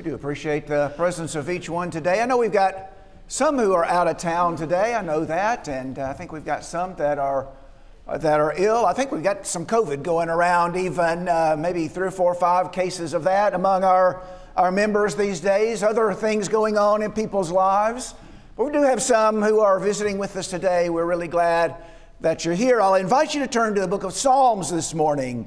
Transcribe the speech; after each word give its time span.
We 0.00 0.04
do 0.04 0.14
appreciate 0.14 0.66
the 0.66 0.88
presence 0.96 1.34
of 1.34 1.50
each 1.50 1.68
one 1.68 1.90
today. 1.90 2.22
I 2.22 2.24
know 2.24 2.38
we've 2.38 2.50
got 2.50 2.90
some 3.28 3.58
who 3.58 3.74
are 3.74 3.84
out 3.84 4.08
of 4.08 4.16
town 4.16 4.56
today. 4.56 4.94
I 4.94 5.02
know 5.02 5.26
that, 5.26 5.68
and 5.68 5.98
uh, 5.98 6.08
I 6.08 6.14
think 6.14 6.32
we've 6.32 6.42
got 6.42 6.64
some 6.64 6.94
that 6.94 7.18
are 7.18 7.48
uh, 8.08 8.16
that 8.16 8.40
are 8.40 8.54
ill. 8.56 8.86
I 8.86 8.94
think 8.94 9.12
we've 9.12 9.22
got 9.22 9.46
some 9.46 9.66
COVID 9.66 10.02
going 10.02 10.30
around, 10.30 10.74
even 10.74 11.28
uh, 11.28 11.54
maybe 11.58 11.86
three 11.86 12.06
or 12.06 12.10
four 12.10 12.32
or 12.32 12.34
five 12.34 12.72
cases 12.72 13.12
of 13.12 13.24
that 13.24 13.52
among 13.52 13.84
our 13.84 14.22
our 14.56 14.72
members 14.72 15.16
these 15.16 15.38
days. 15.38 15.82
Other 15.82 16.14
things 16.14 16.48
going 16.48 16.78
on 16.78 17.02
in 17.02 17.12
people's 17.12 17.50
lives, 17.50 18.14
but 18.56 18.64
we 18.64 18.72
do 18.72 18.80
have 18.80 19.02
some 19.02 19.42
who 19.42 19.60
are 19.60 19.78
visiting 19.78 20.16
with 20.16 20.34
us 20.34 20.48
today. 20.48 20.88
We're 20.88 21.04
really 21.04 21.28
glad 21.28 21.76
that 22.22 22.46
you're 22.46 22.54
here. 22.54 22.80
I'll 22.80 22.94
invite 22.94 23.34
you 23.34 23.40
to 23.40 23.46
turn 23.46 23.74
to 23.74 23.82
the 23.82 23.88
book 23.88 24.04
of 24.04 24.14
Psalms 24.14 24.70
this 24.70 24.94
morning. 24.94 25.46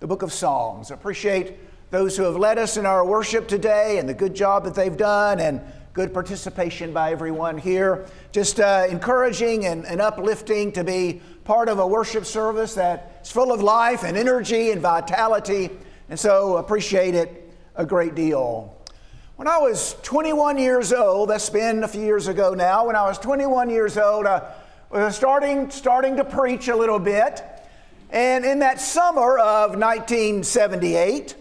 The 0.00 0.06
book 0.06 0.20
of 0.20 0.30
Psalms. 0.30 0.90
I 0.90 0.94
appreciate 0.94 1.56
those 1.94 2.16
who 2.16 2.24
have 2.24 2.34
led 2.34 2.58
us 2.58 2.76
in 2.76 2.86
our 2.86 3.06
worship 3.06 3.46
today 3.46 3.98
and 3.98 4.08
the 4.08 4.14
good 4.14 4.34
job 4.34 4.64
that 4.64 4.74
they've 4.74 4.96
done 4.96 5.38
and 5.38 5.60
good 5.92 6.12
participation 6.12 6.92
by 6.92 7.12
everyone 7.12 7.56
here. 7.56 8.04
Just 8.32 8.58
uh, 8.58 8.84
encouraging 8.90 9.66
and, 9.66 9.86
and 9.86 10.00
uplifting 10.00 10.72
to 10.72 10.82
be 10.82 11.22
part 11.44 11.68
of 11.68 11.78
a 11.78 11.86
worship 11.86 12.24
service 12.24 12.74
that's 12.74 13.30
full 13.30 13.52
of 13.52 13.62
life 13.62 14.02
and 14.02 14.16
energy 14.16 14.72
and 14.72 14.82
vitality. 14.82 15.70
And 16.08 16.18
so 16.18 16.56
appreciate 16.56 17.14
it 17.14 17.54
a 17.76 17.86
great 17.86 18.16
deal. 18.16 18.76
When 19.36 19.46
I 19.46 19.58
was 19.58 19.94
21 20.02 20.58
years 20.58 20.92
old, 20.92 21.30
that's 21.30 21.48
been 21.48 21.84
a 21.84 21.88
few 21.88 22.02
years 22.02 22.26
ago 22.26 22.54
now, 22.54 22.88
when 22.88 22.96
I 22.96 23.04
was 23.04 23.18
21 23.18 23.70
years 23.70 23.96
old, 23.96 24.26
I 24.26 24.42
was 24.90 25.14
starting, 25.14 25.70
starting 25.70 26.16
to 26.16 26.24
preach 26.24 26.66
a 26.66 26.74
little 26.74 26.98
bit. 26.98 27.40
And 28.10 28.44
in 28.44 28.58
that 28.58 28.80
summer 28.80 29.38
of 29.38 29.76
1978, 29.78 31.36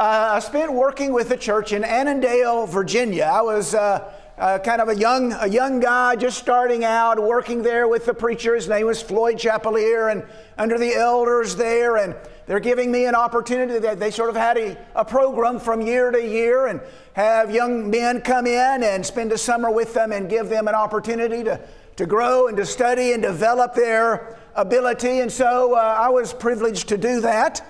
uh, 0.00 0.30
I 0.32 0.38
spent 0.38 0.72
working 0.72 1.12
with 1.12 1.30
a 1.30 1.36
church 1.36 1.74
in 1.74 1.84
Annandale, 1.84 2.66
Virginia. 2.66 3.24
I 3.30 3.42
was 3.42 3.74
uh, 3.74 4.10
uh, 4.38 4.58
kind 4.60 4.80
of 4.80 4.88
a 4.88 4.96
young, 4.96 5.34
a 5.34 5.46
young 5.46 5.78
guy 5.78 6.16
just 6.16 6.38
starting 6.38 6.84
out, 6.84 7.22
working 7.22 7.62
there 7.62 7.86
with 7.86 8.06
the 8.06 8.14
preacher. 8.14 8.54
His 8.54 8.66
name 8.66 8.86
was 8.86 9.02
Floyd 9.02 9.38
Chapelier, 9.38 10.08
and 10.08 10.24
under 10.56 10.78
the 10.78 10.94
elders 10.94 11.54
there, 11.54 11.98
and 11.98 12.14
they're 12.46 12.60
giving 12.60 12.90
me 12.90 13.04
an 13.04 13.14
opportunity 13.14 13.78
that 13.78 14.00
they 14.00 14.10
sort 14.10 14.30
of 14.30 14.36
had 14.36 14.56
a, 14.56 14.74
a 14.94 15.04
program 15.04 15.60
from 15.60 15.82
year 15.82 16.10
to 16.10 16.26
year 16.26 16.68
and 16.68 16.80
have 17.12 17.54
young 17.54 17.90
men 17.90 18.22
come 18.22 18.46
in 18.46 18.82
and 18.82 19.04
spend 19.04 19.32
a 19.32 19.38
summer 19.38 19.70
with 19.70 19.92
them 19.92 20.12
and 20.12 20.30
give 20.30 20.48
them 20.48 20.66
an 20.66 20.74
opportunity 20.74 21.44
to, 21.44 21.60
to 21.96 22.06
grow 22.06 22.48
and 22.48 22.56
to 22.56 22.64
study 22.64 23.12
and 23.12 23.22
develop 23.22 23.74
their 23.74 24.38
ability. 24.54 25.20
And 25.20 25.30
so 25.30 25.74
uh, 25.74 25.96
I 25.98 26.08
was 26.08 26.32
privileged 26.32 26.88
to 26.88 26.96
do 26.96 27.20
that. 27.20 27.69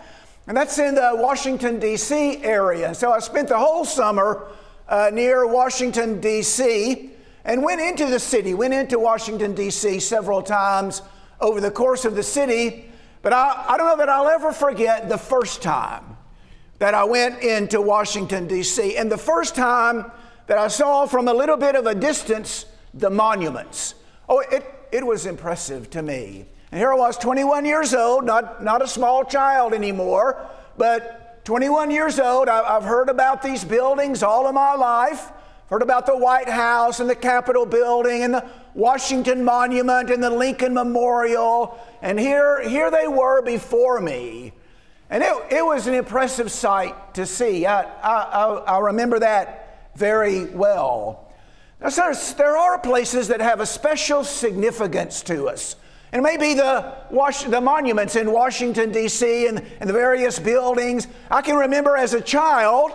And 0.50 0.56
that's 0.56 0.80
in 0.80 0.96
the 0.96 1.12
Washington, 1.14 1.78
D.C. 1.78 2.42
area. 2.42 2.92
So 2.92 3.12
I 3.12 3.20
spent 3.20 3.46
the 3.46 3.56
whole 3.56 3.84
summer 3.84 4.48
uh, 4.88 5.08
near 5.12 5.46
Washington, 5.46 6.20
D.C., 6.20 7.12
and 7.44 7.62
went 7.62 7.80
into 7.80 8.06
the 8.06 8.18
city, 8.18 8.52
went 8.52 8.74
into 8.74 8.98
Washington, 8.98 9.54
D.C. 9.54 10.00
several 10.00 10.42
times 10.42 11.02
over 11.40 11.60
the 11.60 11.70
course 11.70 12.04
of 12.04 12.16
the 12.16 12.24
city. 12.24 12.90
But 13.22 13.32
I, 13.32 13.64
I 13.68 13.76
don't 13.76 13.86
know 13.86 13.96
that 13.98 14.08
I'll 14.08 14.26
ever 14.26 14.50
forget 14.50 15.08
the 15.08 15.18
first 15.18 15.62
time 15.62 16.16
that 16.80 16.94
I 16.94 17.04
went 17.04 17.44
into 17.44 17.80
Washington, 17.80 18.48
D.C., 18.48 18.96
and 18.96 19.08
the 19.08 19.16
first 19.16 19.54
time 19.54 20.10
that 20.48 20.58
I 20.58 20.66
saw 20.66 21.06
from 21.06 21.28
a 21.28 21.32
little 21.32 21.58
bit 21.58 21.76
of 21.76 21.86
a 21.86 21.94
distance 21.94 22.66
the 22.92 23.08
monuments. 23.08 23.94
Oh, 24.28 24.40
it, 24.40 24.64
it 24.90 25.06
was 25.06 25.26
impressive 25.26 25.90
to 25.90 26.02
me. 26.02 26.48
And 26.70 26.78
here 26.78 26.92
I 26.92 26.96
was, 26.96 27.18
21 27.18 27.64
years 27.64 27.94
old, 27.94 28.24
not, 28.24 28.62
not 28.62 28.82
a 28.82 28.86
small 28.86 29.24
child 29.24 29.74
anymore, 29.74 30.48
but 30.76 31.44
21 31.44 31.90
years 31.90 32.20
old. 32.20 32.48
I, 32.48 32.60
I've 32.76 32.84
heard 32.84 33.08
about 33.08 33.42
these 33.42 33.64
buildings 33.64 34.22
all 34.22 34.46
of 34.46 34.54
my 34.54 34.74
life. 34.74 35.32
Heard 35.68 35.82
about 35.82 36.06
the 36.06 36.16
White 36.16 36.48
House 36.48 37.00
and 37.00 37.08
the 37.08 37.14
Capitol 37.14 37.64
building 37.64 38.22
and 38.22 38.34
the 38.34 38.48
Washington 38.74 39.44
Monument 39.44 40.10
and 40.10 40.22
the 40.22 40.30
Lincoln 40.30 40.74
Memorial. 40.74 41.78
And 42.02 42.18
here, 42.18 42.68
here 42.68 42.90
they 42.90 43.06
were 43.06 43.42
before 43.42 44.00
me. 44.00 44.52
And 45.10 45.22
it, 45.24 45.32
it 45.50 45.64
was 45.64 45.86
an 45.86 45.94
impressive 45.94 46.52
sight 46.52 47.14
to 47.14 47.26
see. 47.26 47.66
I, 47.66 47.82
I, 47.82 48.44
I 48.66 48.78
remember 48.78 49.18
that 49.20 49.90
very 49.96 50.44
well. 50.46 51.32
Now, 51.80 51.88
there 52.36 52.56
are 52.56 52.78
places 52.78 53.28
that 53.28 53.40
have 53.40 53.60
a 53.60 53.66
special 53.66 54.22
significance 54.22 55.22
to 55.22 55.48
us. 55.48 55.76
And 56.12 56.22
maybe 56.22 56.54
the, 56.54 56.92
the 57.10 57.60
monuments 57.60 58.16
in 58.16 58.32
Washington, 58.32 58.90
D.C., 58.90 59.46
and, 59.46 59.64
and, 59.78 59.88
the 59.88 59.94
various 59.94 60.38
buildings. 60.38 61.06
I 61.30 61.40
can 61.40 61.56
remember 61.56 61.96
as 61.96 62.14
a 62.14 62.20
child 62.20 62.90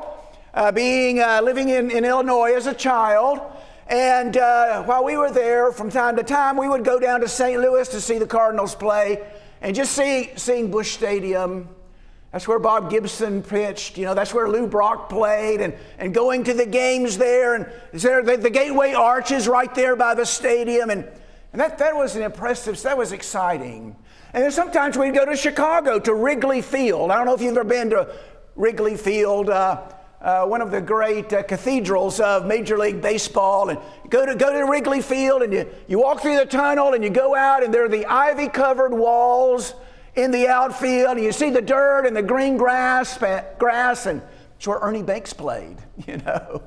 uh, 0.54 0.72
being 0.72 1.22
uh, 1.22 1.42
living 1.42 1.70
in, 1.70 1.92
in 1.92 2.04
Illinois 2.04 2.54
as 2.56 2.68
a 2.68 2.74
child. 2.74 3.40
And 3.88 4.36
uh, 4.36 4.84
while 4.84 5.04
we 5.04 5.16
were 5.16 5.32
there, 5.32 5.72
from 5.72 5.90
time 5.90 6.18
to 6.18 6.24
time, 6.24 6.58
we 6.58 6.68
would 6.68 6.84
go 6.84 7.00
down 7.00 7.22
to 7.22 7.28
St. 7.28 7.62
Louis 7.62 7.88
to 7.90 8.02
see 8.02 8.18
the 8.18 8.28
Cardinals 8.28 8.76
play 8.76 9.24
and 9.62 9.76
just 9.76 9.94
see, 9.94 10.32
seeing 10.36 10.70
Busch 10.70 10.92
Stadium. 10.92 11.70
That's 12.32 12.48
where 12.48 12.60
Bob 12.60 12.90
Gibson 12.90 13.42
pitched. 13.42 13.98
You 13.98 14.06
know, 14.06 14.14
that's 14.14 14.34
where 14.34 14.50
Lou 14.50 14.68
Brock 14.68 15.08
played, 15.08 15.62
and, 15.62 15.74
and 15.98 16.14
going 16.14 16.44
to 16.44 16.54
the 16.54 16.66
games 16.66 17.18
there. 17.18 17.56
And 17.56 17.68
there 17.94 18.22
the, 18.22 18.36
the 18.36 18.50
Gateway 18.50 18.94
Arch 18.94 19.32
is 19.32 19.48
right 19.48 19.74
there 19.74 19.96
by 19.96 20.16
the 20.16 20.26
stadium. 20.26 20.90
And 20.90 21.08
and 21.56 21.62
that, 21.62 21.78
that 21.78 21.96
was 21.96 22.18
an 22.18 22.22
impressive, 22.22 22.82
that 22.82 22.98
was 22.98 23.14
exciting. 23.14 23.96
And 24.34 24.44
then 24.44 24.52
sometimes 24.52 24.98
we'd 24.98 25.14
go 25.14 25.24
to 25.24 25.38
Chicago 25.38 26.00
to 26.00 26.14
Wrigley 26.14 26.62
Field. 26.62 27.12
I 27.12 27.16
don't 27.16 27.26
know 27.26 27.34
if 27.34 27.40
you've 27.40 27.56
ever 27.56 27.64
been 27.64 27.92
to 27.92 28.14
Wrigley 28.58 28.98
Field, 28.98 29.50
uh, 29.50 29.84
uh, 30.20 30.46
one 30.48 30.60
of 30.60 30.70
the 30.70 30.82
great 30.82 31.32
uh, 31.32 31.44
cathedrals 31.44 32.20
of 32.20 32.46
Major 32.46 32.78
League 32.78 33.02
Baseball. 33.02 33.70
And 33.70 33.80
you 34.04 34.10
go 34.10 34.26
to, 34.26 34.36
go 34.36 34.52
to 34.52 34.70
Wrigley 34.70 35.02
Field 35.02 35.44
and 35.44 35.54
you, 35.54 35.66
you 35.88 35.98
walk 35.98 36.20
through 36.20 36.36
the 36.36 36.46
tunnel 36.46 36.94
and 36.94 37.02
you 37.02 37.10
go 37.10 37.34
out 37.34 37.64
and 37.64 37.74
there 37.74 37.86
are 37.86 37.90
the 37.90 38.06
ivy 38.06 38.50
covered 38.50 38.94
walls 38.94 39.76
in 40.16 40.32
the 40.32 40.50
outfield 40.50 41.16
and 41.16 41.24
you 41.24 41.32
see 41.32 41.52
the 41.52 41.62
dirt 41.62 42.06
and 42.06 42.14
the 42.14 42.22
green 42.22 42.58
grass, 42.58 43.18
grass 43.18 44.08
and 44.08 44.22
it's 44.58 44.68
where 44.68 44.80
Ernie 44.80 45.04
Banks 45.04 45.32
played, 45.32 45.78
you 46.06 46.18
know. 46.18 46.64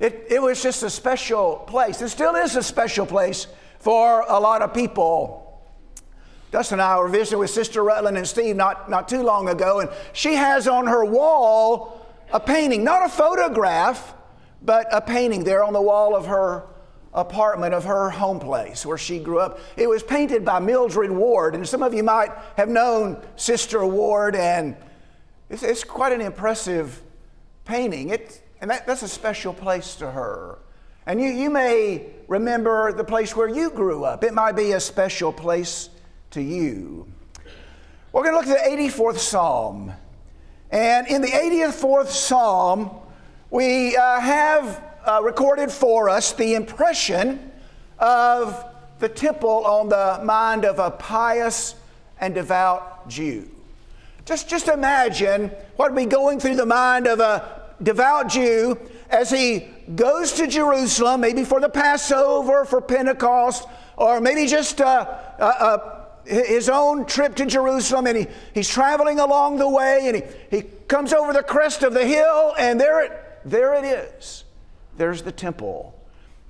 It, 0.00 0.26
it 0.28 0.42
was 0.42 0.60
just 0.60 0.82
a 0.82 0.90
special 0.90 1.58
place. 1.68 2.02
It 2.02 2.08
still 2.08 2.34
is 2.34 2.56
a 2.56 2.64
special 2.64 3.06
place 3.06 3.46
for 3.78 4.24
a 4.28 4.38
lot 4.38 4.62
of 4.62 4.74
people. 4.74 5.44
Dustin 6.50 6.80
and 6.80 6.82
I 6.82 6.98
were 6.98 7.08
visiting 7.08 7.38
with 7.40 7.50
Sister 7.50 7.82
Rutland 7.82 8.16
and 8.16 8.26
Steve 8.26 8.56
not, 8.56 8.88
not 8.88 9.08
too 9.08 9.22
long 9.22 9.48
ago, 9.48 9.80
and 9.80 9.90
she 10.12 10.34
has 10.34 10.66
on 10.66 10.86
her 10.86 11.04
wall 11.04 12.06
a 12.32 12.40
painting, 12.40 12.84
not 12.84 13.04
a 13.04 13.08
photograph, 13.08 14.14
but 14.62 14.86
a 14.92 15.00
painting 15.00 15.44
there 15.44 15.62
on 15.62 15.72
the 15.72 15.82
wall 15.82 16.16
of 16.16 16.26
her 16.26 16.64
apartment 17.14 17.74
of 17.74 17.84
her 17.84 18.10
home 18.10 18.38
place 18.38 18.84
where 18.84 18.98
she 18.98 19.18
grew 19.18 19.40
up. 19.40 19.60
It 19.76 19.88
was 19.88 20.02
painted 20.02 20.44
by 20.44 20.58
Mildred 20.58 21.10
Ward, 21.10 21.54
and 21.54 21.66
some 21.66 21.82
of 21.82 21.94
you 21.94 22.02
might 22.02 22.30
have 22.56 22.68
known 22.68 23.22
Sister 23.36 23.84
Ward, 23.86 24.34
and 24.36 24.76
it's, 25.50 25.62
it's 25.62 25.84
quite 25.84 26.12
an 26.12 26.20
impressive 26.20 27.00
painting. 27.64 28.10
It, 28.10 28.42
and 28.60 28.70
that, 28.70 28.86
that's 28.86 29.02
a 29.02 29.08
special 29.08 29.52
place 29.52 29.96
to 29.96 30.10
her. 30.10 30.58
And 31.06 31.20
you, 31.20 31.28
you 31.28 31.50
may 31.50 32.06
remember 32.28 32.92
the 32.92 33.02
place 33.02 33.34
where 33.34 33.48
you 33.48 33.70
grew 33.70 34.04
up. 34.04 34.22
It 34.22 34.34
might 34.34 34.52
be 34.52 34.72
a 34.72 34.80
special 34.80 35.32
place 35.32 35.88
to 36.30 36.42
you. 36.42 37.08
We're 38.12 38.22
going 38.22 38.34
to 38.34 38.50
look 38.50 38.58
at 38.58 38.64
the 38.64 38.76
84th 38.76 39.18
Psalm. 39.18 39.92
And 40.70 41.06
in 41.08 41.22
the 41.22 41.28
84th 41.28 42.08
Psalm, 42.08 42.90
we 43.50 43.96
uh, 43.96 44.20
have 44.20 44.84
uh, 45.06 45.22
recorded 45.22 45.72
for 45.72 46.10
us 46.10 46.32
the 46.32 46.54
impression 46.54 47.50
of 47.98 48.64
the 48.98 49.08
temple 49.08 49.64
on 49.64 49.88
the 49.88 50.20
mind 50.22 50.64
of 50.64 50.78
a 50.78 50.90
pious 50.90 51.74
and 52.20 52.34
devout 52.34 53.08
Jew. 53.08 53.48
Just, 54.26 54.48
just 54.48 54.68
imagine 54.68 55.50
what 55.76 55.92
would 55.92 55.96
be 55.96 56.04
going 56.04 56.38
through 56.38 56.56
the 56.56 56.66
mind 56.66 57.06
of 57.06 57.20
a 57.20 57.62
devout 57.82 58.28
Jew 58.28 58.78
as 59.08 59.30
he 59.30 59.68
goes 59.94 60.32
to 60.32 60.46
Jerusalem, 60.46 61.20
maybe 61.20 61.44
for 61.44 61.60
the 61.60 61.68
Passover, 61.68 62.64
for 62.64 62.80
Pentecost, 62.80 63.66
or 63.96 64.20
maybe 64.20 64.46
just 64.46 64.80
uh, 64.80 65.06
uh, 65.38 65.42
uh, 65.42 66.04
his 66.24 66.68
own 66.68 67.06
trip 67.06 67.34
to 67.36 67.46
Jerusalem, 67.46 68.06
and 68.06 68.18
he, 68.18 68.26
he's 68.54 68.68
traveling 68.68 69.18
along 69.18 69.58
the 69.58 69.68
way, 69.68 70.02
and 70.04 70.16
he, 70.16 70.22
he 70.50 70.62
comes 70.88 71.12
over 71.12 71.32
the 71.32 71.42
crest 71.42 71.82
of 71.82 71.94
the 71.94 72.06
hill, 72.06 72.54
and 72.58 72.80
there 72.80 73.04
it, 73.04 73.12
there 73.44 73.74
it 73.74 73.84
is. 73.84 74.44
There's 74.96 75.22
the 75.22 75.32
temple. 75.32 75.94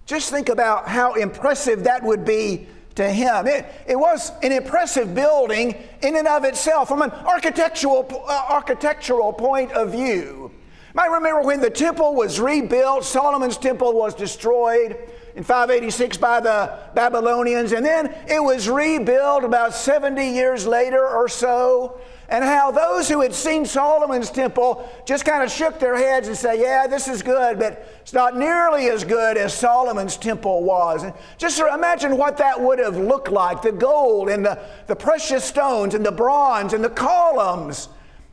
Just 0.06 0.30
think 0.30 0.48
about 0.48 0.88
how 0.88 1.14
impressive 1.14 1.84
that 1.84 2.02
would 2.02 2.24
be 2.24 2.66
to 2.94 3.08
him. 3.08 3.46
It, 3.46 3.66
it 3.86 3.96
was 3.96 4.32
an 4.42 4.52
impressive 4.52 5.14
building 5.14 5.76
in 6.02 6.16
and 6.16 6.26
of 6.26 6.44
itself 6.44 6.88
from 6.88 7.02
an 7.02 7.10
architectural, 7.10 8.24
uh, 8.28 8.46
architectural 8.48 9.32
point 9.32 9.70
of 9.72 9.92
view. 9.92 10.50
I 10.96 11.06
remember 11.06 11.42
when 11.42 11.60
the 11.60 11.70
temple 11.70 12.14
was 12.14 12.40
rebuilt, 12.40 13.04
Solomon's 13.04 13.58
temple 13.58 13.92
was 13.94 14.14
destroyed. 14.14 14.96
in 15.34 15.44
586 15.44 16.16
by 16.16 16.40
the 16.40 16.78
Babylonians, 16.94 17.72
and 17.72 17.84
then 17.84 18.12
it 18.26 18.42
was 18.42 18.68
rebuilt 18.68 19.44
about 19.44 19.74
70 19.74 20.28
years 20.30 20.66
later 20.66 21.06
or 21.06 21.28
so 21.28 22.00
and 22.30 22.44
how 22.44 22.70
those 22.70 23.08
who 23.08 23.22
had 23.22 23.34
seen 23.34 23.64
Solomon's 23.64 24.30
temple 24.30 24.86
just 25.06 25.24
kind 25.24 25.42
of 25.42 25.50
shook 25.50 25.78
their 25.78 25.96
heads 25.96 26.28
and 26.28 26.36
say, 26.36 26.60
Yeah, 26.60 26.86
this 26.86 27.08
is 27.08 27.22
good, 27.22 27.58
but 27.58 27.86
it's 28.00 28.12
not 28.12 28.36
nearly 28.36 28.88
as 28.88 29.02
good 29.02 29.38
as 29.38 29.54
Solomon's 29.54 30.16
temple 30.16 30.62
was. 30.62 31.04
And 31.04 31.14
just 31.38 31.58
imagine 31.58 32.18
what 32.18 32.36
that 32.36 32.60
would 32.60 32.78
have 32.78 32.96
looked 32.96 33.30
like 33.30 33.62
the 33.62 33.72
gold 33.72 34.28
and 34.28 34.44
the, 34.44 34.60
the 34.88 34.96
precious 34.96 35.44
stones 35.44 35.94
and 35.94 36.04
the 36.04 36.12
bronze 36.12 36.74
and 36.74 36.84
the 36.84 36.90
columns 36.90 37.88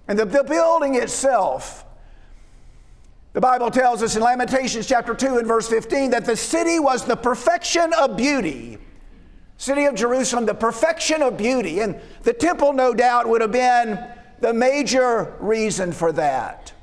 and 0.10 0.20
the, 0.20 0.26
the 0.26 0.44
building 0.44 0.96
itself. 0.96 1.85
The 3.36 3.42
Bible 3.42 3.70
tells 3.70 4.02
us 4.02 4.16
in 4.16 4.24
Lamentations 4.24 4.88
chapter 4.88 5.14
2 5.14 5.38
and 5.38 5.48
verse 5.48 5.68
15 5.68 6.10
that 6.12 6.26
the 6.26 6.36
city 6.36 6.80
was 6.80 7.06
the 7.06 7.16
perfection 7.18 7.94
of 7.94 8.18
beauty 8.18 8.80
city 9.58 9.86
of 9.86 9.96
Jerusalem, 9.96 10.46
the 10.46 10.54
perfection 10.54 11.22
of 11.22 11.38
beauty. 11.38 11.80
And 11.80 12.00
the 12.24 12.34
temple, 12.34 12.74
no 12.74 12.94
doubt, 12.94 13.28
would 13.28 13.42
have 13.42 13.52
been 13.52 14.00
the 14.40 14.54
major 14.54 15.36
reason 15.40 15.92
for 15.92 16.12
that. 16.14 16.74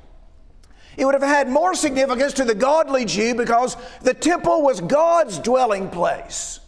It 0.97 1.05
would 1.05 1.13
have 1.13 1.23
had 1.23 1.49
more 1.49 1.73
significance 1.73 2.33
to 2.33 2.45
the 2.45 2.55
godly 2.55 3.05
Jew 3.05 3.33
because 3.35 3.77
the 4.01 4.13
temple 4.13 4.61
was 4.61 4.79
God's 4.79 5.39
dwelling 5.39 5.89
place. 5.89 6.59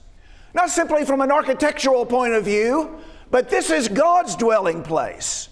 Not 0.53 0.69
simply 0.69 1.05
from 1.05 1.21
an 1.21 1.31
architectural 1.31 2.05
point 2.05 2.33
of 2.33 2.45
view, 2.45 2.99
but 3.29 3.49
this 3.49 3.69
is 3.69 3.87
God's 3.87 4.35
dwelling 4.35 4.81
place. 4.83 5.49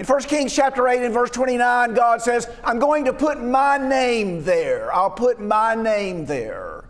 In 0.00 0.06
1 0.06 0.22
Kings 0.22 0.56
chapter 0.56 0.88
8 0.88 1.02
and 1.02 1.12
verse 1.12 1.28
29, 1.28 1.92
God 1.92 2.22
says, 2.22 2.48
I'm 2.64 2.78
going 2.78 3.04
to 3.04 3.12
put 3.12 3.42
my 3.42 3.76
name 3.76 4.42
there. 4.44 4.90
I'll 4.94 5.10
put 5.10 5.38
my 5.38 5.74
name 5.74 6.24
there. 6.24 6.86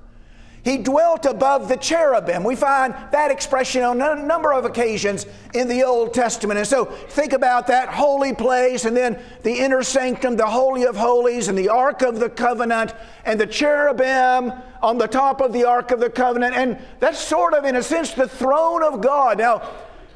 He 0.63 0.79
dwelt 0.79 1.27
above 1.27 1.69
the 1.69 1.77
cherubim. 1.77 2.45
We 2.45 2.55
find 2.55 2.95
that 3.11 3.33
expression 3.33 3.83
on 3.83 4.01
a 4.01 4.15
number 4.15 4.53
of 4.53 4.65
occasions 4.65 5.27
in 5.55 5.67
the 5.67 5.83
Old 5.83 6.15
Testament. 6.15 6.59
And 6.59 6.69
so 6.69 6.85
think 6.85 7.33
about 7.33 7.67
that 7.67 7.89
holy 7.89 8.33
place 8.33 8.85
and 8.85 8.97
then 8.97 9.21
the 9.43 9.59
inner 9.59 9.83
sanctum, 9.83 10.37
the 10.37 10.47
Holy 10.47 10.85
of 10.85 10.97
Holies, 10.97 11.49
and 11.49 11.59
the 11.59 11.69
Ark 11.69 12.03
of 12.03 12.21
the 12.21 12.31
Covenant, 12.31 12.95
and 13.25 13.41
the 13.41 13.47
cherubim 13.47 14.53
on 14.83 14.99
the 14.99 15.09
top 15.09 15.41
of 15.41 15.53
the 15.53 15.65
Ark 15.65 15.91
of 15.91 15.99
the 15.99 16.11
Covenant. 16.11 16.55
And 16.55 16.79
that's 17.01 17.19
sort 17.19 17.55
of, 17.55 17.65
in 17.65 17.75
a 17.75 17.83
sense, 17.83 18.15
the 18.15 18.29
throne 18.29 18.85
of 18.85 19.01
God. 19.01 19.39
Now, 19.39 19.69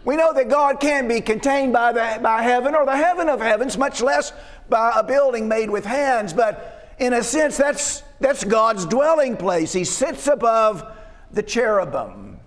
we 0.04 0.16
know 0.16 0.32
that 0.32 0.48
God 0.48 0.80
can't 0.80 1.08
be 1.08 1.20
contained 1.20 1.72
by, 1.72 1.92
the, 1.92 2.20
by 2.22 2.42
heaven 2.42 2.74
or 2.74 2.84
the 2.84 2.96
heaven 2.96 3.28
of 3.28 3.40
heavens, 3.40 3.78
much 3.78 4.02
less 4.02 4.32
by 4.68 4.92
a 4.96 5.02
building 5.02 5.48
made 5.48 5.70
with 5.70 5.84
hands. 5.84 6.32
But 6.32 6.94
in 6.98 7.12
a 7.14 7.22
sense, 7.22 7.56
that's 7.56 8.02
that's 8.20 8.44
God's 8.44 8.86
dwelling 8.86 9.36
place. 9.36 9.72
He 9.72 9.84
sits 9.84 10.28
above 10.28 10.84
the 11.32 11.42
cherubim. 11.42 12.38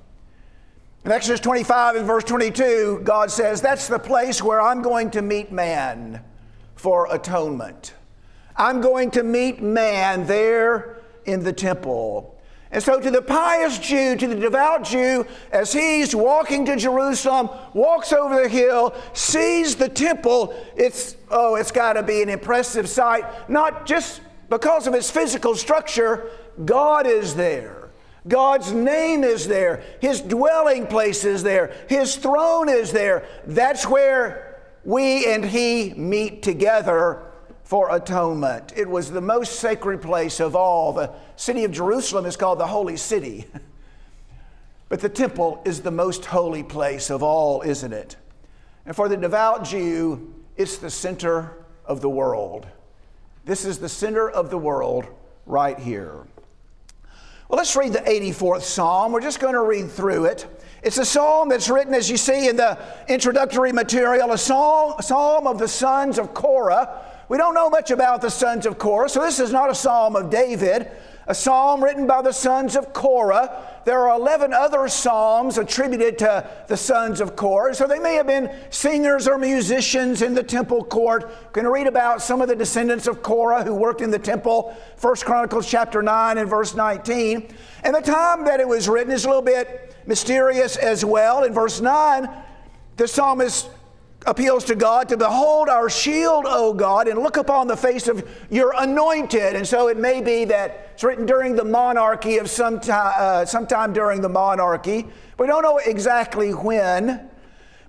In 1.05 1.11
Exodus 1.11 1.39
25 1.39 1.97
and 1.97 2.05
verse 2.07 2.23
22, 2.23 3.01
God 3.03 3.31
says, 3.31 3.61
That's 3.61 3.87
the 3.87 3.99
place 3.99 4.41
where 4.41 4.61
I'm 4.61 4.81
going 4.81 5.11
to 5.11 5.21
meet 5.21 5.51
man 5.51 6.23
for 6.75 7.13
atonement. 7.13 7.93
I'm 8.55 8.81
going 8.81 9.11
to 9.11 9.23
meet 9.23 9.61
man 9.61 10.25
there 10.25 10.97
in 11.25 11.43
the 11.43 11.53
temple. 11.53 12.36
And 12.77 12.83
so, 12.83 12.99
to 12.99 13.09
the 13.09 13.23
pious 13.23 13.79
Jew, 13.79 14.15
to 14.17 14.27
the 14.27 14.35
devout 14.35 14.83
Jew, 14.83 15.25
as 15.51 15.73
he's 15.73 16.15
walking 16.15 16.63
to 16.65 16.75
Jerusalem, 16.75 17.49
walks 17.73 18.13
over 18.13 18.43
the 18.43 18.47
hill, 18.47 18.93
sees 19.13 19.75
the 19.75 19.89
temple, 19.89 20.53
it's, 20.75 21.15
oh, 21.31 21.55
it's 21.55 21.71
got 21.71 21.93
to 21.93 22.03
be 22.03 22.21
an 22.21 22.29
impressive 22.29 22.87
sight, 22.87 23.49
not 23.49 23.87
just 23.87 24.21
because 24.51 24.85
of 24.85 24.93
its 24.93 25.09
physical 25.09 25.55
structure, 25.55 26.29
God 26.65 27.07
is 27.07 27.33
there. 27.33 27.89
God's 28.27 28.71
name 28.71 29.23
is 29.23 29.47
there. 29.47 29.81
His 29.99 30.21
dwelling 30.21 30.85
place 30.85 31.25
is 31.25 31.41
there. 31.41 31.73
His 31.89 32.15
throne 32.15 32.69
is 32.69 32.91
there. 32.91 33.25
That's 33.47 33.87
where 33.87 34.61
we 34.83 35.25
and 35.25 35.43
He 35.43 35.95
meet 35.95 36.43
together 36.43 37.26
for 37.67 37.93
atonement. 37.93 38.71
It 38.77 38.87
was 38.87 39.11
the 39.11 39.19
most 39.19 39.59
sacred 39.59 40.01
place 40.01 40.39
of 40.39 40.55
all. 40.55 40.93
The 40.93 41.11
city 41.35 41.65
of 41.65 41.73
Jerusalem 41.73 42.25
is 42.25 42.37
called 42.37 42.59
the 42.59 42.67
Holy 42.67 42.97
City. 42.97 43.45
But 44.89 45.01
the 45.01 45.09
temple 45.09 45.61
is 45.65 45.81
the 45.81 45.91
most 45.91 46.23
holy 46.23 46.63
place 46.63 47.09
of 47.09 47.21
all, 47.21 47.61
isn't 47.61 47.91
it? 47.91 48.15
And 48.85 48.95
for 48.95 49.09
the 49.09 49.17
devout 49.17 49.65
Jew, 49.65 50.33
it's 50.55 50.77
the 50.77 50.89
center 50.89 51.57
of 51.83 51.99
the 51.99 52.07
world. 52.07 52.65
This 53.43 53.65
is 53.65 53.79
the 53.79 53.89
center 53.89 54.29
of 54.29 54.49
the 54.49 54.57
world 54.57 55.05
right 55.45 55.77
here. 55.77 56.25
Well, 57.49 57.57
let's 57.57 57.75
read 57.75 57.91
the 57.91 57.99
84th 57.99 58.61
Psalm. 58.61 59.11
We're 59.11 59.19
just 59.19 59.41
going 59.41 59.55
to 59.55 59.63
read 59.63 59.91
through 59.91 60.23
it. 60.23 60.47
It's 60.83 60.99
a 60.99 61.05
psalm 61.05 61.49
that's 61.49 61.67
written, 61.67 61.93
as 61.93 62.09
you 62.09 62.15
see 62.15 62.47
in 62.47 62.55
the 62.55 62.77
introductory 63.09 63.73
material, 63.73 64.31
a 64.31 64.37
psalm, 64.37 64.93
a 64.97 65.03
psalm 65.03 65.47
of 65.47 65.59
the 65.59 65.67
sons 65.67 66.17
of 66.17 66.33
Korah. 66.33 67.03
We 67.29 67.37
don't 67.37 67.53
know 67.53 67.69
much 67.69 67.91
about 67.91 68.21
the 68.21 68.29
sons 68.29 68.65
of 68.65 68.77
Korah, 68.77 69.09
so 69.09 69.21
this 69.21 69.39
is 69.39 69.51
not 69.51 69.69
a 69.69 69.75
psalm 69.75 70.15
of 70.15 70.29
David 70.29 70.89
a 71.27 71.35
psalm 71.35 71.83
written 71.83 72.07
by 72.07 72.21
the 72.21 72.31
sons 72.31 72.77
of 72.77 72.93
Korah. 72.93 73.81
There 73.83 73.99
are 74.07 74.17
11 74.17 74.53
other 74.53 74.87
psalms 74.87 75.57
attributed 75.57 76.17
to 76.19 76.49
the 76.67 76.77
sons 76.77 77.19
of 77.19 77.35
Korah. 77.35 77.75
So 77.75 77.85
they 77.85 77.99
may 77.99 78.15
have 78.15 78.27
been 78.27 78.49
singers 78.69 79.27
or 79.27 79.37
musicians 79.37 80.21
in 80.21 80.33
the 80.33 80.43
temple 80.43 80.85
court. 80.85 81.25
We're 81.25 81.51
going 81.51 81.65
to 81.65 81.71
read 81.71 81.87
about 81.87 82.21
some 82.21 82.41
of 82.41 82.47
the 82.47 82.55
descendants 82.55 83.07
of 83.07 83.21
Korah 83.21 83.63
who 83.63 83.75
worked 83.75 83.99
in 83.99 84.09
the 84.09 84.19
temple. 84.19 84.75
First 84.95 85.25
Chronicles 85.25 85.69
chapter 85.69 86.01
9 86.01 86.37
and 86.37 86.49
verse 86.49 86.75
19. 86.75 87.49
And 87.83 87.93
the 87.93 88.01
time 88.01 88.45
that 88.45 88.61
it 88.61 88.67
was 88.67 88.87
written 88.87 89.11
is 89.11 89.25
a 89.25 89.27
little 89.27 89.41
bit 89.41 89.95
mysterious 90.05 90.77
as 90.77 91.03
well. 91.03 91.43
In 91.43 91.53
verse 91.53 91.81
9, 91.81 92.29
the 92.95 93.07
psalmist 93.07 93.69
appeals 94.27 94.65
to 94.65 94.75
God 94.75 95.07
to 95.09 95.17
behold 95.17 95.69
our 95.69 95.89
shield, 95.89 96.45
O 96.47 96.73
God, 96.73 97.07
and 97.07 97.17
look 97.19 97.37
upon 97.37 97.67
the 97.67 97.77
face 97.77 98.09
of 98.09 98.29
your 98.51 98.73
anointed. 98.77 99.55
And 99.55 99.65
so 99.65 99.87
it 99.87 99.97
may 99.97 100.21
be 100.21 100.45
that 100.45 100.91
it's 100.93 101.03
written 101.03 101.25
during 101.25 101.55
the 101.55 101.63
monarchy 101.63 102.37
of 102.37 102.49
some 102.49 102.79
time, 102.81 103.13
uh, 103.17 103.45
sometime 103.45 103.93
during 103.93 104.21
the 104.21 104.29
monarchy. 104.29 105.07
We 105.39 105.47
don't 105.47 105.63
know 105.63 105.77
exactly 105.77 106.51
when, 106.51 107.29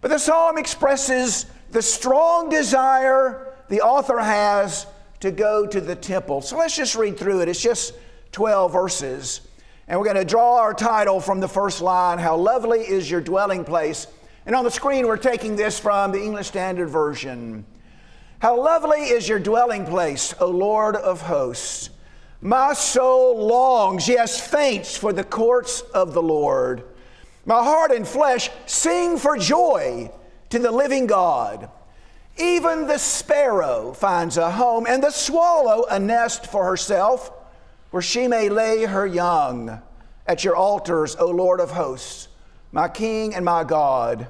but 0.01 0.11
the 0.13 0.19
psalm 0.19 0.59
expresses 0.59 1.47
the 1.73 1.83
strong 1.83 2.49
desire 2.49 3.57
the 3.69 3.83
author 3.83 4.19
has 4.19 4.87
to 5.21 5.31
go 5.31 5.67
to 5.67 5.81
the 5.81 5.97
temple. 5.97 6.41
So 6.41 6.57
let's 6.57 6.77
just 6.77 6.95
read 6.95 7.19
through 7.19 7.43
it. 7.43 7.49
It's 7.49 7.61
just 7.61 7.95
12 8.33 8.73
verses. 8.73 9.41
And 9.89 9.99
we're 9.99 10.05
going 10.05 10.17
to 10.17 10.25
draw 10.25 10.59
our 10.59 10.73
title 10.73 11.21
from 11.21 11.41
the 11.41 11.49
first 11.49 11.81
line 11.83 12.19
How 12.19 12.37
lovely 12.37 12.81
is 12.81 13.11
your 13.11 13.21
dwelling 13.21 13.65
place 13.65 14.07
and 14.49 14.57
on 14.57 14.65
the 14.65 14.71
screen, 14.71 15.07
we're 15.07 15.19
taking 15.19 15.57
this 15.57 15.79
from 15.79 16.11
the 16.11 16.23
English 16.23 16.47
Standard 16.47 16.89
Version. 16.89 17.67
How 18.39 18.59
lovely 18.59 19.01
is 19.01 19.29
your 19.29 19.39
dwelling 19.39 19.85
place, 19.85 20.35
O 20.41 20.49
Lord 20.49 20.97
of 20.97 21.21
hosts! 21.21 21.91
My 22.41 22.73
soul 22.73 23.47
longs, 23.47 24.09
yes, 24.09 24.41
faints 24.41 24.97
for 24.97 25.13
the 25.13 25.23
courts 25.23 25.83
of 25.93 26.15
the 26.15 26.23
Lord. 26.23 26.85
My 27.45 27.63
heart 27.63 27.91
and 27.91 28.09
flesh 28.09 28.49
sing 28.65 29.19
for 29.19 29.37
joy 29.37 30.11
to 30.49 30.59
the 30.59 30.71
living 30.71 31.07
God. 31.07 31.69
Even 32.39 32.87
the 32.87 32.97
sparrow 32.97 33.93
finds 33.93 34.39
a 34.39 34.51
home, 34.51 34.87
and 34.89 35.03
the 35.03 35.11
swallow 35.11 35.85
a 35.91 35.99
nest 35.99 36.47
for 36.47 36.65
herself, 36.65 37.31
where 37.91 38.01
she 38.01 38.27
may 38.27 38.49
lay 38.49 38.87
her 38.87 39.07
young 39.07 39.83
at 40.27 40.43
your 40.43 40.57
altars, 40.57 41.17
O 41.17 41.27
Lord 41.27 41.61
of 41.61 41.73
hosts, 41.73 42.29
my 42.73 42.89
King 42.89 43.35
and 43.35 43.45
my 43.45 43.63
God. 43.63 44.27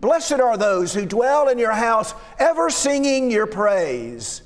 Blessed 0.00 0.40
are 0.40 0.56
those 0.56 0.94
who 0.94 1.06
dwell 1.06 1.48
in 1.48 1.58
your 1.58 1.72
house, 1.72 2.14
ever 2.38 2.70
singing 2.70 3.30
your 3.30 3.46
praise. 3.46 4.42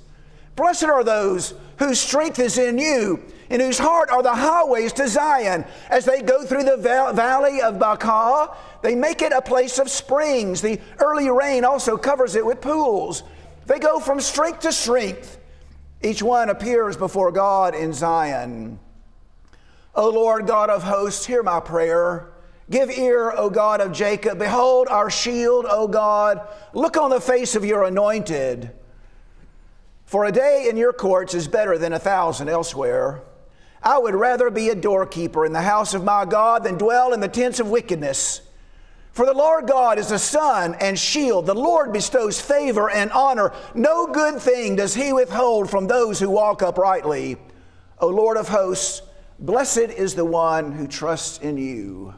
Blessed 0.56 0.84
are 0.84 1.04
those 1.04 1.54
whose 1.78 2.00
strength 2.00 2.38
is 2.38 2.58
in 2.58 2.78
you, 2.78 3.22
in 3.50 3.60
whose 3.60 3.78
heart 3.78 4.10
are 4.10 4.22
the 4.22 4.34
highways 4.34 4.92
to 4.94 5.08
Zion. 5.08 5.64
As 5.90 6.04
they 6.04 6.22
go 6.22 6.44
through 6.44 6.64
the 6.64 6.78
valley 6.78 7.60
of 7.60 7.78
Baca, 7.78 8.54
they 8.80 8.94
make 8.94 9.20
it 9.20 9.32
a 9.32 9.42
place 9.42 9.78
of 9.78 9.90
springs. 9.90 10.62
The 10.62 10.80
early 11.00 11.28
rain 11.30 11.64
also 11.64 11.96
covers 11.96 12.34
it 12.34 12.46
with 12.46 12.60
pools. 12.60 13.22
They 13.66 13.78
go 13.78 14.00
from 14.00 14.20
strength 14.20 14.60
to 14.60 14.72
strength. 14.72 15.38
Each 16.02 16.22
one 16.22 16.48
appears 16.48 16.96
before 16.96 17.30
God 17.30 17.74
in 17.74 17.92
Zion. 17.92 18.78
O 19.94 20.08
Lord 20.08 20.46
God 20.46 20.70
of 20.70 20.82
hosts, 20.82 21.26
hear 21.26 21.42
my 21.42 21.60
prayer. 21.60 22.31
Give 22.72 22.90
ear, 22.90 23.30
O 23.36 23.50
God 23.50 23.82
of 23.82 23.92
Jacob. 23.92 24.38
Behold 24.38 24.88
our 24.88 25.10
shield, 25.10 25.66
O 25.68 25.86
God. 25.86 26.40
Look 26.72 26.96
on 26.96 27.10
the 27.10 27.20
face 27.20 27.54
of 27.54 27.66
your 27.66 27.84
anointed. 27.84 28.70
For 30.06 30.24
a 30.24 30.32
day 30.32 30.68
in 30.70 30.78
your 30.78 30.94
courts 30.94 31.34
is 31.34 31.46
better 31.46 31.76
than 31.76 31.92
a 31.92 31.98
thousand 31.98 32.48
elsewhere. 32.48 33.20
I 33.82 33.98
would 33.98 34.14
rather 34.14 34.48
be 34.48 34.70
a 34.70 34.74
doorkeeper 34.74 35.44
in 35.44 35.52
the 35.52 35.60
house 35.60 35.92
of 35.92 36.02
my 36.02 36.24
God 36.24 36.64
than 36.64 36.78
dwell 36.78 37.12
in 37.12 37.20
the 37.20 37.28
tents 37.28 37.60
of 37.60 37.68
wickedness. 37.68 38.40
For 39.12 39.26
the 39.26 39.34
Lord 39.34 39.66
God 39.66 39.98
is 39.98 40.10
a 40.10 40.18
sun 40.18 40.74
and 40.80 40.98
shield. 40.98 41.44
The 41.44 41.52
Lord 41.52 41.92
bestows 41.92 42.40
favor 42.40 42.88
and 42.88 43.12
honor. 43.12 43.52
No 43.74 44.06
good 44.06 44.40
thing 44.40 44.76
does 44.76 44.94
he 44.94 45.12
withhold 45.12 45.68
from 45.68 45.88
those 45.88 46.18
who 46.18 46.30
walk 46.30 46.62
uprightly. 46.62 47.36
O 47.98 48.08
Lord 48.08 48.38
of 48.38 48.48
hosts, 48.48 49.02
Blessed 49.38 49.78
is 49.78 50.14
the 50.14 50.24
one 50.24 50.72
who 50.72 50.86
trusts 50.86 51.38
in 51.38 51.58
you. 51.58 52.14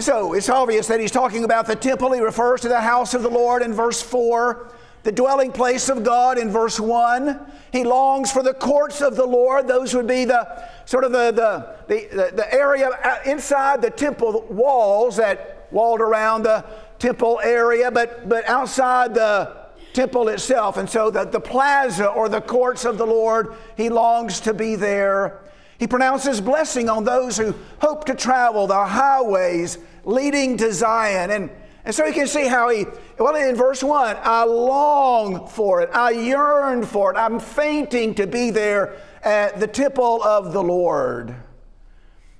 So 0.00 0.34
it's 0.34 0.50
obvious 0.50 0.88
that 0.88 1.00
he's 1.00 1.10
talking 1.10 1.44
about 1.44 1.66
the 1.66 1.74
temple. 1.74 2.12
He 2.12 2.20
refers 2.20 2.60
to 2.62 2.68
the 2.68 2.80
house 2.80 3.14
of 3.14 3.22
the 3.22 3.30
Lord 3.30 3.62
in 3.62 3.72
verse 3.72 4.02
4, 4.02 4.70
the 5.04 5.12
dwelling 5.12 5.52
place 5.52 5.88
of 5.88 6.04
God 6.04 6.36
in 6.36 6.50
verse 6.50 6.78
1. 6.78 7.40
He 7.72 7.82
longs 7.82 8.30
for 8.30 8.42
the 8.42 8.52
courts 8.52 9.00
of 9.00 9.16
the 9.16 9.24
Lord. 9.24 9.66
Those 9.66 9.94
would 9.94 10.06
be 10.06 10.26
the 10.26 10.68
sort 10.84 11.04
of 11.04 11.12
the, 11.12 11.30
the, 11.30 11.94
the, 11.94 12.30
the 12.34 12.54
area 12.54 12.90
uh, 12.90 13.20
inside 13.24 13.80
the 13.80 13.90
temple 13.90 14.46
walls 14.50 15.16
that 15.16 15.66
walled 15.70 16.02
around 16.02 16.42
the 16.42 16.62
temple 16.98 17.40
area, 17.42 17.90
but, 17.90 18.28
but 18.28 18.46
outside 18.46 19.14
the 19.14 19.66
temple 19.94 20.28
itself. 20.28 20.76
And 20.76 20.88
so 20.90 21.10
the, 21.10 21.24
the 21.24 21.40
plaza 21.40 22.06
or 22.06 22.28
the 22.28 22.42
courts 22.42 22.84
of 22.84 22.98
the 22.98 23.06
Lord, 23.06 23.54
he 23.78 23.88
longs 23.88 24.40
to 24.40 24.52
be 24.52 24.74
there. 24.74 25.40
He 25.78 25.86
pronounces 25.86 26.40
blessing 26.40 26.88
on 26.88 27.04
those 27.04 27.36
who 27.36 27.54
hope 27.80 28.04
to 28.06 28.14
travel 28.14 28.66
the 28.66 28.84
highways 28.84 29.78
leading 30.04 30.56
to 30.58 30.72
Zion. 30.72 31.30
And, 31.30 31.50
and 31.84 31.94
so 31.94 32.06
you 32.06 32.12
can 32.12 32.26
see 32.26 32.46
how 32.46 32.70
he, 32.70 32.86
well, 33.18 33.34
in 33.36 33.54
verse 33.54 33.82
1, 33.82 34.16
I 34.22 34.44
long 34.44 35.46
for 35.48 35.82
it. 35.82 35.90
I 35.92 36.10
yearn 36.10 36.84
for 36.84 37.12
it. 37.12 37.16
I'm 37.18 37.38
fainting 37.38 38.14
to 38.14 38.26
be 38.26 38.50
there 38.50 38.96
at 39.22 39.60
the 39.60 39.66
temple 39.66 40.22
of 40.22 40.52
the 40.52 40.62
Lord. 40.62 41.34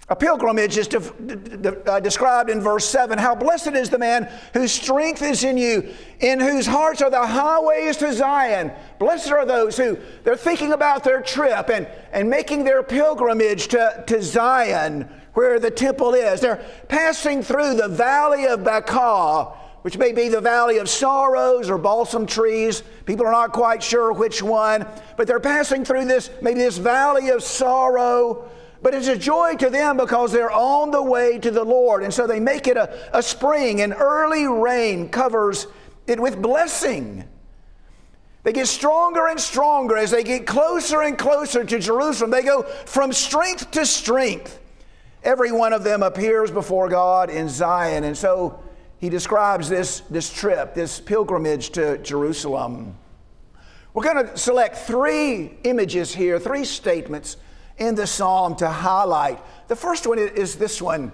A 0.09 0.15
pilgrimage 0.15 0.79
is 0.79 0.89
uh, 0.89 1.99
described 1.99 2.49
in 2.49 2.61
verse 2.61 2.85
7. 2.85 3.19
How 3.19 3.35
blessed 3.35 3.73
is 3.75 3.91
the 3.91 3.99
man 3.99 4.31
whose 4.55 4.71
strength 4.71 5.21
is 5.21 5.43
in 5.43 5.59
you, 5.59 5.93
in 6.21 6.39
whose 6.39 6.65
hearts 6.65 7.03
are 7.03 7.11
the 7.11 7.27
highways 7.27 7.97
to 7.97 8.13
Zion. 8.13 8.71
Blessed 9.01 9.33
are 9.33 9.45
those 9.45 9.77
who 9.77 9.99
they're 10.23 10.37
thinking 10.37 10.73
about 10.73 11.03
their 11.03 11.21
trip 11.21 11.71
and, 11.71 11.89
and 12.13 12.31
making 12.31 12.63
their 12.63 12.85
pilgrimage 12.85 13.67
to, 13.69 14.05
to 14.07 14.23
Zion, 14.23 15.09
where 15.35 15.59
the 15.59 15.73
temple 15.73 16.15
is. 16.15 16.41
They're 16.41 16.65
passing 16.89 17.43
through 17.43 17.75
the 17.75 17.89
valley 17.89 18.47
of 18.47 18.63
Baca, 18.63 19.47
which 19.83 19.99
may 19.99 20.13
be 20.13 20.29
the 20.29 20.41
valley 20.41 20.79
of 20.79 20.89
sorrows 20.89 21.69
or 21.69 21.79
balsam 21.79 22.27
trees. 22.27 22.85
People 23.07 23.27
are 23.27 23.33
not 23.33 23.53
quite 23.53 23.83
sure 23.83 24.13
which 24.13 24.41
one, 24.41 24.87
but 25.17 25.27
they're 25.27 25.41
passing 25.41 25.85
through 25.85 26.05
this, 26.05 26.31
maybe 26.41 26.61
this 26.61 26.79
valley 26.79 27.31
of 27.31 27.43
sorrow 27.43 28.49
but 28.83 28.95
it's 28.95 29.09
a 29.09 29.17
joy 29.17 29.57
to 29.57 29.71
them 29.71 29.97
because 29.97 30.33
they're 30.33 30.51
on 30.51 30.91
the 30.91 31.03
way 31.03 31.39
to 31.39 31.51
the 31.51 31.65
Lord. 31.65 32.03
And 32.03 32.13
so 32.13 32.27
they 32.27 32.41
make 32.41 32.67
it 32.67 32.77
a, 32.77 33.17
a 33.17 33.23
spring, 33.23 33.81
and 33.81 33.93
early 33.93 34.47
rain 34.47 35.09
covers 35.09 35.67
it 36.07 36.21
with 36.21 36.41
blessing. 36.41 37.25
They 38.43 38.53
get 38.53 38.69
stronger 38.69 39.27
and 39.27 39.41
stronger 39.41 39.97
as 39.97 40.13
they 40.13 40.23
get 40.23 40.47
closer 40.47 41.03
and 41.03 41.19
closer 41.19 41.65
to 41.65 41.79
Jerusalem. 41.81 42.31
They 42.31 42.43
go 42.43 42.63
from 42.63 43.13
strength 43.13 43.73
to 43.73 43.85
strength. 43.85 44.61
Every 45.25 45.51
one 45.51 45.73
of 45.73 45.83
them 45.83 46.05
appears 46.05 46.53
before 46.53 46.89
God 46.89 47.29
in 47.29 47.49
Zion. 47.49 48.05
And 48.05 48.17
so 48.17 48.63
he 48.99 49.09
describes 49.09 49.69
this, 49.69 50.01
this 50.11 50.33
trip, 50.33 50.75
this 50.75 51.01
pilgrimage 51.01 51.71
to 51.71 51.99
Jerusalem. 51.99 52.97
We're 53.93 54.05
going 54.05 54.27
to 54.29 54.39
select 54.39 54.77
three 54.77 55.55
images 55.65 56.15
here, 56.15 56.39
three 56.39 56.65
statements 56.65 57.39
in 57.79 57.95
the 57.95 58.07
psalm 58.07 58.57
to 58.57 58.69
highlight. 58.69 59.39
The 59.69 59.77
first 59.77 60.07
one 60.07 60.19
is 60.19 60.57
this 60.57 60.81
one. 60.81 61.13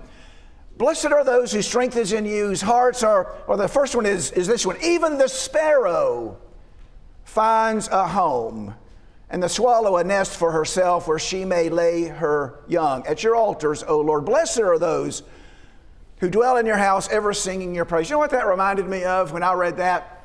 Blessed 0.78 1.06
are 1.06 1.24
those 1.24 1.52
whose 1.52 1.66
strength 1.66 1.96
is 1.96 2.12
in 2.12 2.24
you, 2.24 2.48
whose 2.48 2.62
hearts 2.62 3.02
are, 3.02 3.34
or 3.46 3.56
the 3.56 3.68
first 3.68 3.94
one 3.94 4.06
is, 4.06 4.30
is 4.32 4.46
this 4.46 4.64
one. 4.64 4.76
Even 4.82 5.18
the 5.18 5.28
sparrow 5.28 6.38
finds 7.24 7.88
a 7.88 8.08
home, 8.08 8.74
and 9.30 9.42
the 9.42 9.48
swallow 9.48 9.96
a 9.96 10.04
nest 10.04 10.36
for 10.36 10.50
herself 10.52 11.06
where 11.08 11.18
she 11.18 11.44
may 11.44 11.68
lay 11.68 12.04
her 12.04 12.60
young. 12.68 13.06
At 13.06 13.22
your 13.22 13.36
altars, 13.36 13.82
O 13.82 14.00
Lord, 14.00 14.24
blessed 14.24 14.60
are 14.60 14.78
those 14.78 15.22
who 16.18 16.30
dwell 16.30 16.56
in 16.56 16.66
your 16.66 16.76
house, 16.76 17.08
ever 17.10 17.32
singing 17.32 17.74
your 17.74 17.84
praise. 17.84 18.08
You 18.08 18.14
know 18.14 18.18
what 18.18 18.30
that 18.30 18.46
reminded 18.46 18.86
me 18.86 19.04
of 19.04 19.32
when 19.32 19.42
I 19.42 19.54
read 19.54 19.78
that? 19.78 20.24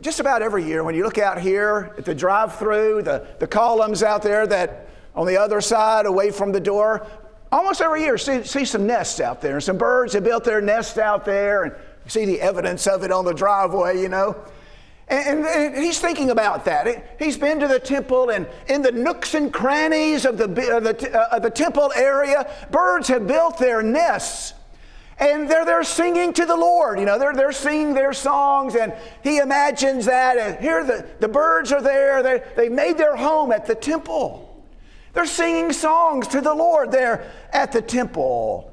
Just 0.00 0.20
about 0.20 0.42
every 0.42 0.64
year, 0.64 0.82
when 0.82 0.94
you 0.94 1.04
look 1.04 1.18
out 1.18 1.40
here 1.40 1.94
at 1.96 2.04
the 2.04 2.14
drive 2.14 2.56
through, 2.56 3.02
the, 3.02 3.26
the 3.38 3.46
columns 3.46 4.02
out 4.02 4.22
there 4.22 4.46
that 4.46 4.88
on 5.14 5.26
the 5.26 5.36
other 5.36 5.60
side, 5.60 6.06
away 6.06 6.30
from 6.30 6.52
the 6.52 6.60
door. 6.60 7.06
Almost 7.50 7.82
every 7.82 8.02
year, 8.02 8.16
see, 8.16 8.44
see 8.44 8.64
some 8.64 8.86
nests 8.86 9.20
out 9.20 9.40
there. 9.42 9.54
and 9.54 9.62
Some 9.62 9.76
birds 9.76 10.14
have 10.14 10.24
built 10.24 10.44
their 10.44 10.62
nests 10.62 10.96
out 10.96 11.24
there, 11.24 11.64
and 11.64 11.74
you 12.04 12.10
see 12.10 12.24
the 12.24 12.40
evidence 12.40 12.86
of 12.86 13.02
it 13.02 13.12
on 13.12 13.24
the 13.24 13.34
driveway, 13.34 14.00
you 14.00 14.08
know. 14.08 14.36
And, 15.08 15.44
and, 15.44 15.76
he's 15.76 16.00
thinking 16.00 16.30
about 16.30 16.64
that. 16.64 17.16
He's 17.18 17.36
been 17.36 17.60
to 17.60 17.68
the 17.68 17.78
temple, 17.78 18.30
and 18.30 18.46
in 18.68 18.80
the 18.80 18.92
nooks 18.92 19.34
and 19.34 19.52
crannies 19.52 20.24
of 20.24 20.38
the, 20.38 20.46
the, 20.46 21.10
uh, 21.12 21.36
of 21.36 21.42
the 21.42 21.50
temple 21.50 21.92
area, 21.94 22.50
birds 22.70 23.08
have 23.08 23.26
built 23.26 23.58
their 23.58 23.82
nests. 23.82 24.54
And 25.18 25.48
they're 25.48 25.66
there 25.66 25.84
singing 25.84 26.32
to 26.32 26.46
the 26.46 26.56
Lord. 26.56 26.98
You 26.98 27.04
know, 27.04 27.18
they're, 27.18 27.34
they're 27.34 27.52
singing 27.52 27.92
their 27.92 28.14
songs, 28.14 28.74
and 28.74 28.94
he 29.22 29.36
imagines 29.36 30.06
that. 30.06 30.38
And 30.38 30.58
here 30.58 30.82
the, 30.82 31.06
the 31.20 31.28
birds 31.28 31.72
are 31.72 31.82
there. 31.82 32.22
They, 32.22 32.42
they 32.56 32.68
made 32.70 32.96
their 32.96 33.14
home 33.14 33.52
at 33.52 33.66
the 33.66 33.74
temple. 33.74 34.51
They're 35.12 35.26
singing 35.26 35.72
songs 35.72 36.26
to 36.28 36.40
the 36.40 36.54
Lord 36.54 36.90
there 36.90 37.30
at 37.52 37.72
the 37.72 37.82
temple. 37.82 38.72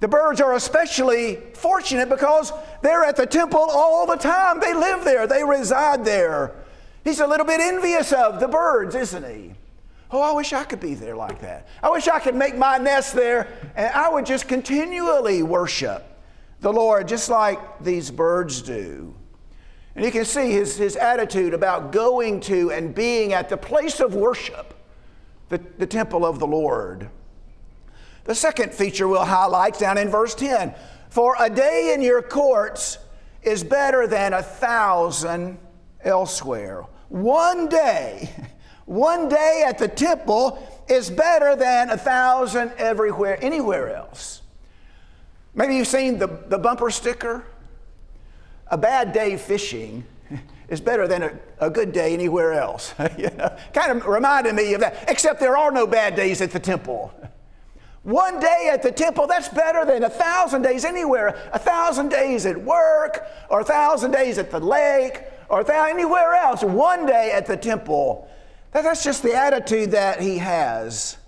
The 0.00 0.08
birds 0.08 0.40
are 0.40 0.54
especially 0.54 1.36
fortunate 1.54 2.08
because 2.08 2.52
they're 2.82 3.04
at 3.04 3.16
the 3.16 3.26
temple 3.26 3.68
all 3.70 4.06
the 4.06 4.16
time. 4.16 4.60
They 4.60 4.74
live 4.74 5.04
there, 5.04 5.26
they 5.26 5.44
reside 5.44 6.04
there. 6.04 6.54
He's 7.04 7.20
a 7.20 7.26
little 7.26 7.46
bit 7.46 7.60
envious 7.60 8.12
of 8.12 8.38
the 8.38 8.48
birds, 8.48 8.94
isn't 8.94 9.24
he? 9.24 9.54
Oh, 10.10 10.20
I 10.20 10.32
wish 10.32 10.52
I 10.52 10.64
could 10.64 10.80
be 10.80 10.94
there 10.94 11.16
like 11.16 11.40
that. 11.40 11.66
I 11.82 11.88
wish 11.90 12.06
I 12.06 12.18
could 12.18 12.34
make 12.34 12.56
my 12.56 12.76
nest 12.76 13.14
there 13.14 13.48
and 13.74 13.92
I 13.94 14.10
would 14.10 14.26
just 14.26 14.46
continually 14.46 15.42
worship 15.42 16.04
the 16.60 16.72
Lord 16.72 17.08
just 17.08 17.30
like 17.30 17.58
these 17.80 18.10
birds 18.10 18.60
do. 18.60 19.14
And 19.94 20.04
you 20.04 20.10
can 20.10 20.24
see 20.24 20.50
his, 20.52 20.76
his 20.76 20.96
attitude 20.96 21.54
about 21.54 21.92
going 21.92 22.40
to 22.40 22.70
and 22.70 22.94
being 22.94 23.32
at 23.32 23.48
the 23.48 23.56
place 23.56 24.00
of 24.00 24.14
worship 24.14 24.71
the, 25.52 25.60
the 25.76 25.86
temple 25.86 26.24
of 26.24 26.38
the 26.38 26.46
Lord. 26.46 27.10
The 28.24 28.34
second 28.34 28.72
feature 28.72 29.06
we'll 29.06 29.24
highlight 29.24 29.78
down 29.78 29.98
in 29.98 30.08
verse 30.08 30.34
10 30.34 30.74
For 31.10 31.36
a 31.38 31.50
day 31.50 31.92
in 31.94 32.00
your 32.00 32.22
courts 32.22 32.96
is 33.42 33.62
better 33.62 34.06
than 34.06 34.32
a 34.32 34.42
thousand 34.42 35.58
elsewhere. 36.02 36.86
One 37.10 37.68
day, 37.68 38.30
one 38.86 39.28
day 39.28 39.64
at 39.66 39.76
the 39.76 39.88
temple 39.88 40.66
is 40.88 41.10
better 41.10 41.54
than 41.54 41.90
a 41.90 41.98
thousand 41.98 42.72
everywhere, 42.78 43.38
anywhere 43.42 43.94
else. 43.94 44.40
Maybe 45.54 45.76
you've 45.76 45.86
seen 45.86 46.18
the, 46.18 46.28
the 46.46 46.58
bumper 46.58 46.90
sticker. 46.90 47.44
A 48.68 48.78
bad 48.78 49.12
day 49.12 49.36
fishing 49.36 50.04
is 50.68 50.80
better 50.80 51.06
than 51.06 51.22
a, 51.22 51.38
a 51.60 51.70
good 51.70 51.92
day 51.92 52.14
anywhere 52.14 52.52
else. 52.52 52.94
you 53.18 53.30
know? 53.36 53.56
Kind 53.72 53.92
of 53.92 54.06
reminded 54.06 54.54
me 54.54 54.74
of 54.74 54.80
that, 54.80 55.04
except 55.08 55.40
there 55.40 55.56
are 55.56 55.70
no 55.70 55.86
bad 55.86 56.16
days 56.16 56.40
at 56.40 56.50
the 56.50 56.60
temple. 56.60 57.12
One 58.02 58.40
day 58.40 58.68
at 58.72 58.82
the 58.82 58.90
temple, 58.90 59.26
that's 59.28 59.48
better 59.48 59.84
than 59.84 60.02
a 60.02 60.10
thousand 60.10 60.62
days 60.62 60.84
anywhere. 60.84 61.50
A 61.52 61.58
thousand 61.58 62.08
days 62.08 62.46
at 62.46 62.60
work, 62.60 63.26
or 63.48 63.60
a 63.60 63.64
thousand 63.64 64.10
days 64.10 64.38
at 64.38 64.50
the 64.50 64.58
lake, 64.58 65.22
or 65.48 65.70
anywhere 65.70 66.34
else. 66.34 66.64
One 66.64 67.06
day 67.06 67.30
at 67.32 67.46
the 67.46 67.56
temple. 67.56 68.28
That, 68.72 68.82
that's 68.82 69.04
just 69.04 69.22
the 69.22 69.34
attitude 69.34 69.92
that 69.92 70.20
he 70.20 70.38
has. 70.38 71.18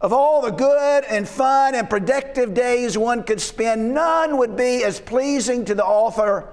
Of 0.00 0.12
all 0.12 0.42
the 0.42 0.50
good 0.50 1.04
and 1.04 1.28
fun 1.28 1.74
and 1.74 1.88
productive 1.88 2.54
days 2.54 2.98
one 2.98 3.22
could 3.22 3.40
spend, 3.40 3.94
none 3.94 4.36
would 4.36 4.56
be 4.56 4.84
as 4.84 5.00
pleasing 5.00 5.64
to 5.64 5.74
the 5.74 5.84
author 5.84 6.48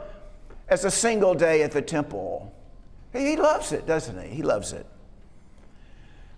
as 0.68 0.86
a 0.86 0.92
single 0.92 1.34
day 1.34 1.62
at 1.64 1.72
the 1.72 1.82
temple. 1.82 2.54
He 3.14 3.38
loves 3.38 3.72
it, 3.72 3.86
doesn't 3.86 4.22
he? 4.22 4.36
He 4.36 4.44
loves 4.44 4.74
it. 4.74 4.86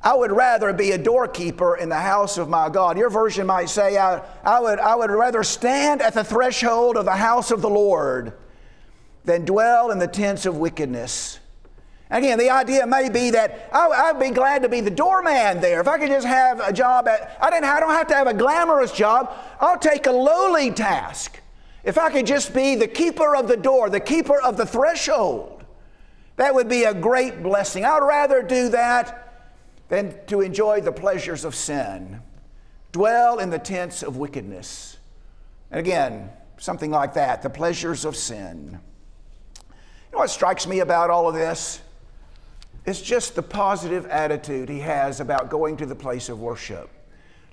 I 0.01 0.13
would 0.13 0.31
rather 0.31 0.71
be 0.73 0.91
a 0.91 0.97
doorkeeper 0.97 1.75
in 1.75 1.89
the 1.89 1.95
house 1.95 2.37
of 2.37 2.49
my 2.49 2.69
God. 2.69 2.97
Your 2.97 3.09
version 3.09 3.47
might 3.47 3.69
say, 3.69 3.97
I, 3.97 4.21
I, 4.43 4.59
would, 4.59 4.79
I 4.79 4.95
would 4.95 5.09
rather 5.09 5.43
stand 5.43 6.01
at 6.01 6.13
the 6.13 6.23
threshold 6.23 6.97
of 6.97 7.05
the 7.05 7.15
house 7.15 7.51
of 7.51 7.61
the 7.61 7.69
Lord 7.69 8.33
than 9.25 9.43
dwell 9.43 9.91
in 9.91 9.99
the 9.99 10.07
tents 10.07 10.45
of 10.45 10.57
wickedness. 10.57 11.39
Again, 12.09 12.39
the 12.39 12.49
idea 12.49 12.87
may 12.87 13.09
be 13.09 13.31
that 13.31 13.69
I, 13.73 14.11
would 14.11 14.21
be 14.21 14.29
glad 14.29 14.61
to 14.61 14.69
be 14.69 14.79
the 14.79 14.91
doorman 14.91 15.59
there. 15.59 15.81
If 15.81 15.87
I 15.87 15.97
could 15.97 16.07
just 16.07 16.25
have 16.25 16.61
a 16.61 16.71
job 16.71 17.07
at, 17.07 17.37
I, 17.41 17.49
didn't, 17.49 17.65
I 17.65 17.79
don't 17.81 17.89
have 17.89 18.07
to 18.07 18.15
have 18.15 18.27
a 18.27 18.33
glamorous 18.33 18.93
job. 18.93 19.35
I'll 19.59 19.79
take 19.79 20.07
a 20.07 20.11
lowly 20.11 20.71
task. 20.71 21.41
If 21.87 21.97
I 21.97 22.09
could 22.09 22.27
just 22.27 22.53
be 22.53 22.75
the 22.75 22.89
keeper 22.89 23.33
of 23.33 23.47
the 23.47 23.55
door, 23.55 23.89
the 23.89 24.01
keeper 24.01 24.41
of 24.41 24.57
the 24.57 24.65
threshold, 24.65 25.63
that 26.35 26.53
would 26.53 26.67
be 26.67 26.83
a 26.83 26.93
great 26.93 27.41
blessing. 27.41 27.85
I'd 27.85 27.99
rather 27.99 28.43
do 28.43 28.67
that 28.69 29.53
than 29.87 30.13
to 30.25 30.41
enjoy 30.41 30.81
the 30.81 30.91
pleasures 30.91 31.45
of 31.45 31.55
sin. 31.55 32.21
Dwell 32.91 33.39
in 33.39 33.49
the 33.49 33.57
tents 33.57 34.03
of 34.03 34.17
wickedness. 34.17 34.97
And 35.71 35.79
again, 35.79 36.29
something 36.57 36.91
like 36.91 37.13
that, 37.13 37.41
the 37.41 37.49
pleasures 37.49 38.03
of 38.03 38.17
sin. 38.17 38.81
You 39.63 40.11
know 40.11 40.19
what 40.19 40.29
strikes 40.29 40.67
me 40.67 40.81
about 40.81 41.09
all 41.09 41.29
of 41.29 41.35
this? 41.35 41.79
It's 42.85 43.01
just 43.01 43.33
the 43.33 43.43
positive 43.43 44.05
attitude 44.07 44.67
he 44.67 44.79
has 44.79 45.21
about 45.21 45.49
going 45.49 45.77
to 45.77 45.85
the 45.85 45.95
place 45.95 46.27
of 46.27 46.41
worship. 46.41 46.89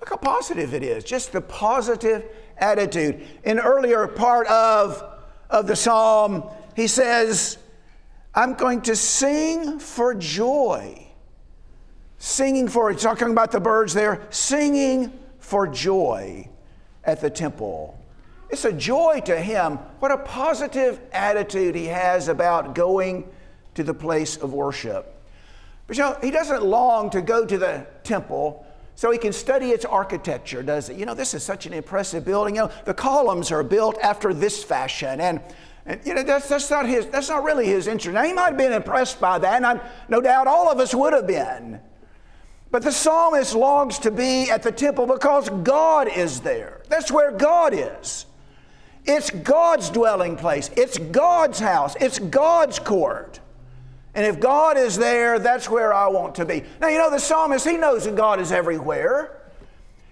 Look 0.04 0.22
how 0.22 0.32
positive 0.34 0.74
it 0.74 0.82
is. 0.82 1.02
Just 1.02 1.32
the 1.32 1.40
positive 1.40 2.26
attitude. 2.58 3.26
In 3.42 3.58
earlier 3.58 4.06
part 4.06 4.46
of, 4.48 5.02
of 5.48 5.66
the 5.66 5.74
psalm, 5.74 6.44
he 6.76 6.88
says, 6.88 7.56
I'm 8.34 8.52
going 8.52 8.82
to 8.82 8.96
sing 8.96 9.78
for 9.78 10.12
joy. 10.14 11.06
Singing 12.18 12.68
for, 12.68 12.92
he's 12.92 13.00
talking 13.00 13.30
about 13.30 13.50
the 13.50 13.60
birds 13.60 13.94
there, 13.94 14.20
singing 14.28 15.10
for 15.38 15.66
joy 15.66 16.50
at 17.04 17.22
the 17.22 17.30
temple. 17.30 17.98
It's 18.50 18.66
a 18.66 18.72
joy 18.72 19.22
to 19.24 19.40
him. 19.40 19.78
What 20.00 20.12
a 20.12 20.18
positive 20.18 21.00
attitude 21.12 21.74
he 21.74 21.86
has 21.86 22.28
about 22.28 22.74
going 22.74 23.26
to 23.74 23.82
the 23.82 23.94
place 23.94 24.36
of 24.36 24.52
worship. 24.52 25.18
But 25.86 25.96
you 25.96 26.02
know, 26.02 26.18
he 26.20 26.30
doesn't 26.30 26.62
long 26.62 27.08
to 27.08 27.22
go 27.22 27.46
to 27.46 27.56
the 27.56 27.86
temple 28.02 28.66
so 28.96 29.10
he 29.10 29.18
can 29.18 29.32
study 29.32 29.70
its 29.70 29.84
architecture, 29.84 30.62
does 30.62 30.88
he? 30.88 30.94
You 30.94 31.06
know, 31.06 31.14
this 31.14 31.34
is 31.34 31.42
such 31.42 31.66
an 31.66 31.72
impressive 31.72 32.24
building. 32.24 32.56
You 32.56 32.62
know, 32.62 32.70
the 32.84 32.94
columns 32.94 33.50
are 33.50 33.62
built 33.62 33.98
after 33.98 34.32
this 34.32 34.62
fashion, 34.62 35.20
and, 35.20 35.40
and 35.84 36.00
you 36.04 36.14
know, 36.14 36.22
that's, 36.22 36.48
that's, 36.48 36.70
not 36.70 36.86
his, 36.86 37.06
that's 37.06 37.28
not 37.28 37.42
really 37.42 37.66
his 37.66 37.86
interest. 37.86 38.14
Now, 38.14 38.22
he 38.22 38.32
might 38.32 38.48
have 38.48 38.56
been 38.56 38.72
impressed 38.72 39.20
by 39.20 39.38
that, 39.38 39.56
and 39.56 39.66
I'm, 39.66 39.80
no 40.08 40.20
doubt 40.20 40.46
all 40.46 40.70
of 40.70 40.78
us 40.78 40.94
would 40.94 41.12
have 41.12 41.26
been. 41.26 41.80
But 42.70 42.82
the 42.82 42.92
psalmist 42.92 43.54
longs 43.54 43.98
to 44.00 44.10
be 44.10 44.50
at 44.50 44.62
the 44.62 44.72
temple 44.72 45.06
because 45.06 45.48
God 45.48 46.08
is 46.08 46.40
there. 46.40 46.82
That's 46.88 47.10
where 47.10 47.30
God 47.30 47.72
is. 47.72 48.26
It's 49.04 49.30
God's 49.30 49.90
dwelling 49.90 50.36
place, 50.36 50.70
it's 50.76 50.98
God's 50.98 51.60
house, 51.60 51.94
it's 52.00 52.18
God's 52.18 52.78
court. 52.78 53.40
And 54.14 54.24
if 54.24 54.38
God 54.38 54.76
is 54.76 54.96
there, 54.96 55.38
that's 55.38 55.68
where 55.68 55.92
I 55.92 56.06
want 56.08 56.36
to 56.36 56.44
be. 56.44 56.62
Now, 56.80 56.88
you 56.88 56.98
know, 56.98 57.10
the 57.10 57.18
psalmist, 57.18 57.66
he 57.66 57.76
knows 57.76 58.04
that 58.04 58.14
God 58.14 58.40
is 58.40 58.52
everywhere. 58.52 59.40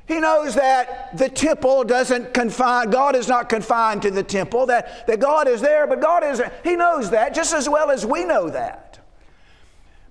He 0.07 0.19
knows 0.19 0.57
that 0.57 1.17
the 1.17 1.29
temple 1.29 1.85
doesn't 1.85 2.35
confine, 2.35 2.91
God 2.91 3.15
is 3.15 3.29
not 3.29 3.49
confined 3.49 4.03
to 4.03 4.11
the 4.11 4.23
temple, 4.23 4.67
that, 4.67 5.07
that 5.07 5.21
God 5.21 5.47
is 5.47 5.61
there, 5.61 5.87
but 5.87 6.01
God 6.01 6.25
is, 6.25 6.43
he 6.65 6.75
knows 6.75 7.11
that 7.11 7.35
just 7.35 7.55
as 7.55 7.69
well 7.69 7.91
as 7.91 8.05
we 8.05 8.25
know 8.25 8.51
that. 8.51 8.99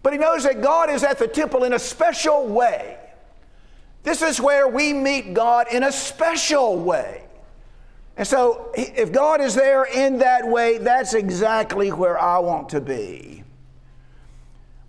But 0.01 0.13
he 0.13 0.19
knows 0.19 0.43
that 0.43 0.62
God 0.62 0.89
is 0.89 1.03
at 1.03 1.19
the 1.19 1.27
temple 1.27 1.65
in 1.65 1.74
a 1.74 1.79
special 1.79 2.48
way. 2.48 2.98
This 4.03 4.21
is 4.21 4.41
where 4.41 4.67
we 4.67 4.93
meet 4.93 5.33
God 5.33 5.67
in 5.71 5.83
a 5.83 5.91
special 5.91 6.79
way. 6.79 7.24
And 8.17 8.27
so, 8.27 8.71
if 8.74 9.12
God 9.12 9.41
is 9.41 9.55
there 9.55 9.83
in 9.86 10.19
that 10.19 10.48
way, 10.48 10.77
that's 10.79 11.13
exactly 11.13 11.91
where 11.91 12.19
I 12.19 12.39
want 12.39 12.69
to 12.69 12.81
be. 12.81 13.43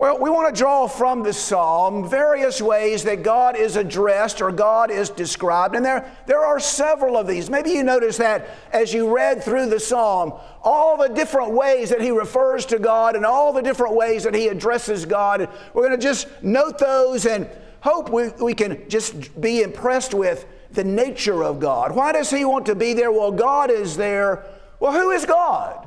Well, 0.03 0.19
we 0.19 0.31
want 0.31 0.53
to 0.53 0.61
draw 0.61 0.89
from 0.89 1.23
the 1.23 1.33
psalm 1.33 2.09
various 2.09 2.61
ways 2.61 3.05
that 3.05 3.23
God 3.23 3.55
is 3.55 3.77
addressed 3.77 4.43
or 4.43 4.51
God 4.51 4.91
is 4.91 5.11
described. 5.11 5.77
And 5.77 5.85
there, 5.85 6.11
there 6.27 6.45
are 6.45 6.59
several 6.59 7.17
of 7.17 7.29
these. 7.29 7.49
Maybe 7.49 7.71
you 7.71 7.85
notice 7.85 8.17
that 8.17 8.49
as 8.73 8.93
you 8.93 9.15
read 9.15 9.45
through 9.45 9.67
the 9.67 9.79
psalm, 9.79 10.33
all 10.65 10.97
the 10.97 11.07
different 11.07 11.53
ways 11.53 11.89
that 11.91 12.01
he 12.01 12.11
refers 12.11 12.67
to 12.67 12.81
God 12.81 13.15
and 13.15 13.25
all 13.25 13.53
the 13.53 13.63
different 13.63 13.95
ways 13.95 14.25
that 14.25 14.35
he 14.35 14.49
addresses 14.49 15.07
God. 15.07 15.49
We're 15.73 15.87
going 15.87 15.97
to 16.01 16.05
just 16.05 16.27
note 16.43 16.79
those 16.79 17.25
and 17.25 17.49
hope 17.79 18.11
we, 18.11 18.31
we 18.41 18.55
can 18.55 18.89
just 18.89 19.41
be 19.41 19.63
impressed 19.63 20.15
with 20.15 20.47
the 20.73 20.83
nature 20.83 21.45
of 21.45 21.61
God. 21.61 21.95
Why 21.95 22.11
does 22.11 22.29
he 22.29 22.45
want 22.45 22.67
to 22.67 22.75
be 22.75 22.93
there? 22.93 23.13
Well, 23.13 23.31
God 23.31 23.71
is 23.71 23.97
there. 23.97 24.45
Well, 24.81 24.91
who 24.91 25.13
is 25.13 25.25
God? 25.25 25.87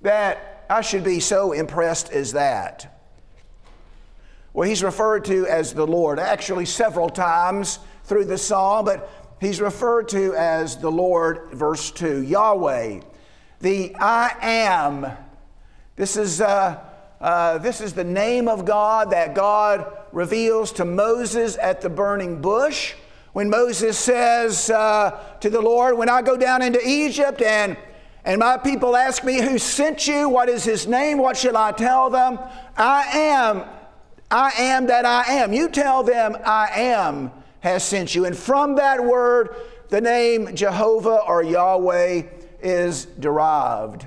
That 0.00 0.66
I 0.68 0.80
should 0.80 1.04
be 1.04 1.20
so 1.20 1.52
impressed 1.52 2.10
as 2.10 2.32
that. 2.32 2.91
Well, 4.54 4.68
he's 4.68 4.82
referred 4.82 5.24
to 5.26 5.46
as 5.46 5.72
the 5.72 5.86
Lord, 5.86 6.18
actually, 6.18 6.66
several 6.66 7.08
times 7.08 7.78
through 8.04 8.26
the 8.26 8.36
psalm, 8.36 8.84
but 8.84 9.10
he's 9.40 9.62
referred 9.62 10.08
to 10.08 10.34
as 10.34 10.76
the 10.76 10.90
Lord, 10.90 11.48
verse 11.52 11.90
2, 11.90 12.22
Yahweh, 12.22 13.00
the 13.60 13.96
I 13.98 14.36
am. 14.42 15.06
This 15.96 16.18
is, 16.18 16.42
uh, 16.42 16.80
uh, 17.18 17.58
this 17.58 17.80
is 17.80 17.94
the 17.94 18.04
name 18.04 18.46
of 18.46 18.66
God 18.66 19.10
that 19.10 19.34
God 19.34 19.90
reveals 20.12 20.70
to 20.72 20.84
Moses 20.84 21.56
at 21.56 21.80
the 21.80 21.88
burning 21.88 22.42
bush. 22.42 22.94
When 23.32 23.48
Moses 23.48 23.98
says 23.98 24.68
uh, 24.68 25.18
to 25.40 25.48
the 25.48 25.62
Lord, 25.62 25.96
When 25.96 26.10
I 26.10 26.20
go 26.20 26.36
down 26.36 26.60
into 26.60 26.80
Egypt 26.86 27.40
and 27.40 27.78
and 28.24 28.38
my 28.38 28.56
people 28.56 28.94
ask 28.94 29.24
me, 29.24 29.40
Who 29.40 29.58
sent 29.58 30.06
you? 30.06 30.28
What 30.28 30.48
is 30.48 30.62
his 30.64 30.86
name? 30.86 31.18
What 31.18 31.36
shall 31.36 31.56
I 31.56 31.72
tell 31.72 32.08
them? 32.10 32.38
I 32.76 33.02
am 33.18 33.64
I 34.32 34.50
am 34.58 34.86
that 34.86 35.04
I 35.04 35.24
am. 35.34 35.52
You 35.52 35.68
tell 35.68 36.02
them, 36.02 36.36
I 36.44 36.68
am 36.74 37.30
has 37.60 37.84
sent 37.84 38.14
you. 38.14 38.24
And 38.24 38.36
from 38.36 38.76
that 38.76 39.04
word, 39.04 39.54
the 39.88 40.00
name 40.00 40.54
Jehovah 40.54 41.20
or 41.26 41.42
Yahweh 41.42 42.22
is 42.60 43.04
derived. 43.04 44.06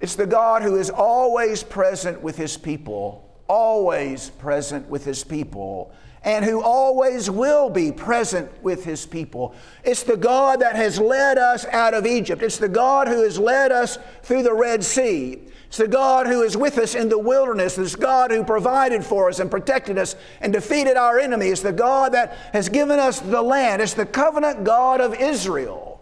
It's 0.00 0.14
the 0.14 0.26
God 0.26 0.62
who 0.62 0.76
is 0.76 0.90
always 0.90 1.62
present 1.62 2.20
with 2.20 2.36
his 2.36 2.56
people, 2.58 3.26
always 3.48 4.28
present 4.28 4.88
with 4.88 5.04
his 5.04 5.24
people, 5.24 5.92
and 6.22 6.44
who 6.44 6.62
always 6.62 7.30
will 7.30 7.70
be 7.70 7.92
present 7.92 8.50
with 8.62 8.84
his 8.84 9.06
people. 9.06 9.54
It's 9.82 10.02
the 10.02 10.16
God 10.16 10.60
that 10.60 10.76
has 10.76 11.00
led 11.00 11.38
us 11.38 11.64
out 11.66 11.94
of 11.94 12.06
Egypt. 12.06 12.42
It's 12.42 12.58
the 12.58 12.68
God 12.68 13.08
who 13.08 13.22
has 13.22 13.38
led 13.38 13.72
us 13.72 13.98
through 14.22 14.42
the 14.42 14.54
Red 14.54 14.84
Sea. 14.84 15.40
It's 15.74 15.80
the 15.80 15.88
God 15.88 16.28
who 16.28 16.42
is 16.42 16.56
with 16.56 16.78
us 16.78 16.94
in 16.94 17.08
the 17.08 17.18
wilderness. 17.18 17.76
It's 17.78 17.96
God 17.96 18.30
who 18.30 18.44
provided 18.44 19.04
for 19.04 19.28
us 19.28 19.40
and 19.40 19.50
protected 19.50 19.98
us 19.98 20.14
and 20.40 20.52
defeated 20.52 20.96
our 20.96 21.18
enemies. 21.18 21.50
It's 21.50 21.62
the 21.62 21.72
God 21.72 22.12
that 22.12 22.36
has 22.52 22.68
given 22.68 23.00
us 23.00 23.18
the 23.18 23.42
land. 23.42 23.82
It's 23.82 23.92
the 23.92 24.06
covenant 24.06 24.62
God 24.62 25.00
of 25.00 25.16
Israel, 25.16 26.00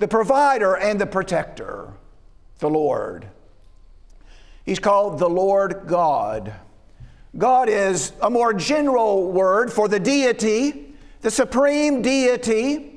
the 0.00 0.08
provider 0.08 0.74
and 0.74 1.00
the 1.00 1.06
protector, 1.06 1.92
the 2.58 2.68
Lord. 2.68 3.28
He's 4.66 4.80
called 4.80 5.20
the 5.20 5.30
Lord 5.30 5.84
God. 5.86 6.52
God 7.38 7.68
is 7.68 8.12
a 8.20 8.28
more 8.28 8.52
general 8.52 9.30
word 9.30 9.72
for 9.72 9.86
the 9.86 10.00
deity, 10.00 10.92
the 11.20 11.30
supreme 11.30 12.02
deity 12.02 12.91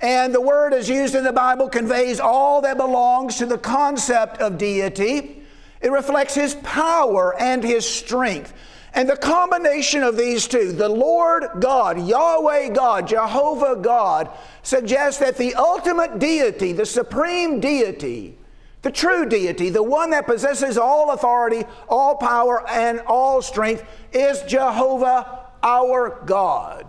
and 0.00 0.32
the 0.32 0.40
word 0.40 0.72
as 0.72 0.88
used 0.88 1.14
in 1.14 1.24
the 1.24 1.32
Bible 1.32 1.68
conveys 1.68 2.20
all 2.20 2.60
that 2.62 2.76
belongs 2.76 3.36
to 3.36 3.46
the 3.46 3.58
concept 3.58 4.38
of 4.38 4.56
deity. 4.56 5.42
It 5.80 5.90
reflects 5.90 6.34
his 6.34 6.54
power 6.56 7.34
and 7.40 7.64
his 7.64 7.88
strength. 7.88 8.52
And 8.94 9.08
the 9.08 9.16
combination 9.16 10.02
of 10.02 10.16
these 10.16 10.46
two, 10.48 10.72
the 10.72 10.88
Lord 10.88 11.44
God, 11.60 12.00
Yahweh 12.00 12.70
God, 12.70 13.08
Jehovah 13.08 13.76
God, 13.76 14.30
suggests 14.62 15.20
that 15.20 15.36
the 15.36 15.54
ultimate 15.54 16.18
deity, 16.18 16.72
the 16.72 16.86
supreme 16.86 17.60
deity, 17.60 18.38
the 18.82 18.90
true 18.90 19.26
deity, 19.26 19.70
the 19.70 19.82
one 19.82 20.10
that 20.10 20.26
possesses 20.26 20.78
all 20.78 21.10
authority, 21.10 21.64
all 21.88 22.16
power, 22.16 22.68
and 22.68 23.00
all 23.00 23.42
strength, 23.42 23.84
is 24.12 24.42
Jehovah 24.42 25.46
our 25.62 26.22
God. 26.24 26.87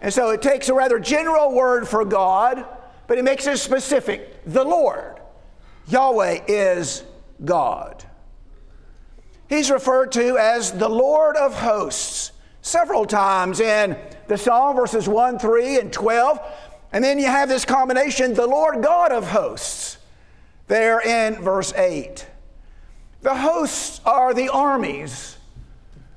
And 0.00 0.12
so 0.12 0.30
it 0.30 0.40
takes 0.40 0.68
a 0.68 0.74
rather 0.74 0.98
general 0.98 1.52
word 1.52 1.86
for 1.86 2.04
God, 2.04 2.64
but 3.06 3.18
it 3.18 3.24
makes 3.24 3.46
it 3.46 3.58
specific 3.58 4.42
the 4.46 4.64
Lord. 4.64 5.20
Yahweh 5.88 6.44
is 6.48 7.04
God. 7.44 8.04
He's 9.48 9.70
referred 9.70 10.12
to 10.12 10.38
as 10.38 10.72
the 10.72 10.88
Lord 10.88 11.36
of 11.36 11.54
hosts 11.54 12.32
several 12.62 13.04
times 13.04 13.60
in 13.60 13.96
the 14.28 14.38
Psalm, 14.38 14.76
verses 14.76 15.08
1, 15.08 15.38
3, 15.38 15.80
and 15.80 15.92
12. 15.92 16.40
And 16.92 17.02
then 17.02 17.18
you 17.18 17.26
have 17.26 17.48
this 17.48 17.64
combination, 17.64 18.34
the 18.34 18.46
Lord 18.46 18.82
God 18.82 19.12
of 19.12 19.28
hosts, 19.28 19.98
there 20.68 21.00
in 21.00 21.42
verse 21.42 21.72
8. 21.74 22.26
The 23.22 23.34
hosts 23.34 24.00
are 24.06 24.32
the 24.32 24.48
armies, 24.48 25.36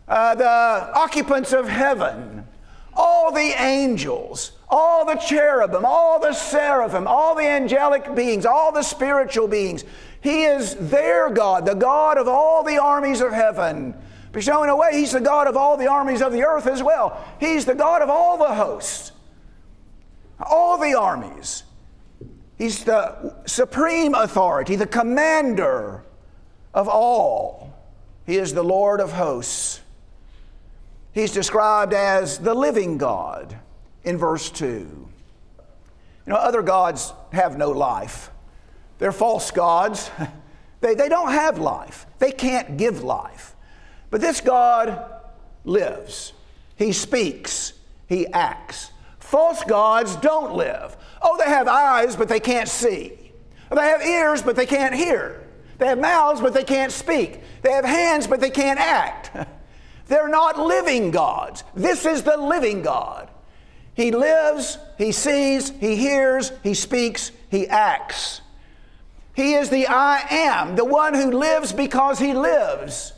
uh, 0.07 0.35
the 0.35 0.47
occupants 0.47 1.53
of 1.53 1.67
heaven 1.67 2.47
all 2.95 3.31
the 3.31 3.53
angels, 3.61 4.53
all 4.69 5.05
the 5.05 5.15
cherubim, 5.15 5.85
all 5.85 6.19
the 6.19 6.33
seraphim, 6.33 7.07
all 7.07 7.35
the 7.35 7.47
angelic 7.47 8.15
beings, 8.15 8.45
all 8.45 8.71
the 8.71 8.83
spiritual 8.83 9.47
beings. 9.47 9.83
He 10.21 10.43
is 10.43 10.75
their 10.75 11.29
God, 11.29 11.65
the 11.65 11.73
God 11.73 12.17
of 12.17 12.27
all 12.27 12.63
the 12.63 12.77
armies 12.77 13.21
of 13.21 13.31
heaven. 13.31 13.93
But 14.31 14.43
so, 14.43 14.63
in 14.63 14.69
a 14.69 14.75
way, 14.75 14.91
He's 14.93 15.11
the 15.11 15.21
God 15.21 15.47
of 15.47 15.55
all 15.55 15.77
the 15.77 15.87
armies 15.87 16.21
of 16.21 16.31
the 16.31 16.43
earth 16.43 16.65
as 16.65 16.81
well. 16.81 17.23
He's 17.39 17.65
the 17.65 17.75
God 17.75 18.01
of 18.01 18.09
all 18.09 18.37
the 18.37 18.55
hosts, 18.55 19.11
all 20.39 20.77
the 20.77 20.95
armies. 20.95 21.63
He's 22.57 22.83
the 22.83 23.35
supreme 23.45 24.15
authority, 24.15 24.75
the 24.75 24.87
commander 24.87 26.03
of 26.73 26.87
all. 26.87 27.73
He 28.25 28.37
is 28.37 28.53
the 28.53 28.63
Lord 28.63 29.01
of 29.01 29.11
hosts. 29.11 29.81
He's 31.13 31.31
described 31.31 31.93
as 31.93 32.39
the 32.39 32.53
living 32.53 32.97
God 32.97 33.57
in 34.03 34.17
verse 34.17 34.49
2. 34.49 34.65
You 34.65 35.09
know, 36.25 36.35
other 36.35 36.61
gods 36.61 37.13
have 37.31 37.57
no 37.57 37.71
life, 37.71 38.31
they're 38.99 39.11
false 39.11 39.51
gods. 39.51 40.09
They, 40.83 40.95
they 40.95 41.07
don't 41.07 41.31
have 41.31 41.59
life, 41.59 42.05
they 42.19 42.33
can't 42.33 42.75
give 42.75 43.03
life. 43.03 43.55
But 44.09 44.19
this 44.19 44.41
God 44.41 45.01
lives. 45.63 46.33
he 46.75 46.91
speaks, 46.91 47.71
he 48.07 48.27
acts. 48.27 48.91
False 49.19 49.63
gods 49.63 50.17
don't 50.17 50.55
live. 50.55 50.97
Oh, 51.21 51.37
they 51.37 51.49
have 51.49 51.69
eyes, 51.69 52.17
but 52.17 52.27
they 52.27 52.41
can't 52.41 52.67
see. 52.67 53.17
They 53.71 53.81
have 53.81 54.01
ears, 54.01 54.41
but 54.41 54.57
they 54.57 54.65
can't 54.65 54.93
hear. 54.93 55.47
They 55.77 55.87
have 55.87 55.99
mouths, 55.99 56.41
but 56.41 56.53
they 56.53 56.65
can't 56.65 56.91
speak. 56.91 57.39
They 57.61 57.71
have 57.71 57.85
hands, 57.85 58.27
but 58.27 58.41
they 58.41 58.49
can't 58.49 58.77
act. 58.77 59.31
They're 60.07 60.27
not 60.27 60.59
living 60.59 61.11
gods. 61.11 61.63
This 61.75 62.05
is 62.05 62.23
the 62.23 62.37
living 62.37 62.81
God. 62.81 63.29
He 63.95 64.11
lives, 64.11 64.77
he 64.97 65.11
sees, 65.11 65.69
he 65.69 65.95
hears, 65.95 66.51
he 66.63 66.73
speaks, 66.73 67.31
he 67.49 67.67
acts. 67.67 68.41
He 69.35 69.53
is 69.53 69.69
the 69.69 69.87
I 69.87 70.25
am, 70.29 70.75
the 70.75 70.85
one 70.85 71.13
who 71.13 71.31
lives 71.31 71.73
because 71.73 72.19
he 72.19 72.33
lives. 72.33 73.13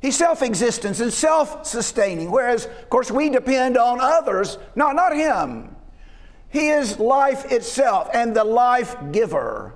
He's 0.00 0.16
self 0.16 0.42
existence 0.42 1.00
and 1.00 1.12
self 1.12 1.64
sustaining, 1.66 2.30
whereas, 2.30 2.66
of 2.66 2.90
course, 2.90 3.10
we 3.10 3.30
depend 3.30 3.76
on 3.76 4.00
others, 4.00 4.58
not, 4.76 4.94
not 4.94 5.16
him. 5.16 5.74
He 6.50 6.68
is 6.68 6.98
life 6.98 7.50
itself 7.50 8.10
and 8.12 8.36
the 8.36 8.44
life 8.44 8.96
giver, 9.10 9.74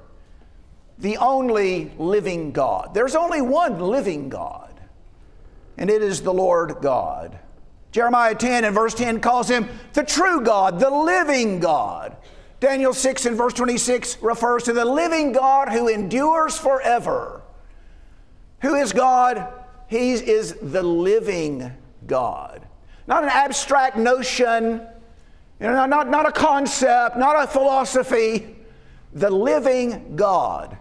the 0.99 1.17
only 1.17 1.93
living 1.99 2.53
God. 2.53 2.93
There's 2.95 3.17
only 3.17 3.41
one 3.41 3.81
living 3.81 4.29
God, 4.29 4.67
and 5.79 5.88
it 5.88 6.03
is 6.03 6.21
the 6.21 6.35
Lord 6.35 6.77
God. 6.83 7.38
Jeremiah 7.93 8.35
10 8.35 8.64
and 8.64 8.75
verse 8.75 8.95
10 8.95 9.21
calls 9.21 9.49
him 9.49 9.69
the 9.95 10.03
true 10.03 10.43
God, 10.43 10.79
the 10.79 10.91
living 10.91 11.61
God. 11.61 12.17
Daniel 12.61 12.93
6 12.93 13.27
and 13.27 13.37
verse 13.37 13.55
26 13.55 14.21
refers 14.21 14.64
to 14.64 14.73
the 14.73 14.85
living 14.85 15.33
God 15.33 15.69
who 15.69 15.88
endures 15.88 16.59
forever. 16.59 17.43
Who 18.61 18.75
is 18.75 18.93
God? 18.93 19.47
He 19.87 20.12
is 20.12 20.57
the 20.61 20.83
living 20.83 21.73
God. 22.07 22.67
Not 23.07 23.23
an 23.23 23.31
abstract 23.31 23.97
notion, 23.97 24.83
you 25.61 25.67
know, 25.67 25.87
not, 25.87 26.11
not 26.11 26.29
a 26.29 26.33
concept, 26.33 27.17
not 27.17 27.43
a 27.43 27.47
philosophy. 27.47 28.57
The 29.14 29.31
living 29.31 30.17
God 30.17 30.77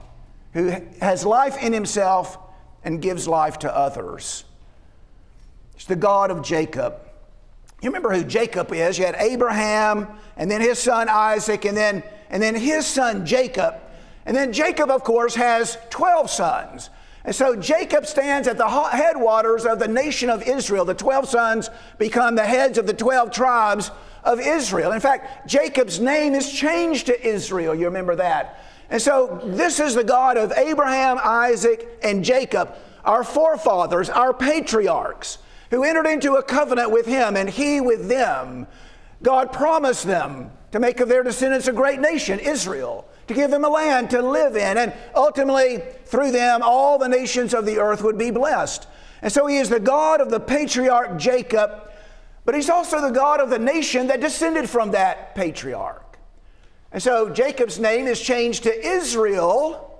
who 0.53 0.73
has 0.99 1.25
life 1.25 1.61
in 1.61 1.71
himself 1.71 2.37
and 2.83 3.01
gives 3.01 3.27
life 3.27 3.59
to 3.59 3.73
others. 3.75 4.43
It's 5.77 5.85
the 5.85 5.95
God 5.95 6.31
of 6.31 6.41
Jacob. 6.41 6.95
You 7.83 7.89
remember 7.89 8.11
who 8.11 8.23
Jacob 8.23 8.73
is? 8.73 8.97
You 8.97 9.05
had 9.05 9.15
Abraham, 9.19 10.07
and 10.35 10.49
then 10.49 10.59
his 10.59 10.79
son 10.79 11.07
Isaac, 11.07 11.65
and 11.65 11.77
then, 11.77 12.03
and 12.31 12.41
then 12.41 12.55
his 12.55 12.87
son 12.87 13.27
Jacob. 13.27 13.75
And 14.25 14.35
then 14.35 14.51
Jacob, 14.51 14.89
of 14.89 15.03
course, 15.03 15.35
has 15.35 15.77
12 15.91 16.31
sons. 16.31 16.89
And 17.23 17.35
so 17.35 17.55
Jacob 17.55 18.07
stands 18.07 18.47
at 18.47 18.57
the 18.57 18.67
headwaters 18.67 19.65
of 19.65 19.77
the 19.77 19.87
nation 19.87 20.31
of 20.31 20.41
Israel. 20.41 20.83
The 20.83 20.95
12 20.95 21.29
sons 21.29 21.69
become 21.99 22.33
the 22.33 22.45
heads 22.45 22.79
of 22.79 22.87
the 22.87 22.93
12 22.93 23.31
tribes 23.31 23.91
of 24.23 24.39
Israel. 24.39 24.93
In 24.93 24.99
fact, 24.99 25.47
Jacob's 25.47 25.99
name 25.99 26.33
is 26.33 26.51
changed 26.51 27.05
to 27.05 27.27
Israel. 27.27 27.75
You 27.75 27.85
remember 27.85 28.15
that. 28.15 28.63
And 28.89 28.99
so 28.99 29.39
this 29.43 29.79
is 29.79 29.93
the 29.93 30.03
God 30.03 30.37
of 30.37 30.51
Abraham, 30.53 31.19
Isaac, 31.23 31.99
and 32.01 32.25
Jacob, 32.25 32.75
our 33.05 33.23
forefathers, 33.23 34.09
our 34.09 34.33
patriarchs 34.33 35.37
who 35.69 35.83
entered 35.83 36.07
into 36.07 36.35
a 36.35 36.43
covenant 36.43 36.91
with 36.91 37.05
him 37.05 37.35
and 37.35 37.49
he 37.49 37.81
with 37.81 38.07
them. 38.07 38.67
God 39.21 39.51
promised 39.51 40.05
them 40.05 40.51
to 40.71 40.79
make 40.79 40.99
of 40.99 41.09
their 41.09 41.23
descendants 41.23 41.67
a 41.67 41.73
great 41.73 41.99
nation, 41.99 42.39
Israel, 42.39 43.07
to 43.27 43.33
give 43.33 43.51
them 43.51 43.63
a 43.63 43.69
land 43.69 44.09
to 44.11 44.21
live 44.21 44.55
in, 44.55 44.77
and 44.77 44.93
ultimately, 45.15 45.83
through 46.05 46.31
them, 46.31 46.61
all 46.63 46.97
the 46.97 47.07
nations 47.07 47.53
of 47.53 47.65
the 47.65 47.79
earth 47.79 48.03
would 48.03 48.17
be 48.17 48.31
blessed. 48.31 48.87
And 49.21 49.31
so 49.31 49.47
he 49.47 49.57
is 49.57 49.69
the 49.69 49.79
God 49.79 50.21
of 50.21 50.29
the 50.29 50.39
patriarch 50.39 51.17
Jacob, 51.17 51.89
but 52.45 52.55
he's 52.55 52.69
also 52.69 53.01
the 53.01 53.09
God 53.09 53.39
of 53.39 53.49
the 53.49 53.59
nation 53.59 54.07
that 54.07 54.21
descended 54.21 54.69
from 54.69 54.91
that 54.91 55.35
patriarch. 55.35 56.17
And 56.91 57.01
so 57.03 57.29
Jacob's 57.29 57.79
name 57.79 58.07
is 58.07 58.21
changed 58.21 58.63
to 58.63 58.87
Israel 58.87 59.96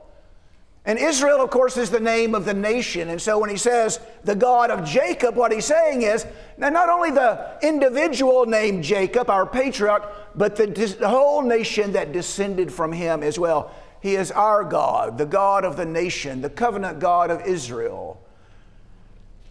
and 0.88 0.98
Israel, 0.98 1.42
of 1.42 1.50
course, 1.50 1.76
is 1.76 1.90
the 1.90 2.00
name 2.00 2.34
of 2.34 2.46
the 2.46 2.54
nation. 2.54 3.10
And 3.10 3.22
so 3.22 3.38
when 3.40 3.50
he 3.50 3.58
says 3.58 4.00
the 4.24 4.36
God 4.36 4.72
of 4.72 4.86
Jacob, 4.86 5.36
what 5.36 5.52
he's 5.52 5.66
saying 5.66 6.04
is 6.04 6.26
now 6.58 6.70
not 6.70 6.88
only 6.88 7.12
the 7.12 7.58
individual 7.62 8.46
named 8.46 8.86
Jacob, 8.86 9.30
our 9.30 9.46
patriarch, 9.46 10.10
but 10.34 10.56
the, 10.56 10.66
the 10.66 11.10
whole 11.10 11.42
nation 11.42 11.92
that 11.92 12.14
descended 12.14 12.72
from 12.72 12.94
him 12.94 13.22
as 13.22 13.38
well. 13.38 13.76
He 14.02 14.16
is 14.16 14.32
our 14.32 14.64
God, 14.64 15.18
the 15.18 15.26
God 15.26 15.66
of 15.66 15.76
the 15.76 15.86
nation, 15.86 16.40
the 16.40 16.50
covenant 16.50 17.00
God 17.00 17.32
of 17.32 17.46
Israel. 17.46 18.22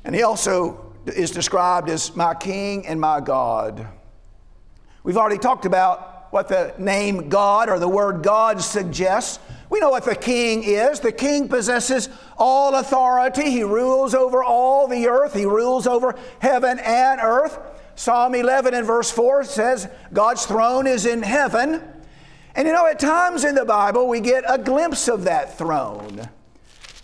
And 0.05 0.15
he 0.15 0.23
also 0.23 0.95
is 1.05 1.31
described 1.31 1.91
as 1.91 2.17
my 2.17 2.33
king 2.33 2.87
and 2.87 2.99
my 2.99 3.21
God. 3.21 3.87
We've 5.05 5.19
already 5.19 5.39
talked 5.39 5.67
about 5.67 6.29
what 6.33 6.49
the 6.49 6.73
name 6.79 7.29
God 7.29 7.69
or 7.69 7.79
the 7.79 7.89
word 7.89 8.23
God 8.23 8.63
suggests. 8.63 9.39
We 9.69 9.81
know 9.81 9.91
what 9.91 10.05
the 10.05 10.15
king 10.15 10.63
is. 10.63 11.01
The 11.01 11.13
king 11.13 11.49
possesses 11.49 12.09
all 12.39 12.75
authority. 12.77 13.51
He 13.51 13.65
rules 13.65 14.15
over 14.15 14.45
all 14.45 14.87
the 14.87 15.09
earth. 15.09 15.35
He 15.35 15.45
rules 15.45 15.87
over 15.87 16.15
heaven 16.39 16.79
and 16.79 17.21
earth. 17.21 17.59
Psalm 17.97 18.35
11 18.35 18.75
and 18.75 18.87
verse 18.87 19.11
4 19.11 19.45
says, 19.45 19.89
God's 20.13 20.47
throne 20.47 20.87
is 20.87 21.07
in 21.07 21.23
heaven. 21.23 21.83
And 22.55 22.67
you 22.67 22.73
know, 22.73 22.87
at 22.87 22.99
times 22.99 23.45
in 23.45 23.55
the 23.55 23.65
Bible, 23.65 24.07
we 24.09 24.21
get 24.21 24.45
a 24.47 24.59
glimpse 24.59 25.09
of 25.09 25.25
that 25.25 25.59
throne. 25.59 26.29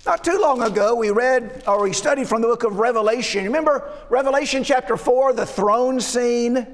Not 0.05 0.25
too 0.25 0.39
long 0.41 0.63
ago, 0.63 0.95
we 0.95 1.11
read 1.11 1.63
or 1.67 1.83
we 1.83 1.93
studied 1.93 2.29
from 2.29 2.43
the 2.43 2.49
book 2.49 2.65
of 2.65 2.79
Revelation. 2.79 3.45
Remember 3.45 3.91
Revelation 4.11 4.65
chapter 4.65 4.97
4, 4.97 5.33
the 5.33 5.47
throne 5.47 6.01
scene? 6.01 6.67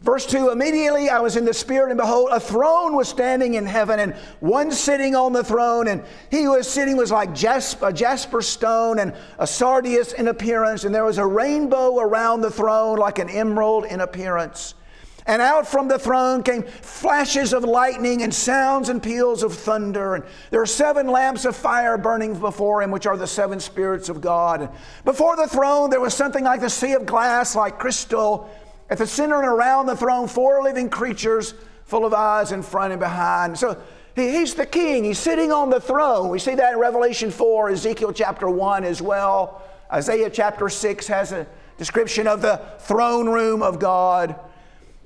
Verse 0.00 0.26
2 0.26 0.50
Immediately 0.50 1.10
I 1.10 1.18
was 1.20 1.36
in 1.36 1.44
the 1.44 1.54
Spirit, 1.54 1.90
and 1.90 1.98
behold, 1.98 2.28
a 2.30 2.38
throne 2.38 2.94
was 2.94 3.08
standing 3.08 3.54
in 3.54 3.66
heaven, 3.66 3.98
and 3.98 4.14
one 4.40 4.70
sitting 4.70 5.16
on 5.16 5.32
the 5.32 5.42
throne, 5.42 5.88
and 5.88 6.04
he 6.30 6.44
who 6.44 6.52
was 6.52 6.68
sitting 6.68 6.96
was 6.96 7.10
like 7.10 7.34
jasper, 7.34 7.88
a 7.88 7.92
jasper 7.92 8.40
stone 8.40 9.00
and 9.00 9.12
a 9.38 9.46
sardius 9.46 10.12
in 10.12 10.28
appearance, 10.28 10.84
and 10.84 10.94
there 10.94 11.04
was 11.04 11.18
a 11.18 11.26
rainbow 11.26 11.98
around 11.98 12.42
the 12.42 12.50
throne 12.50 12.98
like 12.98 13.18
an 13.18 13.28
emerald 13.28 13.86
in 13.86 14.00
appearance. 14.00 14.74
And 15.26 15.42
out 15.42 15.66
from 15.66 15.88
the 15.88 15.98
throne 15.98 16.42
came 16.42 16.62
flashes 16.62 17.52
of 17.52 17.62
lightning 17.62 18.22
and 18.22 18.34
sounds 18.34 18.88
and 18.88 19.02
peals 19.02 19.42
of 19.42 19.52
thunder. 19.52 20.14
And 20.14 20.24
there 20.50 20.62
are 20.62 20.66
seven 20.66 21.06
lamps 21.06 21.44
of 21.44 21.54
fire 21.54 21.98
burning 21.98 22.38
before 22.38 22.82
him, 22.82 22.90
which 22.90 23.04
are 23.06 23.14
the 23.14 23.26
seven 23.26 23.60
spirits 23.60 24.08
of 24.08 24.22
God. 24.22 24.62
And 24.62 24.70
before 25.04 25.36
the 25.36 25.46
throne, 25.46 25.90
there 25.90 26.00
was 26.00 26.14
something 26.14 26.44
like 26.44 26.62
the 26.62 26.70
sea 26.70 26.94
of 26.94 27.04
glass, 27.04 27.54
like 27.54 27.78
crystal 27.78 28.48
at 28.90 28.98
the 28.98 29.06
center 29.06 29.36
and 29.36 29.46
around 29.46 29.86
the 29.86 29.96
throne, 29.96 30.28
four 30.28 30.62
living 30.62 30.88
creatures 30.88 31.54
full 31.84 32.04
of 32.04 32.14
eyes 32.14 32.52
in 32.52 32.62
front 32.62 32.92
and 32.92 33.00
behind. 33.00 33.58
So 33.58 33.80
he's 34.14 34.54
the 34.54 34.66
king. 34.66 35.04
He's 35.04 35.18
sitting 35.18 35.52
on 35.52 35.70
the 35.70 35.80
throne. 35.80 36.28
We 36.28 36.38
see 36.38 36.54
that 36.54 36.74
in 36.74 36.78
Revelation 36.78 37.30
4, 37.30 37.70
Ezekiel 37.70 38.12
chapter 38.12 38.48
1 38.48 38.84
as 38.84 39.00
well. 39.00 39.62
Isaiah 39.92 40.30
chapter 40.30 40.68
6 40.68 41.06
has 41.06 41.32
a 41.32 41.46
description 41.78 42.26
of 42.26 42.42
the 42.42 42.60
throne 42.80 43.28
room 43.28 43.62
of 43.62 43.78
God. 43.78 44.38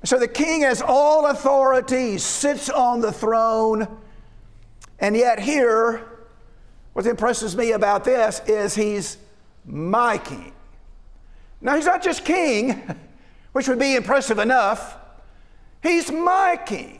So 0.03 0.19
the 0.19 0.27
king 0.27 0.61
has 0.63 0.81
all 0.81 1.27
authority, 1.27 2.17
sits 2.17 2.69
on 2.69 2.99
the 2.99 3.11
throne. 3.11 3.87
And 4.99 5.15
yet, 5.15 5.39
here, 5.39 6.01
what 6.91 7.05
impresses 7.05 7.55
me 7.55 7.71
about 7.71 8.03
this 8.03 8.41
is 8.45 8.75
he's 8.75 9.17
my 9.65 10.17
king. 10.17 10.53
Now, 11.61 11.75
he's 11.75 11.85
not 11.85 12.03
just 12.03 12.25
king. 12.25 12.83
which 13.53 13.67
would 13.67 13.79
be 13.79 13.95
impressive 13.95 14.39
enough. 14.39 14.97
He's 15.81 16.11
my 16.11 16.59
king. 16.65 16.99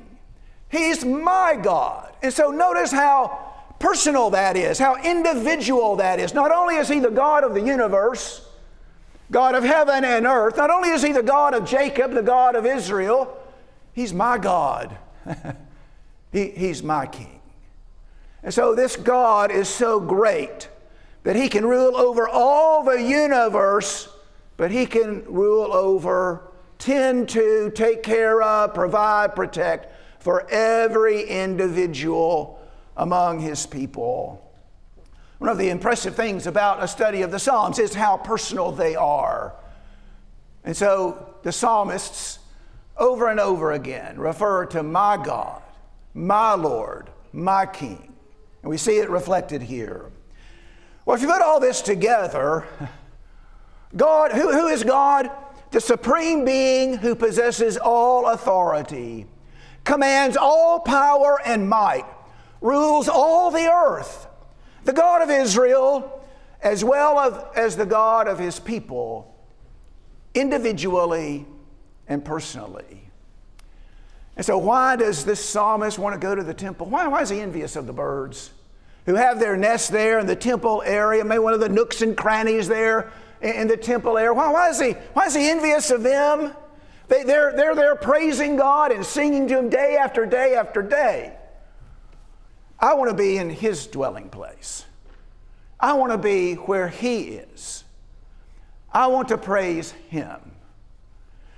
He's 0.70 1.04
my 1.06 1.60
God. 1.62 2.13
And 2.24 2.34
so 2.34 2.50
notice 2.50 2.92
how 2.92 3.52
personal 3.80 4.30
that 4.30 4.56
is, 4.56 4.80
how 4.80 4.96
individual 4.96 5.98
that 5.98 6.20
is. 6.20 6.34
Not 6.34 6.52
only 6.52 6.76
is 6.76 6.88
he 6.88 7.00
the 7.00 7.12
God 7.12 7.44
of 7.44 7.54
the 7.54 7.62
universe, 7.62 8.48
God 9.30 9.56
of 9.56 9.63
heaven 9.63 10.06
and 10.06 10.26
earth, 10.26 10.58
not 10.58 10.70
only 10.70 10.89
is 10.89 11.02
he 11.02 11.12
the 11.12 11.24
God 11.24 11.54
of 11.54 11.66
Jacob, 11.66 12.13
the 12.13 12.22
God 12.22 12.56
of 12.56 12.66
Israel, 12.66 13.38
he's 13.94 14.13
my 14.13 14.38
God. 14.38 14.98
he, 16.32 16.50
he's 16.50 16.82
my 16.82 17.08
king. 17.08 17.42
And 18.44 18.54
so 18.54 18.76
this 18.76 18.96
God 18.96 19.52
is 19.52 19.70
so 19.70 20.00
great 20.00 20.70
that 21.24 21.36
he 21.36 21.50
can 21.50 21.66
rule 21.66 21.96
over 21.96 22.28
all 22.28 22.84
the 22.84 23.02
universe 23.02 24.10
but 24.58 24.72
He 24.72 24.86
can 24.86 25.24
rule 25.26 25.74
over, 25.74 26.52
tend 26.78 27.30
to, 27.30 27.72
take 27.76 28.04
care 28.04 28.42
of, 28.42 28.74
provide, 28.74 29.36
protect 29.36 30.22
for 30.22 30.50
every 30.50 31.24
individual 31.24 32.60
among 32.96 33.39
His 33.39 33.66
people. 33.66 34.39
One 35.39 35.50
of 35.50 35.58
the 35.58 35.70
impressive 35.70 36.16
things 36.16 36.48
about 36.48 36.82
a 36.82 36.88
study 36.88 37.22
of 37.22 37.32
the 37.32 37.39
Psalms 37.39 37.78
is 37.78 37.94
how 37.94 38.16
personal 38.16 38.72
they 38.72 38.96
are. 38.96 39.54
And 40.63 40.76
so 40.76 41.36
the 41.44 41.52
psalmists, 41.52 42.39
over 42.98 43.28
and 43.28 43.39
over 43.39 43.74
again, 43.74 44.18
refer 44.18 44.66
to 44.68 44.84
my 44.84 45.22
God, 45.22 45.62
my 46.13 46.54
Lord, 46.54 47.10
my 47.34 47.66
King. 47.66 48.13
And 48.62 48.70
we 48.70 48.78
see 48.78 49.00
it 49.00 49.10
reflected 49.10 49.62
here. 49.62 50.10
Well, 51.06 51.18
if 51.18 51.22
you 51.22 51.28
put 51.28 51.42
all 51.42 51.60
this 51.60 51.82
together, 51.82 52.66
God, 53.95 54.32
who, 54.32 54.51
who 54.51 54.67
is 54.67 54.84
God? 54.84 55.29
the 55.73 55.82
supreme 55.82 56.45
being 56.45 56.97
who 56.97 57.15
possesses 57.15 57.77
all 57.77 58.27
authority, 58.27 59.25
commands 59.84 60.38
all 60.38 60.79
power 60.79 61.39
and 61.43 61.67
might, 61.67 62.06
rules 62.62 63.10
all 63.10 63.49
the 63.49 63.65
earth, 63.65 64.27
the 64.86 64.93
God 64.93 65.23
of 65.23 65.32
Israel, 65.32 66.23
as 66.62 66.84
well 66.84 67.51
as 67.56 67.75
the 67.75 67.88
God 67.88 68.27
of 68.27 68.38
his 68.38 68.60
people, 68.60 69.36
individually 70.36 71.47
and 72.08 72.23
personally. 72.23 73.10
And 74.38 74.45
so, 74.45 74.60
why 74.60 74.95
does 74.95 75.25
this 75.25 75.43
psalmist 75.43 75.97
want 75.97 76.13
to 76.13 76.19
go 76.19 76.36
to 76.36 76.43
the 76.43 76.53
temple? 76.53 76.88
Why, 76.88 77.08
why 77.08 77.21
is 77.21 77.29
he 77.29 77.39
envious 77.39 77.75
of 77.75 77.88
the 77.88 77.93
birds 77.93 78.51
who 79.08 79.15
have 79.15 79.39
their 79.39 79.58
nests 79.58 79.89
there 79.89 80.19
in 80.19 80.27
the 80.27 80.36
temple 80.36 80.84
area, 80.86 81.25
maybe 81.25 81.39
one 81.39 81.53
of 81.53 81.60
the 81.60 81.69
nooks 81.69 82.03
and 82.03 82.15
crannies 82.15 82.67
there 82.67 83.12
in 83.43 83.67
the 83.67 83.77
temple 83.77 84.17
area? 84.17 84.34
Why, 84.34 84.51
why, 84.51 84.69
is, 84.69 84.79
he, 84.79 84.91
why 85.13 85.25
is 85.25 85.36
he 85.36 85.49
envious 85.49 85.91
of 85.91 86.03
them? 86.03 86.53
They, 87.08 87.23
they're, 87.23 87.53
they're 87.53 87.75
there 87.75 87.95
praising 87.95 88.56
God 88.56 88.91
and 88.91 89.06
singing 89.06 89.47
to 89.49 89.60
Him 89.60 89.69
day 89.69 89.97
after 89.97 90.25
day 90.25 90.56
after 90.56 90.82
day. 90.82 91.36
I 92.79 92.93
want 92.95 93.12
to 93.12 93.15
be 93.15 93.38
in 93.38 93.49
His 93.49 93.88
dwelling 93.88 94.29
place. 94.29 94.86
I 95.79 95.93
want 95.93 96.12
to 96.12 96.17
be 96.17 96.56
where 96.56 96.88
He 96.88 97.23
is. 97.23 97.84
I 98.91 99.08
want 99.08 99.27
to 99.29 99.38
praise 99.38 99.91
Him. 100.10 100.39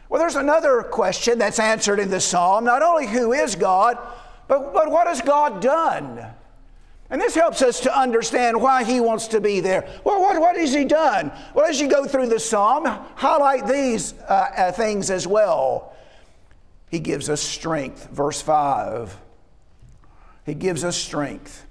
Well, 0.09 0.19
there's 0.19 0.35
another 0.35 0.81
question 0.83 1.39
that's 1.39 1.59
answered 1.59 1.99
in 1.99 2.09
the 2.09 2.19
psalm 2.19 2.63
not 2.63 2.81
only 2.81 3.07
who 3.07 3.33
is 3.33 3.55
God, 3.55 3.97
but, 4.47 4.73
but 4.73 4.91
what 4.91 5.07
has 5.07 5.21
God 5.21 5.61
done? 5.61 6.33
And 7.09 7.21
this 7.21 7.35
helps 7.35 7.61
us 7.61 7.79
to 7.81 7.97
understand 7.97 8.59
why 8.59 8.83
he 8.83 8.99
wants 8.99 9.27
to 9.27 9.39
be 9.39 9.59
there. 9.59 9.87
Well, 10.03 10.21
what, 10.21 10.39
what 10.39 10.57
has 10.57 10.73
he 10.73 10.85
done? 10.85 11.31
Well, 11.53 11.65
as 11.65 11.79
you 11.79 11.87
go 11.87 12.05
through 12.05 12.29
the 12.29 12.39
psalm, 12.39 12.85
highlight 12.85 13.67
these 13.67 14.13
uh, 14.27 14.49
uh, 14.57 14.71
things 14.71 15.11
as 15.11 15.27
well. 15.27 15.95
He 16.89 16.99
gives 16.99 17.29
us 17.29 17.41
strength, 17.41 18.09
verse 18.09 18.41
5. 18.41 19.15
He 20.45 20.53
gives 20.55 20.83
us 20.83 20.95
strength. 20.95 21.65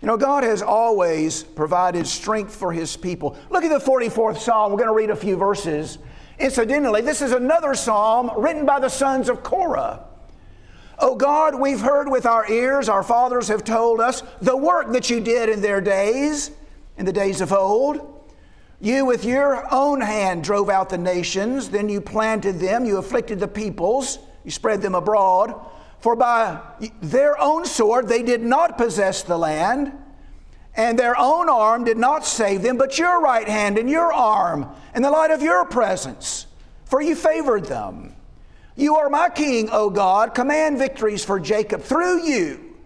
You 0.00 0.06
know, 0.06 0.16
God 0.16 0.44
has 0.44 0.62
always 0.62 1.42
provided 1.42 2.06
strength 2.06 2.54
for 2.54 2.72
his 2.72 2.96
people. 2.96 3.36
Look 3.50 3.64
at 3.64 3.70
the 3.70 3.84
44th 3.84 4.38
psalm. 4.38 4.72
We're 4.72 4.78
going 4.78 4.88
to 4.88 4.94
read 4.94 5.10
a 5.10 5.16
few 5.16 5.36
verses. 5.36 5.98
Incidentally, 6.38 7.02
this 7.02 7.20
is 7.20 7.32
another 7.32 7.74
psalm 7.74 8.30
written 8.38 8.64
by 8.64 8.80
the 8.80 8.88
sons 8.88 9.28
of 9.28 9.42
Korah. 9.42 10.06
Oh 11.02 11.14
God, 11.14 11.58
we've 11.58 11.80
heard 11.80 12.10
with 12.10 12.26
our 12.26 12.50
ears, 12.50 12.88
our 12.88 13.02
fathers 13.02 13.48
have 13.48 13.64
told 13.64 14.00
us, 14.00 14.22
the 14.42 14.56
work 14.56 14.92
that 14.92 15.08
you 15.08 15.20
did 15.20 15.48
in 15.48 15.62
their 15.62 15.80
days, 15.80 16.50
in 16.98 17.06
the 17.06 17.12
days 17.12 17.40
of 17.40 17.52
old. 17.52 18.28
You 18.80 19.06
with 19.06 19.24
your 19.24 19.66
own 19.72 20.02
hand 20.02 20.44
drove 20.44 20.68
out 20.68 20.90
the 20.90 20.98
nations, 20.98 21.70
then 21.70 21.88
you 21.88 22.02
planted 22.02 22.60
them, 22.60 22.84
you 22.84 22.98
afflicted 22.98 23.40
the 23.40 23.48
peoples, 23.48 24.18
you 24.44 24.50
spread 24.50 24.82
them 24.82 24.94
abroad. 24.94 25.54
For 26.00 26.16
by 26.16 26.60
their 27.00 27.40
own 27.40 27.64
sword 27.64 28.06
they 28.06 28.22
did 28.22 28.42
not 28.42 28.76
possess 28.76 29.22
the 29.22 29.38
land 29.38 29.92
and 30.76 30.98
their 30.98 31.18
own 31.18 31.48
arm 31.48 31.84
did 31.84 31.98
not 31.98 32.24
save 32.24 32.62
them, 32.62 32.76
but 32.76 32.98
your 32.98 33.20
right 33.20 33.48
hand 33.48 33.78
and 33.78 33.88
your 33.88 34.12
arm 34.12 34.68
and 34.94 35.04
the 35.04 35.10
light 35.10 35.30
of 35.30 35.42
your 35.42 35.64
presence, 35.64 36.46
for 36.84 37.00
you 37.00 37.16
favored 37.16 37.64
them. 37.66 38.14
You 38.80 38.96
are 38.96 39.10
my 39.10 39.28
king, 39.28 39.68
O 39.72 39.90
God. 39.90 40.34
Command 40.34 40.78
victories 40.78 41.22
for 41.22 41.38
Jacob 41.38 41.82
through 41.82 42.24
you. 42.24 42.76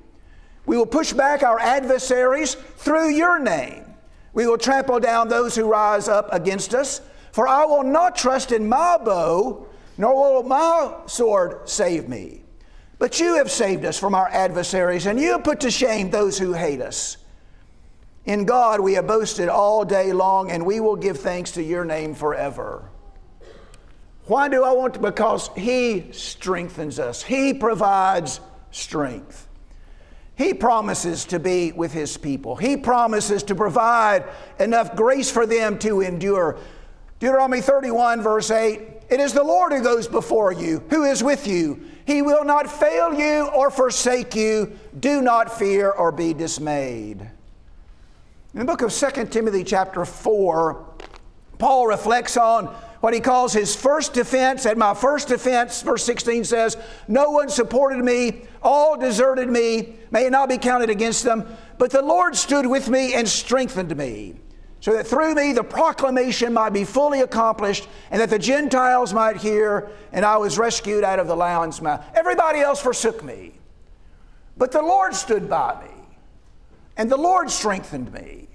We 0.67 0.77
will 0.77 0.87
push 0.87 1.13
back 1.13 1.45
our 1.45 1.61
adversaries 1.61 2.55
through 2.55 3.11
your 3.11 3.39
name. 3.39 3.85
We 4.33 4.49
will 4.49 4.59
trample 4.59 4.99
down 4.99 5.29
those 5.29 5.55
who 5.55 5.71
rise 5.71 6.09
up 6.09 6.29
against 6.33 6.75
us. 6.75 7.01
For 7.31 7.47
I 7.47 7.65
will 7.65 7.85
not 7.85 8.17
trust 8.17 8.51
in 8.51 8.69
my 8.69 8.99
bow, 8.99 9.69
nor 9.97 10.35
will 10.35 10.43
my 10.43 10.97
sword 11.07 11.69
save 11.69 12.09
me. 12.09 12.43
But 12.99 13.21
you 13.21 13.37
have 13.37 13.51
saved 13.51 13.85
us 13.85 13.97
from 13.97 14.17
our 14.17 14.29
adversaries, 14.29 15.07
and 15.07 15.21
you 15.21 15.31
have 15.33 15.45
put 15.45 15.61
to 15.61 15.71
shame 15.71 16.11
those 16.11 16.37
who 16.37 16.55
hate 16.55 16.81
us. 16.81 17.19
In 18.25 18.47
God 18.47 18.81
we 18.81 18.95
have 18.95 19.07
boasted 19.07 19.49
all 19.49 19.85
day 19.85 20.13
long, 20.13 20.51
and 20.51 20.67
we 20.67 20.81
will 20.81 20.97
give 20.97 21.21
thanks 21.21 21.53
to 21.53 21.63
your 21.63 21.85
name 21.85 22.15
forever. 22.15 22.91
Why 24.27 24.49
do 24.49 24.65
I 24.65 24.73
want 24.73 24.95
to? 24.95 25.01
Because 25.01 25.51
He 25.57 26.07
strengthens 26.13 26.99
us, 26.99 27.23
He 27.23 27.55
provides 27.55 28.41
strength. 28.71 29.49
He 30.37 30.53
promises 30.53 31.27
to 31.27 31.39
be 31.39 31.71
with 31.73 31.93
His 31.93 32.17
people, 32.17 32.57
He 32.57 32.77
promises 32.77 33.43
to 33.45 33.55
provide 33.55 34.25
enough 34.59 34.97
grace 34.97 35.31
for 35.31 35.47
them 35.47 35.79
to 35.81 36.01
endure. 36.01 36.59
Deuteronomy 37.21 37.61
31, 37.61 38.23
verse 38.23 38.51
8 38.51 38.81
It 39.11 39.21
is 39.21 39.33
the 39.33 39.45
Lord 39.45 39.73
who 39.73 39.83
goes 39.83 40.09
before 40.09 40.53
you, 40.53 40.83
who 40.91 41.05
is 41.05 41.23
with 41.23 41.47
you. 41.47 41.81
He 42.07 42.21
will 42.21 42.45
not 42.45 42.69
fail 42.69 43.15
you 43.15 43.47
or 43.47 43.71
forsake 43.71 44.35
you. 44.35 44.79
Do 45.01 45.23
not 45.23 45.57
fear 45.57 45.91
or 45.91 46.13
be 46.13 46.35
dismayed. 46.35 47.21
In 48.53 48.61
the 48.61 48.65
book 48.65 48.83
of 48.83 48.93
2 48.93 49.27
Timothy, 49.27 49.65
chapter 49.65 50.05
4, 50.05 50.85
Paul 51.59 51.87
reflects 51.87 52.37
on 52.37 52.75
what 53.05 53.13
he 53.13 53.21
calls 53.21 53.53
his 53.53 53.77
first 53.77 54.15
defense. 54.15 54.65
And 54.65 54.79
my 54.79 54.95
first 54.95 55.29
defense, 55.29 55.83
verse 55.83 56.03
16 56.05 56.45
says, 56.45 56.79
No 57.07 57.33
one 57.33 57.51
supported 57.51 58.03
me, 58.03 58.47
all 58.63 58.97
deserted 58.97 59.51
me, 59.51 59.97
may 60.11 60.25
it 60.25 60.31
not 60.31 60.49
be 60.49 60.57
counted 60.57 60.89
against 60.89 61.23
them. 61.23 61.47
But 61.77 61.91
the 61.91 62.01
Lord 62.01 62.35
stood 62.35 62.65
with 62.65 62.89
me 62.89 63.13
and 63.13 63.29
strengthened 63.29 63.95
me, 63.95 64.37
so 64.81 64.95
that 64.95 65.07
through 65.07 65.35
me 65.35 65.53
the 65.53 65.63
proclamation 65.63 66.55
might 66.55 66.73
be 66.73 66.85
fully 66.85 67.21
accomplished, 67.21 67.87
and 68.11 68.23
that 68.23 68.31
the 68.31 68.39
Gentiles 68.39 69.13
might 69.13 69.37
hear, 69.37 69.91
and 70.11 70.25
I 70.25 70.39
was 70.39 70.57
rescued 70.57 71.05
out 71.05 71.19
of 71.19 71.27
the 71.27 71.37
lion's 71.37 71.83
mouth. 71.83 72.03
Everybody 72.15 72.61
else 72.61 72.81
forsook 72.81 73.23
me, 73.23 73.53
but 74.57 74.73
the 74.73 74.81
Lord 74.81 75.15
stood 75.15 75.51
by 75.51 75.79
me. 75.85 75.91
And 76.97 77.11
the 77.11 77.19
Lord 77.19 77.51
strengthened 77.51 78.11
me. 78.15 78.49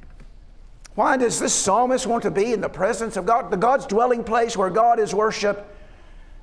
Why 1.00 1.16
does 1.16 1.40
this 1.40 1.54
psalmist 1.54 2.06
want 2.08 2.24
to 2.24 2.30
be 2.30 2.52
in 2.52 2.60
the 2.60 2.68
presence 2.68 3.16
of 3.16 3.26
God, 3.26 3.52
the 3.52 3.56
God's 3.56 3.86
dwelling 3.86 4.22
place 4.22 4.58
where 4.58 4.70
God 4.70 5.00
is 5.00 5.16
worshiped? 5.16 5.62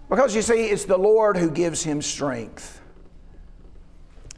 Because 0.09 0.35
you 0.35 0.41
see, 0.41 0.69
it's 0.69 0.87
the 0.87 0.97
Lord 0.97 1.37
who 1.37 1.51
gives 1.51 1.83
him 1.83 2.01
strength. 2.01 2.81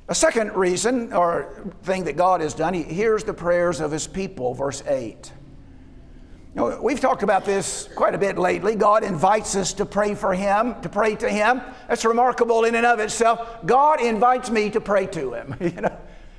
A 0.08 0.16
second 0.16 0.56
reason 0.56 1.12
or 1.12 1.72
thing 1.84 2.02
that 2.02 2.16
God 2.16 2.40
has 2.40 2.52
done, 2.52 2.74
he 2.74 2.82
hears 2.82 3.22
the 3.22 3.32
prayers 3.32 3.78
of 3.78 3.92
his 3.92 4.08
people, 4.08 4.54
verse 4.54 4.82
8. 4.88 5.30
You 6.56 6.62
know, 6.62 6.82
we've 6.82 6.98
talked 6.98 7.22
about 7.22 7.44
this 7.44 7.88
quite 7.94 8.16
a 8.16 8.18
bit 8.18 8.38
lately. 8.38 8.74
God 8.74 9.04
invites 9.04 9.54
us 9.54 9.72
to 9.74 9.86
pray 9.86 10.16
for 10.16 10.34
Him, 10.34 10.80
to 10.80 10.88
pray 10.88 11.14
to 11.14 11.28
Him. 11.28 11.60
That's 11.86 12.04
remarkable 12.04 12.64
in 12.64 12.74
and 12.74 12.84
of 12.84 12.98
itself. 12.98 13.64
God 13.64 14.00
invites 14.00 14.50
me 14.50 14.68
to 14.70 14.80
pray 14.80 15.06
to 15.06 15.34
Him. 15.34 15.54
You 15.60 15.82
know, 15.82 15.96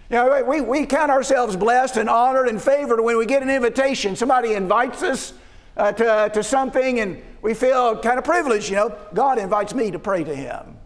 you 0.10 0.16
know, 0.16 0.44
we, 0.44 0.62
we 0.62 0.86
count 0.88 1.12
ourselves 1.12 1.56
blessed 1.56 1.98
and 1.98 2.10
honored 2.10 2.48
and 2.48 2.60
favored 2.62 3.00
when 3.00 3.18
we 3.18 3.28
get 3.28 3.44
an 3.44 3.50
invitation. 3.50 4.16
Somebody 4.16 4.54
invites 4.54 5.04
us 5.04 5.34
uh, 5.78 5.92
to, 5.92 6.32
to 6.34 6.44
something 6.44 7.00
and 7.00 7.22
we 7.42 7.54
feel 7.54 7.98
kind 8.00 8.18
of 8.18 8.24
privileged. 8.24 8.70
You 8.70 8.76
know, 8.78 8.98
God 9.14 9.38
invites 9.38 9.74
me 9.74 9.92
to 9.92 10.00
pray 10.00 10.24
to 10.24 10.36
Him. 10.36 10.78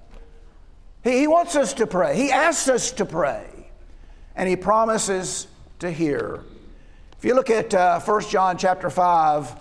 He, 1.03 1.19
he 1.19 1.27
wants 1.27 1.55
us 1.55 1.73
to 1.75 1.87
pray, 1.87 2.17
He 2.17 2.31
asks 2.31 2.67
us 2.67 2.91
to 2.93 3.05
pray, 3.05 3.47
and 4.35 4.49
He 4.49 4.57
promises 4.57 5.47
to 5.79 5.89
hear. 5.89 6.43
If 7.17 7.23
you 7.23 7.33
look 7.33 7.49
at 7.49 7.73
uh, 7.73 8.01
1 8.01 8.21
John 8.29 8.57
chapter 8.57 8.89
5, 8.89 9.55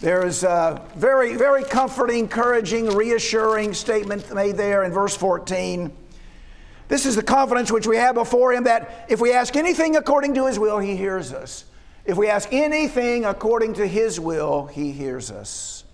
there 0.00 0.26
is 0.26 0.42
a 0.42 0.82
very, 0.96 1.36
very 1.36 1.62
comforting, 1.62 2.20
encouraging, 2.20 2.88
reassuring 2.96 3.74
statement 3.74 4.34
made 4.34 4.56
there 4.56 4.84
in 4.84 4.92
verse 4.92 5.14
14. 5.14 5.92
This 6.92 7.06
is 7.06 7.16
the 7.16 7.22
confidence 7.22 7.72
which 7.72 7.86
we 7.86 7.96
have 7.96 8.16
before 8.16 8.52
Him 8.52 8.64
that 8.64 9.06
if 9.08 9.18
we 9.18 9.32
ask 9.32 9.56
anything 9.56 9.96
according 9.96 10.34
to 10.34 10.46
His 10.46 10.58
will, 10.58 10.78
He 10.78 10.94
hears 10.94 11.32
us. 11.32 11.64
If 12.04 12.18
we 12.18 12.28
ask 12.28 12.52
anything 12.52 13.24
according 13.24 13.72
to 13.74 13.86
His 13.86 14.20
will, 14.20 14.66
He 14.66 14.92
hears 14.92 15.30
us. 15.30 15.84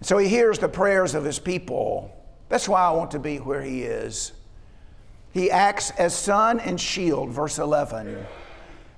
So 0.00 0.16
He 0.16 0.28
hears 0.28 0.58
the 0.58 0.68
prayers 0.70 1.14
of 1.14 1.24
His 1.24 1.38
people. 1.38 2.10
That's 2.48 2.66
why 2.66 2.80
I 2.80 2.90
want 2.92 3.10
to 3.10 3.18
be 3.18 3.36
where 3.36 3.60
He 3.60 3.82
is. 3.82 4.32
He 5.34 5.50
acts 5.50 5.90
as 5.98 6.14
sun 6.14 6.58
and 6.60 6.80
shield, 6.80 7.28
verse 7.28 7.58
11. 7.58 8.16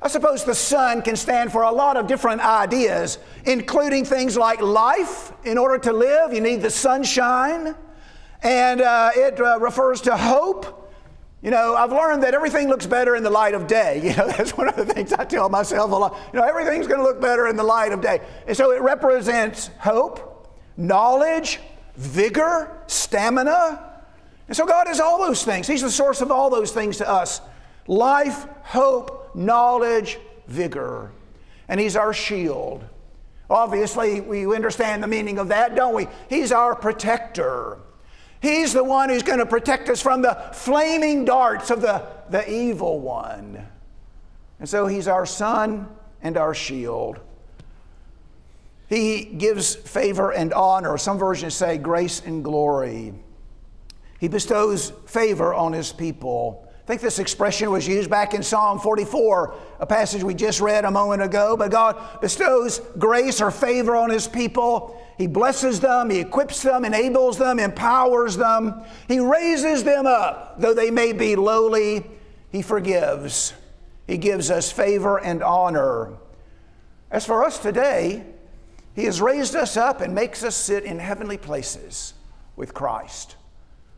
I 0.00 0.06
suppose 0.06 0.44
the 0.44 0.54
sun 0.54 1.02
can 1.02 1.16
stand 1.16 1.50
for 1.50 1.62
a 1.62 1.72
lot 1.72 1.96
of 1.96 2.06
different 2.06 2.40
ideas, 2.40 3.18
including 3.46 4.04
things 4.04 4.36
like 4.36 4.60
life. 4.60 5.32
In 5.44 5.58
order 5.58 5.78
to 5.78 5.92
live, 5.92 6.32
you 6.32 6.40
need 6.40 6.62
the 6.62 6.70
sunshine. 6.70 7.74
And 8.42 8.80
uh, 8.80 9.10
it 9.14 9.40
uh, 9.40 9.58
refers 9.60 10.00
to 10.02 10.16
hope. 10.16 10.74
You 11.42 11.50
know, 11.50 11.76
I've 11.76 11.92
learned 11.92 12.22
that 12.24 12.34
everything 12.34 12.68
looks 12.68 12.86
better 12.86 13.14
in 13.14 13.22
the 13.22 13.30
light 13.30 13.54
of 13.54 13.66
day. 13.66 14.00
You 14.04 14.16
know, 14.16 14.28
that's 14.28 14.56
one 14.56 14.68
of 14.68 14.76
the 14.76 14.86
things 14.86 15.12
I 15.12 15.24
tell 15.24 15.48
myself 15.48 15.90
a 15.90 15.94
lot. 15.94 16.16
You 16.32 16.40
know, 16.40 16.46
everything's 16.46 16.86
going 16.86 16.98
to 16.98 17.04
look 17.04 17.20
better 17.20 17.48
in 17.48 17.56
the 17.56 17.64
light 17.64 17.92
of 17.92 18.00
day. 18.00 18.20
And 18.46 18.56
so 18.56 18.72
it 18.72 18.80
represents 18.80 19.70
hope, 19.78 20.56
knowledge, 20.76 21.60
vigor, 21.96 22.76
stamina. 22.86 23.84
And 24.48 24.56
so 24.56 24.66
God 24.66 24.88
is 24.88 24.98
all 25.00 25.18
those 25.18 25.44
things. 25.44 25.66
He's 25.66 25.82
the 25.82 25.90
source 25.90 26.20
of 26.20 26.30
all 26.30 26.50
those 26.50 26.72
things 26.72 26.96
to 26.98 27.08
us 27.08 27.40
life, 27.86 28.46
hope, 28.62 29.34
knowledge, 29.34 30.18
vigor. 30.46 31.10
And 31.68 31.78
He's 31.80 31.96
our 31.96 32.12
shield. 32.12 32.84
Obviously, 33.50 34.20
we 34.20 34.54
understand 34.54 35.02
the 35.02 35.06
meaning 35.06 35.38
of 35.38 35.48
that, 35.48 35.74
don't 35.74 35.94
we? 35.94 36.06
He's 36.28 36.52
our 36.52 36.74
protector. 36.74 37.78
He's 38.40 38.72
the 38.72 38.84
one 38.84 39.08
who's 39.08 39.22
going 39.22 39.40
to 39.40 39.46
protect 39.46 39.88
us 39.88 40.00
from 40.00 40.22
the 40.22 40.34
flaming 40.52 41.24
darts 41.24 41.70
of 41.70 41.80
the, 41.80 42.06
the 42.30 42.48
evil 42.50 43.00
one. 43.00 43.66
And 44.60 44.68
so 44.68 44.86
he's 44.86 45.08
our 45.08 45.26
sun 45.26 45.88
and 46.22 46.36
our 46.36 46.54
shield. 46.54 47.20
He 48.88 49.24
gives 49.24 49.74
favor 49.74 50.32
and 50.32 50.52
honor. 50.52 50.96
Some 50.98 51.18
versions 51.18 51.54
say 51.54 51.78
grace 51.78 52.22
and 52.24 52.42
glory. 52.42 53.12
He 54.18 54.28
bestows 54.28 54.92
favor 55.06 55.52
on 55.52 55.72
his 55.72 55.92
people. 55.92 56.67
I 56.88 56.92
think 56.92 57.02
this 57.02 57.18
expression 57.18 57.70
was 57.70 57.86
used 57.86 58.08
back 58.08 58.32
in 58.32 58.42
Psalm 58.42 58.78
44, 58.78 59.54
a 59.80 59.84
passage 59.84 60.22
we 60.22 60.32
just 60.32 60.58
read 60.58 60.86
a 60.86 60.90
moment 60.90 61.20
ago. 61.20 61.54
But 61.54 61.70
God 61.70 62.22
bestows 62.22 62.80
grace 62.96 63.42
or 63.42 63.50
favor 63.50 63.94
on 63.94 64.08
his 64.08 64.26
people. 64.26 64.98
He 65.18 65.26
blesses 65.26 65.80
them, 65.80 66.08
He 66.08 66.20
equips 66.20 66.62
them, 66.62 66.86
enables 66.86 67.36
them, 67.36 67.58
empowers 67.58 68.38
them. 68.38 68.82
He 69.06 69.18
raises 69.18 69.84
them 69.84 70.06
up, 70.06 70.58
though 70.62 70.72
they 70.72 70.90
may 70.90 71.12
be 71.12 71.36
lowly. 71.36 72.06
He 72.50 72.62
forgives. 72.62 73.52
He 74.06 74.16
gives 74.16 74.50
us 74.50 74.72
favor 74.72 75.18
and 75.18 75.42
honor. 75.42 76.14
As 77.10 77.26
for 77.26 77.44
us 77.44 77.58
today, 77.58 78.24
He 78.94 79.04
has 79.04 79.20
raised 79.20 79.54
us 79.54 79.76
up 79.76 80.00
and 80.00 80.14
makes 80.14 80.42
us 80.42 80.56
sit 80.56 80.84
in 80.84 80.98
heavenly 81.00 81.36
places 81.36 82.14
with 82.56 82.72
Christ. 82.72 83.36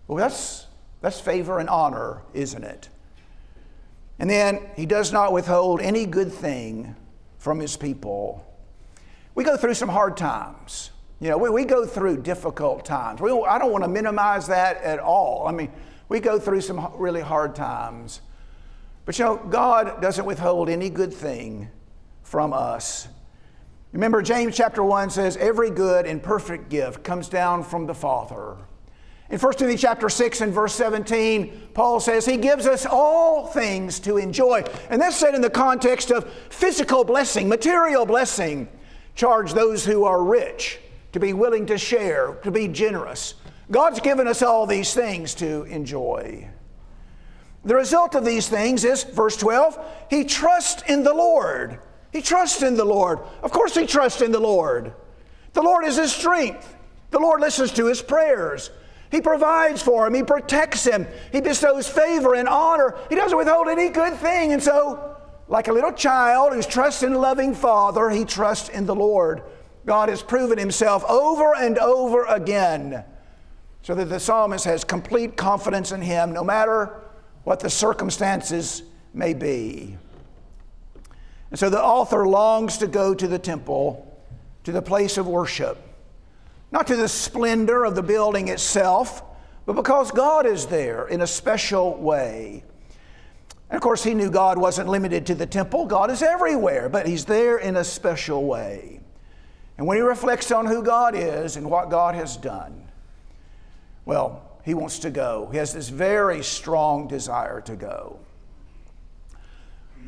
Well, 0.09 0.19
that's, 0.19 0.67
that's 1.01 1.21
favor 1.21 1.59
and 1.59 1.69
honor, 1.69 2.23
isn't 2.35 2.65
it? 2.65 2.89
And 4.19 4.29
then 4.29 4.61
He 4.77 4.87
does 4.87 5.13
not 5.13 5.33
withhold 5.33 5.81
any 5.81 6.07
good 6.07 6.33
thing 6.33 6.95
from 7.39 7.59
His 7.61 7.77
people. 7.77 8.47
We 9.35 9.45
go 9.45 9.57
through 9.57 9.75
some 9.75 9.89
hard 9.89 10.17
times. 10.17 10.91
You 11.21 11.31
know, 11.31 11.39
we, 11.39 11.51
we 11.51 11.65
go 11.65 11.87
through 11.87 12.23
difficult 12.23 12.85
times. 12.85 13.21
We, 13.21 13.31
I 13.31 13.59
don't 13.59 13.73
want 13.73 13.85
to 13.85 13.89
minimize 13.89 14.47
that 14.49 14.83
at 14.83 14.99
all. 14.99 15.47
I 15.47 15.53
mean, 15.53 15.71
we 16.09 16.21
go 16.21 16.39
through 16.39 16.63
some 16.63 16.93
really 16.97 17.21
hard 17.21 17.55
times. 17.55 18.21
But 19.05 19.19
you 19.19 19.25
know, 19.25 19.37
God 19.37 20.01
doesn't 20.03 20.25
withhold 20.25 20.69
any 20.69 20.91
good 20.91 21.13
thing 21.13 21.71
from 22.23 22.53
us. 22.53 23.09
Remember, 23.93 24.23
James 24.23 24.57
chapter 24.57 24.85
1 24.85 25.11
says, 25.11 25.37
Every 25.37 25.71
good 25.71 26.07
and 26.07 26.23
perfect 26.23 26.69
gift 26.69 27.03
comes 27.03 27.29
down 27.29 27.65
from 27.65 27.87
the 27.87 27.95
Father. 27.95 28.57
In 29.31 29.39
1 29.39 29.53
Timothy 29.55 29.79
chapter 29.79 30.09
6 30.09 30.41
and 30.41 30.53
verse 30.53 30.75
17, 30.75 31.69
Paul 31.73 32.01
says 32.01 32.27
he 32.27 32.37
gives 32.37 32.67
us 32.67 32.85
all 32.85 33.47
things 33.47 34.01
to 34.01 34.17
enjoy. 34.17 34.65
And 34.91 35.01
that's 35.01 35.17
said 35.17 35.37
in 35.37 35.41
the 35.41 35.49
context 35.49 36.11
of 36.11 36.29
physical 36.51 37.05
blessing, 37.05 37.49
material 37.49 38.05
blessing. 38.05 38.69
Charge 39.15 39.53
those 39.53 39.85
who 39.85 40.05
are 40.05 40.23
rich 40.23 40.81
to 41.13 41.21
be 41.21 41.33
willing 41.33 41.67
to 41.67 41.79
share, 41.79 42.35
to 42.43 42.51
be 42.51 42.67
generous. 42.67 43.35
God's 43.71 44.01
given 44.01 44.27
us 44.27 44.43
all 44.43 44.67
these 44.67 44.95
things 44.95 45.35
to 45.37 45.63
enjoy. 45.65 46.49
The 47.65 47.77
result 47.77 48.17
of 48.17 48.25
these 48.25 48.49
things 48.49 48.85
is, 48.85 49.05
verse 49.05 49.37
12, 49.37 49.79
he 50.09 50.25
trusts 50.25 50.83
in 50.89 51.05
the 51.05 51.15
Lord. 51.15 51.79
He 52.13 52.21
trusts 52.21 52.63
in 52.63 52.77
the 52.77 52.85
Lord. 52.85 53.21
Of 53.43 53.53
course, 53.53 53.77
he 53.77 53.87
trusts 53.87 54.23
in 54.23 54.33
the 54.33 54.41
Lord. 54.41 54.93
The 55.53 55.63
Lord 55.63 55.85
is 55.85 55.97
his 55.97 56.11
strength. 56.11 56.75
The 57.11 57.21
Lord 57.21 57.41
listens 57.41 57.71
to 57.73 57.87
his 57.87 58.03
prayers. 58.03 58.71
He 59.11 59.21
provides 59.21 59.83
for 59.83 60.07
him. 60.07 60.15
He 60.15 60.23
protects 60.23 60.87
him. 60.87 61.07
He 61.33 61.41
bestows 61.41 61.89
favor 61.89 62.35
and 62.35 62.49
honor. 62.49 62.97
He 63.09 63.17
doesn't 63.17 63.37
withhold 63.37 63.69
any 63.69 63.89
good 63.89 64.15
thing. 64.15 64.53
And 64.53 64.63
so, 64.63 65.17
like 65.49 65.69
a 65.69 65.73
little 65.73 65.93
child 65.93 66.53
who's 66.53 66.67
trusting 66.67 67.13
a 67.13 67.19
loving 67.19 67.55
father, 67.55 68.09
he 68.09 68.25
trusts 68.25 68.69
in 68.69 68.87
the 68.87 68.95
Lord. 68.95 69.43
God 69.85 70.09
has 70.09 70.23
proven 70.23 70.59
himself 70.59 71.05
over 71.09 71.55
and 71.57 71.79
over 71.79 72.25
again 72.27 73.05
so 73.83 73.95
that 73.95 74.05
the 74.05 74.21
psalmist 74.21 74.65
has 74.65 74.85
complete 74.85 75.37
confidence 75.37 75.91
in 75.91 76.03
him 76.03 76.33
no 76.33 76.45
matter 76.45 77.01
what 77.45 77.61
the 77.61 77.71
circumstances 77.71 78.83
may 79.13 79.35
be. 79.35 79.97
And 81.51 81.59
so 81.59 81.69
the 81.69 81.83
author 81.83 82.29
longs 82.29 82.79
to 82.79 82.87
go 82.87 83.15
to 83.15 83.27
the 83.27 83.39
temple, 83.39 84.07
to 84.65 84.71
the 84.71 84.83
place 84.83 85.19
of 85.19 85.27
worship, 85.27 85.79
not 86.73 86.87
to 86.87 86.97
the 86.97 87.09
splendor 87.09 87.85
of 87.85 87.95
the 87.95 88.03
building 88.03 88.49
itself, 88.49 89.23
but 89.67 89.75
because 89.75 90.11
God 90.11 90.47
is 90.47 90.67
there 90.67 91.07
in 91.09 91.21
a 91.21 91.27
special 91.27 91.97
way. 91.97 92.65
And 93.69 93.77
of 93.77 93.83
course, 93.83 94.03
he 94.03 94.15
knew 94.15 94.31
God 94.31 94.59
wasn't 94.59 94.89
limited 94.89 95.27
to 95.27 95.35
the 95.35 95.47
temple, 95.47 95.87
God 95.87 96.11
is 96.11 96.23
everywhere, 96.23 96.89
but 96.89 97.07
he's 97.07 97.25
there 97.25 97.59
in 97.59 97.77
a 97.77 97.85
special 97.85 98.45
way. 98.47 99.01
And 99.79 99.87
when 99.87 99.97
he 99.97 100.03
reflects 100.03 100.51
on 100.51 100.67
who 100.67 100.83
God 100.83 101.15
is 101.15 101.57
and 101.57 101.71
what 101.71 101.89
God 101.89 102.15
has 102.15 102.37
done, 102.37 102.91
well, 104.05 104.43
he 104.65 104.75
wants 104.75 104.99
to 105.01 105.11
go. 105.11 105.49
He 105.53 105.59
has 105.59 105.73
this 105.73 105.89
very 105.89 106.43
strong 106.43 107.09
desire 107.09 107.61
to 107.63 107.77
go. 107.77 108.19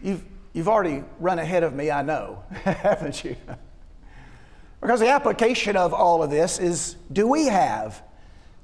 You've, 0.03 0.25
you've 0.53 0.69
already 0.69 1.05
run 1.21 1.39
ahead 1.39 1.63
of 1.63 1.73
me, 1.73 1.91
I 1.91 2.03
know, 2.03 2.43
haven't 2.51 3.25
you? 3.25 3.37
Because 4.83 5.01
the 5.01 5.09
application 5.09 5.77
of 5.77 5.95
all 5.95 6.23
of 6.23 6.31
this 6.31 6.59
is 6.59 6.97
do 7.11 7.27
we 7.27 7.47
have 7.47 8.03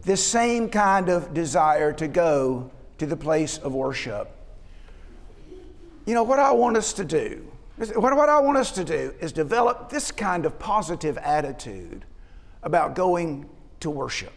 this 0.03 0.23
same 0.25 0.69
kind 0.69 1.09
of 1.09 1.33
desire 1.33 1.93
to 1.95 2.09
go 2.09 2.71
to 2.99 3.07
the 3.07 3.17
place 3.17 3.57
of 3.57 3.73
worship? 3.73 4.31
You 6.05 6.15
know, 6.15 6.25
what 6.25 6.39
I 6.39 6.53
want 6.53 6.77
us 6.77 6.93
to 6.95 7.05
do 7.05 7.49
what, 7.95 8.29
I 8.29 8.41
want 8.41 8.59
us 8.59 8.73
to 8.73 8.85
do 8.85 9.15
is 9.21 9.33
develop 9.33 9.89
this 9.89 10.11
kind 10.11 10.45
of 10.45 10.59
positive 10.59 11.17
attitude 11.19 12.05
about 12.63 12.97
going 12.97 13.49
to 13.81 13.91
worship. 13.91 14.33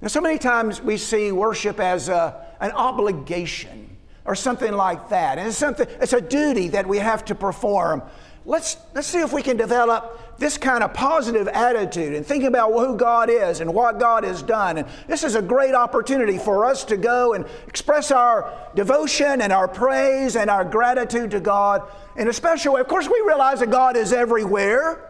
Now, 0.00 0.08
so 0.08 0.22
many 0.22 0.38
times 0.38 0.80
we 0.80 0.96
see 0.96 1.32
worship 1.32 1.78
as 1.78 2.08
a, 2.08 2.46
an 2.60 2.70
obligation 2.72 3.94
or 4.24 4.34
something 4.34 4.72
like 4.72 5.10
that. 5.10 5.36
And 5.36 5.48
it's, 5.48 5.58
something, 5.58 5.86
it's 6.00 6.14
a 6.14 6.20
duty 6.20 6.68
that 6.68 6.86
we 6.86 6.96
have 6.96 7.26
to 7.26 7.34
perform 7.34 8.02
let's, 8.44 8.76
let's 8.94 9.06
see 9.06 9.20
if 9.20 9.32
we 9.32 9.42
can 9.42 9.56
develop 9.56 10.29
this 10.40 10.56
kind 10.56 10.82
of 10.82 10.94
positive 10.94 11.46
attitude 11.48 12.14
and 12.14 12.24
thinking 12.24 12.48
about 12.48 12.72
who 12.72 12.96
God 12.96 13.28
is 13.28 13.60
and 13.60 13.72
what 13.72 14.00
God 14.00 14.24
has 14.24 14.42
done. 14.42 14.78
And 14.78 14.88
this 15.06 15.22
is 15.22 15.34
a 15.34 15.42
great 15.42 15.74
opportunity 15.74 16.38
for 16.38 16.64
us 16.64 16.82
to 16.84 16.96
go 16.96 17.34
and 17.34 17.44
express 17.68 18.10
our 18.10 18.50
devotion 18.74 19.42
and 19.42 19.52
our 19.52 19.68
praise 19.68 20.36
and 20.36 20.48
our 20.48 20.64
gratitude 20.64 21.30
to 21.32 21.40
God 21.40 21.82
in 22.16 22.26
a 22.26 22.32
special 22.32 22.72
way. 22.72 22.80
Of 22.80 22.88
course, 22.88 23.06
we 23.06 23.22
realize 23.24 23.60
that 23.60 23.70
God 23.70 23.98
is 23.98 24.14
everywhere. 24.14 25.06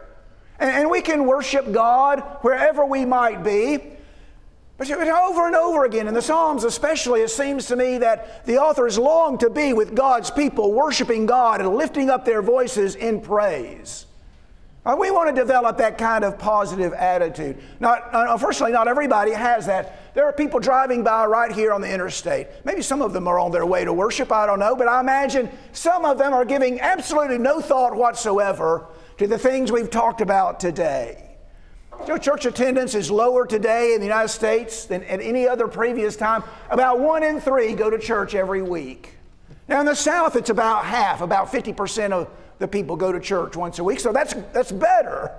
And, 0.59 0.91
we 0.91 1.01
can 1.01 1.25
worship 1.25 1.71
God 1.71 2.19
wherever 2.41 2.85
we 2.85 3.03
might 3.03 3.41
be. 3.41 3.79
But 4.77 4.91
over 4.91 5.47
and 5.47 5.55
over 5.55 5.85
again, 5.85 6.07
in 6.07 6.13
the 6.13 6.21
Psalms 6.21 6.65
especially, 6.65 7.21
it 7.21 7.29
seems 7.29 7.65
to 7.67 7.75
me 7.75 7.97
that 7.99 8.45
the 8.45 8.59
authors 8.59 8.99
long 8.99 9.39
to 9.39 9.49
be 9.49 9.73
with 9.73 9.95
God's 9.95 10.29
people, 10.29 10.73
worshiping 10.73 11.25
God 11.25 11.61
and 11.61 11.73
lifting 11.73 12.11
up 12.11 12.25
their 12.25 12.43
voices 12.43 12.95
in 12.95 13.21
praise. 13.21 14.05
Uh, 14.83 14.95
we 14.99 15.11
want 15.11 15.33
to 15.33 15.39
develop 15.39 15.77
that 15.77 15.95
kind 15.97 16.23
of 16.23 16.39
positive 16.39 16.91
attitude. 16.93 17.55
Not, 17.79 18.13
uh, 18.13 18.25
unfortunately, 18.29 18.71
not 18.71 18.87
everybody 18.87 19.31
has 19.31 19.67
that. 19.67 20.15
There 20.15 20.25
are 20.25 20.33
people 20.33 20.59
driving 20.59 21.03
by 21.03 21.25
right 21.25 21.51
here 21.51 21.71
on 21.71 21.81
the 21.81 21.91
interstate. 21.91 22.47
Maybe 22.65 22.81
some 22.81 23.03
of 23.03 23.13
them 23.13 23.27
are 23.27 23.37
on 23.37 23.51
their 23.51 23.65
way 23.65 23.85
to 23.85 23.93
worship, 23.93 24.31
I 24.31 24.47
don't 24.47 24.59
know, 24.59 24.75
but 24.75 24.87
I 24.87 24.99
imagine 24.99 25.49
some 25.71 26.03
of 26.03 26.17
them 26.17 26.33
are 26.33 26.45
giving 26.45 26.79
absolutely 26.81 27.37
no 27.37 27.61
thought 27.61 27.95
whatsoever 27.95 28.87
to 29.19 29.27
the 29.27 29.37
things 29.37 29.71
we've 29.71 29.91
talked 29.91 30.19
about 30.19 30.59
today. 30.59 31.37
You 32.01 32.07
know, 32.07 32.17
church 32.17 32.47
attendance 32.47 32.95
is 32.95 33.11
lower 33.11 33.45
today 33.45 33.93
in 33.93 33.99
the 33.99 34.07
United 34.07 34.29
States 34.29 34.85
than 34.85 35.03
at 35.03 35.21
any 35.21 35.47
other 35.47 35.67
previous 35.67 36.15
time. 36.15 36.43
About 36.71 36.99
one 36.99 37.21
in 37.21 37.39
three 37.39 37.75
go 37.75 37.91
to 37.91 37.99
church 37.99 38.33
every 38.33 38.63
week. 38.63 39.13
Now, 39.67 39.79
in 39.81 39.85
the 39.85 39.95
South, 39.95 40.35
it's 40.35 40.49
about 40.49 40.85
half, 40.85 41.21
about 41.21 41.51
50% 41.51 42.11
of 42.11 42.27
the 42.61 42.67
people 42.67 42.95
go 42.95 43.11
to 43.11 43.19
church 43.19 43.57
once 43.57 43.79
a 43.79 43.83
week, 43.83 43.99
so 43.99 44.13
that's, 44.13 44.33
that's 44.53 44.71
better. 44.71 45.31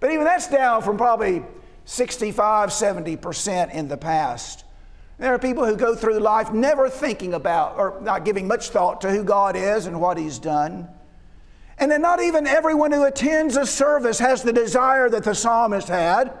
But 0.00 0.12
even 0.12 0.24
that's 0.24 0.48
down 0.48 0.80
from 0.82 0.96
probably 0.96 1.42
65, 1.84 2.70
70% 2.70 3.74
in 3.74 3.88
the 3.88 3.96
past. 3.96 4.64
There 5.18 5.34
are 5.34 5.38
people 5.38 5.66
who 5.66 5.76
go 5.76 5.94
through 5.94 6.18
life 6.20 6.52
never 6.52 6.88
thinking 6.88 7.34
about 7.34 7.76
or 7.76 8.00
not 8.00 8.24
giving 8.24 8.48
much 8.48 8.70
thought 8.70 9.00
to 9.02 9.10
who 9.10 9.22
God 9.24 9.56
is 9.56 9.86
and 9.86 10.00
what 10.00 10.16
He's 10.16 10.38
done. 10.38 10.88
And 11.78 11.90
then 11.90 12.00
not 12.00 12.22
even 12.22 12.46
everyone 12.46 12.92
who 12.92 13.04
attends 13.04 13.56
a 13.56 13.66
service 13.66 14.18
has 14.20 14.42
the 14.42 14.52
desire 14.52 15.10
that 15.10 15.24
the 15.24 15.34
psalmist 15.34 15.88
had. 15.88 16.32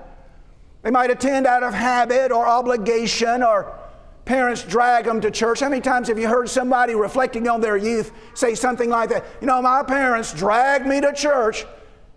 They 0.82 0.90
might 0.90 1.10
attend 1.10 1.46
out 1.46 1.62
of 1.62 1.74
habit 1.74 2.32
or 2.32 2.46
obligation 2.46 3.42
or 3.42 3.76
parents 4.24 4.62
drag 4.62 5.04
them 5.04 5.20
to 5.20 5.30
church. 5.30 5.60
How 5.60 5.68
many 5.68 5.80
times 5.80 6.08
have 6.08 6.18
you 6.18 6.28
heard 6.28 6.48
somebody 6.48 6.94
reflecting 6.94 7.48
on 7.48 7.60
their 7.60 7.76
youth 7.76 8.12
say 8.34 8.54
something 8.54 8.88
like 8.88 9.08
that? 9.10 9.24
You 9.40 9.46
know, 9.46 9.60
my 9.60 9.82
parents 9.82 10.32
dragged 10.32 10.86
me 10.86 11.00
to 11.00 11.12
church. 11.12 11.64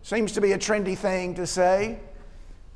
Seems 0.04 0.32
to 0.34 0.42
be 0.42 0.52
a 0.52 0.58
trendy 0.58 0.98
thing 0.98 1.34
to 1.36 1.48
say. 1.48 2.00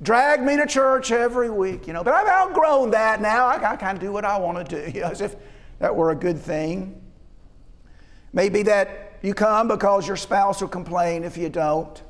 Drag 0.01 0.41
me 0.41 0.55
to 0.57 0.65
church 0.65 1.11
every 1.11 1.49
week, 1.49 1.86
you 1.86 1.93
know. 1.93 2.03
But 2.03 2.13
I've 2.13 2.27
outgrown 2.27 2.91
that 2.91 3.21
now. 3.21 3.45
I, 3.45 3.73
I 3.73 3.75
kind 3.75 3.97
of 3.97 4.01
do 4.01 4.11
what 4.11 4.25
I 4.25 4.38
want 4.38 4.67
to 4.67 4.82
do, 4.82 4.91
you 4.95 5.01
know, 5.01 5.09
as 5.09 5.21
if 5.21 5.36
that 5.80 5.95
were 5.95 6.11
a 6.11 6.15
good 6.15 6.39
thing. 6.39 7.01
Maybe 8.34 8.63
that 8.63 9.17
you 9.21 9.34
come 9.34 9.67
because 9.67 10.07
your 10.07 10.17
spouse 10.17 10.61
will 10.61 10.69
complain 10.69 11.23
if 11.23 11.38
you 11.38 11.49
don't. 11.49 12.01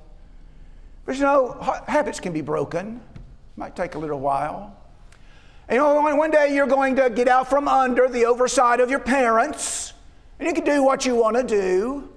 But 1.05 1.15
you 1.15 1.23
know, 1.23 1.57
habits 1.87 2.19
can 2.19 2.33
be 2.33 2.41
broken. 2.41 3.01
Might 3.55 3.75
take 3.75 3.95
a 3.95 3.99
little 3.99 4.19
while. 4.19 4.78
And 5.69 5.75
you 5.75 5.81
know, 5.83 6.15
one 6.15 6.31
day 6.31 6.55
you're 6.55 6.65
going 6.65 6.95
to 6.95 7.11
get 7.11 7.27
out 7.27 7.47
from 7.47 7.67
under 7.67 8.09
the 8.09 8.25
oversight 8.25 8.79
of 8.79 8.89
your 8.89 8.99
parents, 8.99 9.93
and 10.39 10.47
you 10.47 10.53
can 10.53 10.65
do 10.65 10.83
what 10.83 11.05
you 11.05 11.13
want 11.15 11.37
to 11.37 11.43
do. 11.43 12.09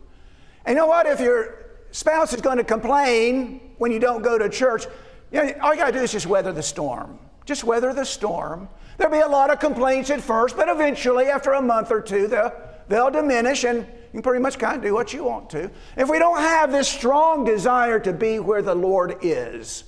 And 0.64 0.74
you 0.74 0.80
know 0.80 0.86
what? 0.86 1.05
If 1.05 1.20
your 1.20 1.66
spouse 1.90 2.32
is 2.32 2.40
going 2.40 2.57
to 2.57 2.64
complain 2.64 3.74
when 3.76 3.92
you 3.92 3.98
don't 3.98 4.22
go 4.22 4.38
to 4.38 4.48
church, 4.48 4.86
you 5.30 5.44
know, 5.44 5.53
all 5.61 5.74
you 5.74 5.80
got 5.80 5.88
to 5.88 5.92
do 5.92 6.03
is 6.03 6.12
just 6.12 6.26
weather 6.26 6.50
the 6.50 6.62
storm. 6.62 7.18
Just 7.44 7.62
weather 7.62 7.92
the 7.92 8.07
storm. 8.07 8.70
There'll 8.96 9.12
be 9.12 9.20
a 9.20 9.28
lot 9.28 9.50
of 9.50 9.61
complaints 9.61 10.09
at 10.09 10.22
first, 10.22 10.57
but 10.57 10.70
eventually, 10.70 11.26
after 11.26 11.53
a 11.53 11.61
month 11.61 11.90
or 11.90 12.00
two, 12.00 12.28
they'll, 12.28 12.53
they'll 12.88 13.11
diminish 13.11 13.64
and 13.64 13.80
you 13.80 13.84
can 14.12 14.22
pretty 14.22 14.40
much 14.40 14.59
kind 14.59 14.76
of 14.76 14.82
do 14.82 14.94
what 14.94 15.12
you 15.12 15.24
want 15.24 15.50
to. 15.50 15.70
If 15.98 16.09
we 16.09 16.18
don't 16.18 16.38
have 16.38 16.72
this 16.72 16.88
strong 16.88 17.44
desire 17.44 18.00
to 18.00 18.14
be 18.14 18.38
where 18.38 18.62
the 18.62 18.74
Lord 18.74 19.18
is, 19.20 19.84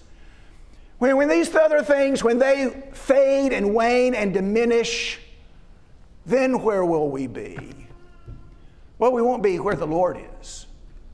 when, 0.98 1.16
when 1.16 1.28
these 1.28 1.54
other 1.54 1.82
things, 1.82 2.22
when 2.22 2.38
they 2.38 2.88
fade 2.92 3.52
and 3.52 3.74
wane 3.74 4.14
and 4.14 4.32
diminish, 4.32 5.18
then 6.26 6.62
where 6.62 6.84
will 6.84 7.10
we 7.10 7.26
be? 7.26 7.58
Well, 8.98 9.12
we 9.12 9.22
won't 9.22 9.42
be 9.42 9.58
where 9.58 9.74
the 9.74 9.86
Lord 9.86 10.18
is. 10.40 10.66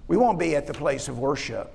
We 0.06 0.16
won't 0.16 0.38
be 0.38 0.54
at 0.54 0.66
the 0.66 0.74
place 0.74 1.08
of 1.08 1.18
worship. 1.18 1.72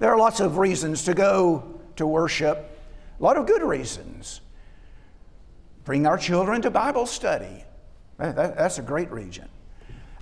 There 0.00 0.10
are 0.10 0.18
lots 0.18 0.40
of 0.40 0.58
reasons 0.58 1.04
to 1.04 1.14
go 1.14 1.80
to 1.96 2.06
worship, 2.06 2.78
a 3.18 3.22
lot 3.22 3.36
of 3.36 3.46
good 3.46 3.62
reasons. 3.62 4.40
Bring 5.84 6.06
our 6.06 6.18
children 6.18 6.62
to 6.62 6.70
Bible 6.70 7.06
study. 7.06 7.64
That, 8.16 8.36
that, 8.36 8.56
that's 8.56 8.78
a 8.78 8.82
great 8.82 9.10
reason. 9.10 9.48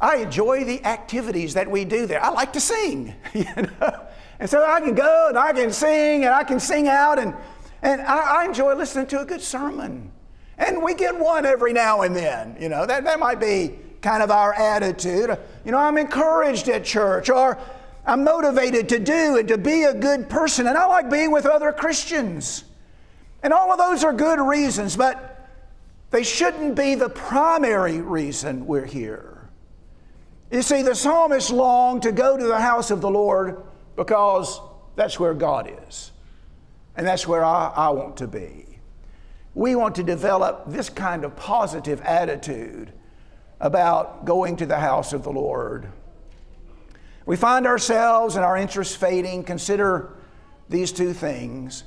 I 0.00 0.16
enjoy 0.16 0.64
the 0.64 0.84
activities 0.84 1.54
that 1.54 1.70
we 1.70 1.84
do 1.84 2.06
there. 2.06 2.22
I 2.22 2.30
like 2.30 2.52
to 2.52 2.60
sing, 2.60 3.14
you 3.34 3.44
know. 3.56 4.07
And 4.40 4.48
so 4.48 4.64
I 4.64 4.80
can 4.80 4.94
go 4.94 5.26
and 5.28 5.38
I 5.38 5.52
can 5.52 5.72
sing 5.72 6.24
and 6.24 6.34
I 6.34 6.44
can 6.44 6.60
sing 6.60 6.88
out 6.88 7.18
and, 7.18 7.34
and 7.82 8.00
I, 8.02 8.42
I 8.42 8.44
enjoy 8.44 8.74
listening 8.74 9.06
to 9.08 9.20
a 9.20 9.24
good 9.24 9.40
sermon. 9.40 10.12
And 10.58 10.82
we 10.82 10.94
get 10.94 11.18
one 11.18 11.46
every 11.46 11.72
now 11.72 12.02
and 12.02 12.14
then, 12.14 12.56
you 12.60 12.68
know. 12.68 12.84
That, 12.84 13.04
that 13.04 13.20
might 13.20 13.40
be 13.40 13.78
kind 14.02 14.22
of 14.22 14.30
our 14.30 14.52
attitude. 14.54 15.36
You 15.64 15.72
know, 15.72 15.78
I'm 15.78 15.98
encouraged 15.98 16.68
at 16.68 16.84
church 16.84 17.30
or 17.30 17.58
I'm 18.06 18.24
motivated 18.24 18.88
to 18.90 18.98
do 18.98 19.36
and 19.36 19.46
to 19.48 19.58
be 19.58 19.84
a 19.84 19.94
good 19.94 20.28
person. 20.28 20.66
And 20.66 20.76
I 20.76 20.86
like 20.86 21.10
being 21.10 21.30
with 21.30 21.46
other 21.46 21.72
Christians. 21.72 22.64
And 23.42 23.52
all 23.52 23.70
of 23.70 23.78
those 23.78 24.02
are 24.02 24.12
good 24.12 24.40
reasons, 24.40 24.96
but 24.96 25.48
they 26.10 26.22
shouldn't 26.22 26.74
be 26.74 26.94
the 26.94 27.08
primary 27.08 28.00
reason 28.00 28.66
we're 28.66 28.86
here. 28.86 29.48
You 30.50 30.62
see, 30.62 30.82
the 30.82 30.94
psalmist 30.94 31.50
longed 31.50 32.02
to 32.02 32.12
go 32.12 32.36
to 32.36 32.46
the 32.46 32.58
house 32.58 32.90
of 32.90 33.00
the 33.00 33.10
Lord 33.10 33.62
because 33.98 34.60
that's 34.94 35.18
where 35.18 35.34
God 35.34 35.70
is. 35.88 36.12
And 36.96 37.06
that's 37.06 37.26
where 37.26 37.44
I, 37.44 37.72
I 37.74 37.90
want 37.90 38.16
to 38.18 38.28
be. 38.28 38.78
We 39.54 39.74
want 39.74 39.96
to 39.96 40.04
develop 40.04 40.64
this 40.68 40.88
kind 40.88 41.24
of 41.24 41.34
positive 41.34 42.00
attitude 42.02 42.92
about 43.60 44.24
going 44.24 44.56
to 44.56 44.66
the 44.66 44.78
house 44.78 45.12
of 45.12 45.24
the 45.24 45.32
Lord. 45.32 45.88
We 47.26 47.34
find 47.36 47.66
ourselves 47.66 48.36
and 48.36 48.44
our 48.44 48.56
interests 48.56 48.94
fading. 48.94 49.42
Consider 49.42 50.14
these 50.68 50.92
two 50.92 51.12
things. 51.12 51.82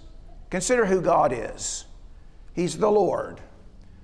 Consider 0.50 0.86
who 0.86 1.02
God 1.02 1.32
is. 1.34 1.86
He's 2.54 2.78
the 2.78 2.92
Lord 2.92 3.40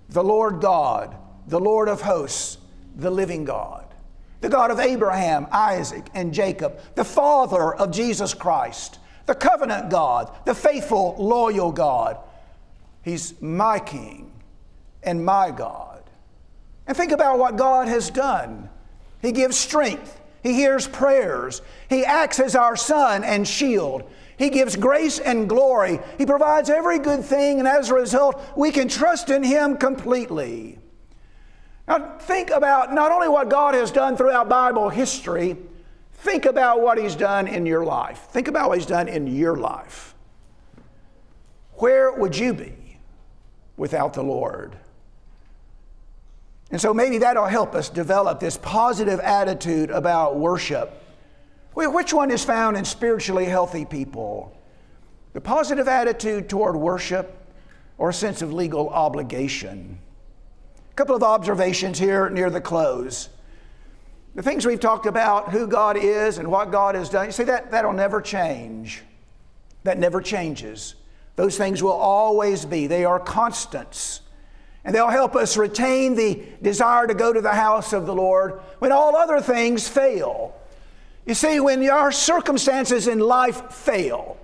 the 0.10 0.24
Lord 0.24 0.62
God, 0.62 1.18
the 1.48 1.60
Lord 1.60 1.90
of 1.90 2.00
hosts, 2.00 2.60
the 2.96 3.12
living 3.12 3.44
God, 3.44 3.87
the 4.42 4.50
God 4.50 4.72
of 4.72 4.80
Abraham, 4.80 5.48
Isaac, 5.52 6.08
and 6.14 6.34
Jacob, 6.34 6.80
the 6.96 7.04
Father 7.04 7.74
of 7.76 7.92
Jesus 7.92 8.34
Christ, 8.34 9.00
the 9.26 9.36
covenant 9.36 9.90
God, 9.90 10.32
the 10.46 10.56
faithful, 10.56 11.16
loyal 11.18 11.72
God. 11.72 12.18
He's 13.02 13.40
my 13.42 13.80
King 13.80 14.32
and 15.04 15.24
my 15.24 15.52
God. 15.52 16.04
And 16.86 16.96
think 16.96 17.12
about 17.12 17.40
what 17.40 17.56
God 17.56 17.88
has 17.88 18.10
done. 18.10 18.70
He 19.22 19.32
gives 19.32 19.58
strength, 19.58 20.20
He 20.44 20.54
hears 20.54 20.88
prayers, 20.88 21.62
He 21.90 22.06
acts 22.06 22.40
as 22.40 22.56
our 22.56 22.76
sun 22.76 23.24
and 23.24 23.48
shield. 23.48 24.10
He 24.38 24.52
gives 24.52 24.76
grace 24.76 25.18
and 25.18 25.50
glory. 25.50 26.00
He 26.20 26.26
provides 26.28 26.70
every 26.70 27.00
good 27.00 27.26
thing, 27.26 27.58
and 27.58 27.68
as 27.68 27.90
a 27.90 27.96
result, 27.96 28.40
we 28.56 28.72
can 28.72 28.88
trust 28.88 29.32
in 29.32 29.42
Him 29.42 29.78
completely. 29.78 30.78
Now, 31.88 32.18
think 32.20 32.50
about 32.50 32.94
not 32.94 33.12
only 33.12 33.28
what 33.28 33.50
God 33.50 33.74
has 33.74 33.92
done 33.92 34.18
throughout 34.18 34.50
Bible 34.50 34.90
history, 34.90 35.56
think 36.14 36.46
about 36.46 36.82
what 36.82 36.98
He's 36.98 37.16
done 37.16 37.48
in 37.48 37.66
your 37.66 37.86
life. 37.86 38.28
Think 38.32 38.48
about 38.48 38.70
what 38.70 38.78
He's 38.78 38.88
done 38.88 39.08
in 39.08 39.28
your 39.28 39.56
life. 39.56 40.16
Where 41.74 42.12
would 42.12 42.38
you 42.38 42.54
be 42.54 42.74
without 43.78 44.14
the 44.14 44.24
Lord? 44.24 44.76
And 46.72 46.82
so 46.82 46.94
maybe 46.94 47.20
that'll 47.20 47.46
help 47.46 47.76
us 47.76 47.88
develop 47.88 48.40
this 48.40 48.58
positive 48.58 49.20
attitude 49.22 49.90
about 49.90 50.38
worship 50.38 51.04
which 51.86 52.12
one 52.12 52.32
is 52.32 52.44
found 52.44 52.76
in 52.76 52.86
spiritually 52.86 53.46
healthy 53.46 53.86
people? 53.86 54.60
The 55.34 55.42
positive 55.42 55.88
attitude 55.88 56.50
toward 56.50 56.76
worship 56.76 57.38
or 58.00 58.10
a 58.10 58.14
sense 58.14 58.42
of 58.42 58.52
legal 58.52 58.90
obligation? 58.90 60.00
Couple 60.98 61.16
of 61.16 61.22
observations 61.22 62.00
here 62.00 62.28
near 62.28 62.50
the 62.50 62.60
close. 62.60 63.30
The 64.34 64.42
things 64.42 64.66
we've 64.66 64.80
talked 64.80 65.06
about, 65.06 65.52
who 65.52 65.68
God 65.68 65.96
is 65.96 66.40
and 66.40 66.50
what 66.50 66.72
God 66.72 66.96
has 66.96 67.08
done, 67.08 67.28
you 67.28 67.32
see, 67.32 67.44
that, 67.44 67.70
that'll 67.70 67.94
never 67.94 68.20
change. 68.20 69.04
That 69.84 70.00
never 70.00 70.22
changes. 70.22 70.96
Those 71.36 71.56
things 71.56 71.84
will 71.84 71.92
always 71.92 72.66
be, 72.66 72.88
they 72.88 73.06
are 73.06 73.20
constants. 73.20 74.22
And 74.84 74.96
they'll 74.96 75.10
help 75.10 75.36
us 75.36 75.56
retain 75.56 76.16
the 76.16 76.42
desire 76.64 77.06
to 77.06 77.14
go 77.14 77.32
to 77.32 77.42
the 77.42 77.54
house 77.54 77.94
of 77.94 78.08
the 78.08 78.16
Lord 78.16 78.60
when 78.80 78.92
all 78.92 79.16
other 79.16 79.40
things 79.40 79.88
fail. 79.88 80.56
You 81.28 81.36
see, 81.36 81.60
when 81.60 81.88
our 81.92 82.12
circumstances 82.12 83.08
in 83.08 83.20
life 83.20 83.72
fail, 83.72 84.36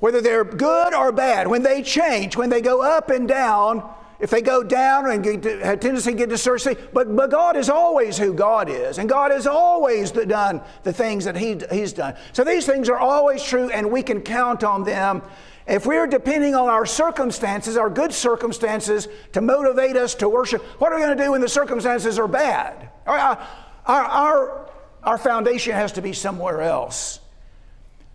whether 0.00 0.20
they're 0.20 0.42
good 0.42 0.92
or 0.92 1.12
bad, 1.12 1.46
when 1.46 1.62
they 1.62 1.82
change, 1.82 2.36
when 2.36 2.50
they 2.50 2.60
go 2.60 2.82
up 2.82 3.10
and 3.10 3.28
down, 3.28 3.88
if 4.18 4.30
they 4.30 4.40
go 4.40 4.62
down 4.62 5.10
and 5.10 5.24
have 5.24 5.80
tendency 5.80 6.12
to 6.12 6.16
get 6.16 6.28
discouraged, 6.28 6.68
but, 6.92 7.14
but 7.14 7.30
God 7.30 7.56
is 7.56 7.68
always 7.68 8.16
who 8.16 8.32
God 8.32 8.68
is, 8.70 8.98
and 8.98 9.08
God 9.08 9.30
has 9.30 9.46
always 9.46 10.10
done 10.10 10.60
the 10.82 10.92
things 10.92 11.24
that 11.24 11.36
he, 11.36 11.58
He's 11.70 11.92
done. 11.92 12.14
So 12.32 12.44
these 12.44 12.66
things 12.66 12.88
are 12.88 12.98
always 12.98 13.42
true, 13.42 13.68
and 13.70 13.90
we 13.90 14.02
can 14.02 14.22
count 14.22 14.64
on 14.64 14.84
them. 14.84 15.22
If 15.66 15.84
we're 15.84 16.06
depending 16.06 16.54
on 16.54 16.68
our 16.68 16.86
circumstances, 16.86 17.76
our 17.76 17.90
good 17.90 18.12
circumstances, 18.12 19.08
to 19.32 19.40
motivate 19.40 19.96
us 19.96 20.14
to 20.16 20.28
worship, 20.28 20.62
what 20.80 20.92
are 20.92 20.96
we 20.96 21.02
going 21.02 21.16
to 21.16 21.24
do 21.24 21.32
when 21.32 21.40
the 21.40 21.48
circumstances 21.48 22.18
are 22.18 22.28
bad? 22.28 22.90
Our, 23.06 23.18
our, 23.18 24.04
our 24.04 24.66
our 25.06 25.16
foundation 25.16 25.72
has 25.72 25.92
to 25.92 26.02
be 26.02 26.12
somewhere 26.12 26.60
else. 26.60 27.20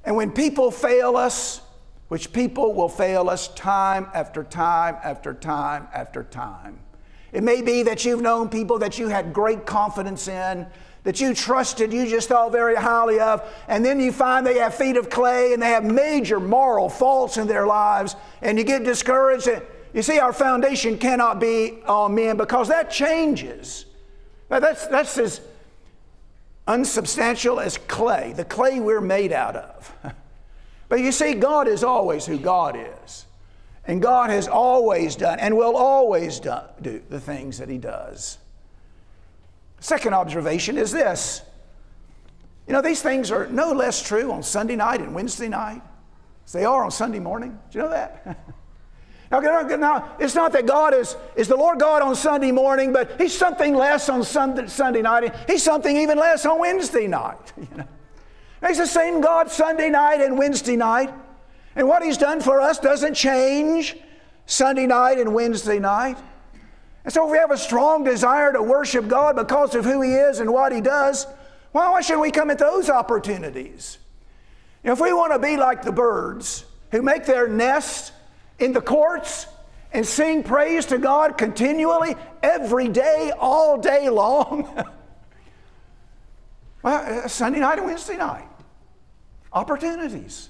And 0.04 0.16
when 0.16 0.32
people 0.32 0.72
fail 0.72 1.16
us, 1.16 1.62
which 2.12 2.34
people 2.34 2.74
will 2.74 2.90
fail 2.90 3.30
us 3.30 3.48
time 3.54 4.06
after 4.14 4.44
time 4.44 4.98
after 5.02 5.34
time 5.34 5.88
after 5.94 6.24
time. 6.24 6.78
It 7.32 7.42
may 7.42 7.62
be 7.62 7.84
that 7.84 8.04
you've 8.04 8.20
known 8.20 8.50
people 8.50 8.80
that 8.80 9.00
you 9.00 9.08
had 9.08 9.32
great 9.32 9.66
confidence 9.66 10.28
in, 10.28 10.68
that 11.04 11.22
you 11.22 11.34
trusted, 11.34 11.94
you 11.94 12.06
just 12.06 12.28
thought 12.28 12.52
very 12.52 12.76
highly 12.76 13.22
of, 13.22 13.50
and 13.70 13.86
then 13.86 14.02
you 14.02 14.12
find 14.12 14.46
they 14.46 14.58
have 14.58 14.76
feet 14.76 14.98
of 14.98 15.10
clay 15.10 15.54
and 15.54 15.62
they 15.62 15.70
have 15.70 15.86
major 15.86 16.42
moral 16.42 16.90
faults 16.90 17.38
in 17.38 17.48
their 17.48 17.66
lives, 17.66 18.18
and 18.42 18.58
you 18.58 18.66
get 18.66 18.84
discouraged. 18.84 19.48
You 19.94 20.02
see, 20.02 20.20
our 20.20 20.34
foundation 20.34 20.98
cannot 20.98 21.40
be 21.40 21.82
on 21.88 22.14
men 22.14 22.36
because 22.36 22.68
that 22.68 22.92
changes. 22.92 23.86
That's, 24.50 24.86
that's 24.88 25.18
as 25.18 25.40
unsubstantial 26.68 27.62
as 27.62 27.78
clay, 27.78 28.34
the 28.36 28.44
clay 28.44 28.82
we're 28.82 29.00
made 29.00 29.32
out 29.32 29.56
of. 29.56 29.96
but 30.92 31.00
you 31.00 31.14
see, 31.14 31.36
God 31.36 31.70
is 31.70 31.86
always 31.86 32.26
who 32.26 32.38
God 32.38 32.78
is. 32.78 33.26
And 33.86 34.02
God 34.02 34.30
has 34.30 34.50
always 34.50 35.16
done 35.16 35.40
and 35.40 35.56
will 35.56 35.78
always 35.78 36.42
do, 36.42 36.58
do 36.82 37.02
the 37.10 37.18
things 37.18 37.60
that 37.60 37.70
He 37.70 37.78
does. 37.78 38.38
Second 39.80 40.14
observation 40.14 40.78
is 40.78 40.92
this 40.92 41.44
you 42.68 42.74
know, 42.74 42.82
these 42.82 43.02
things 43.02 43.32
are 43.32 43.48
no 43.48 43.72
less 43.72 44.04
true 44.04 44.34
on 44.34 44.44
Sunday 44.44 44.76
night 44.76 45.00
and 45.00 45.16
Wednesday 45.16 45.48
night 45.48 45.82
as 46.46 46.52
they 46.52 46.66
are 46.66 46.84
on 46.84 46.92
Sunday 46.92 47.20
morning. 47.20 47.58
Do 47.72 47.80
you 47.80 47.86
know 47.86 47.92
that? 47.92 48.38
Now, 49.32 49.40
now, 49.40 50.12
it's 50.20 50.36
not 50.36 50.52
that 50.52 50.66
God 50.66 50.94
is, 50.94 51.16
is 51.38 51.48
the 51.48 51.56
Lord 51.56 51.80
God 51.80 52.02
on 52.02 52.18
Sunday 52.18 52.52
morning, 52.52 52.92
but 52.92 53.18
He's 53.18 53.34
something 53.34 53.74
less 53.74 54.10
on 54.10 54.26
Sunday, 54.26 54.68
Sunday 54.68 55.02
night. 55.02 55.34
He's 55.48 55.64
something 55.64 55.96
even 55.96 56.18
less 56.18 56.46
on 56.46 56.60
Wednesday 56.60 57.08
night. 57.08 57.54
You 57.58 57.78
know? 57.78 57.88
He's 58.66 58.78
the 58.78 58.86
same 58.86 59.22
God 59.22 59.50
Sunday 59.50 59.90
night 59.90 60.22
and 60.22 60.38
Wednesday 60.38 60.76
night. 60.76 61.14
And 61.76 61.88
what 61.88 62.04
He's 62.04 62.18
done 62.18 62.42
for 62.42 62.62
us 62.62 62.80
doesn't 62.80 63.16
change 63.16 63.96
Sunday 64.46 64.86
night 64.86 65.18
and 65.18 65.34
Wednesday 65.34 65.80
night. 65.80 66.18
And 67.04 67.14
so, 67.14 67.26
if 67.26 67.32
we 67.32 67.38
have 67.38 67.52
a 67.52 67.58
strong 67.58 68.04
desire 68.04 68.54
to 68.54 68.62
worship 68.62 69.08
God 69.08 69.36
because 69.36 69.74
of 69.74 69.86
who 69.86 70.02
He 70.02 70.12
is 70.12 70.40
and 70.40 70.52
what 70.54 70.72
He 70.72 70.82
does, 70.82 71.26
well, 71.74 71.94
why 71.94 72.02
shouldn't 72.02 72.22
we 72.22 72.32
come 72.32 72.52
at 72.52 72.60
those 72.60 72.90
opportunities? 72.90 73.98
If 74.84 75.00
we 75.00 75.14
want 75.14 75.32
to 75.34 75.40
be 75.40 75.58
like 75.58 75.84
the 75.84 75.92
birds 75.92 76.66
who 76.92 77.02
make 77.02 77.26
their 77.26 77.48
nests 77.48 78.12
in 78.60 78.74
the 78.74 78.82
courts 78.82 79.48
and 79.94 80.06
sing 80.06 80.44
praise 80.44 80.86
to 80.88 80.98
God 80.98 81.38
continually, 81.38 82.16
every 82.44 82.88
day, 82.88 83.32
all 83.38 83.78
day 83.78 84.10
long, 84.10 84.64
well, 86.84 87.24
uh, 87.24 87.28
Sunday 87.28 87.60
night 87.60 87.78
and 87.78 87.88
Wednesday 87.88 88.18
night, 88.18 88.48
opportunities 89.54 90.50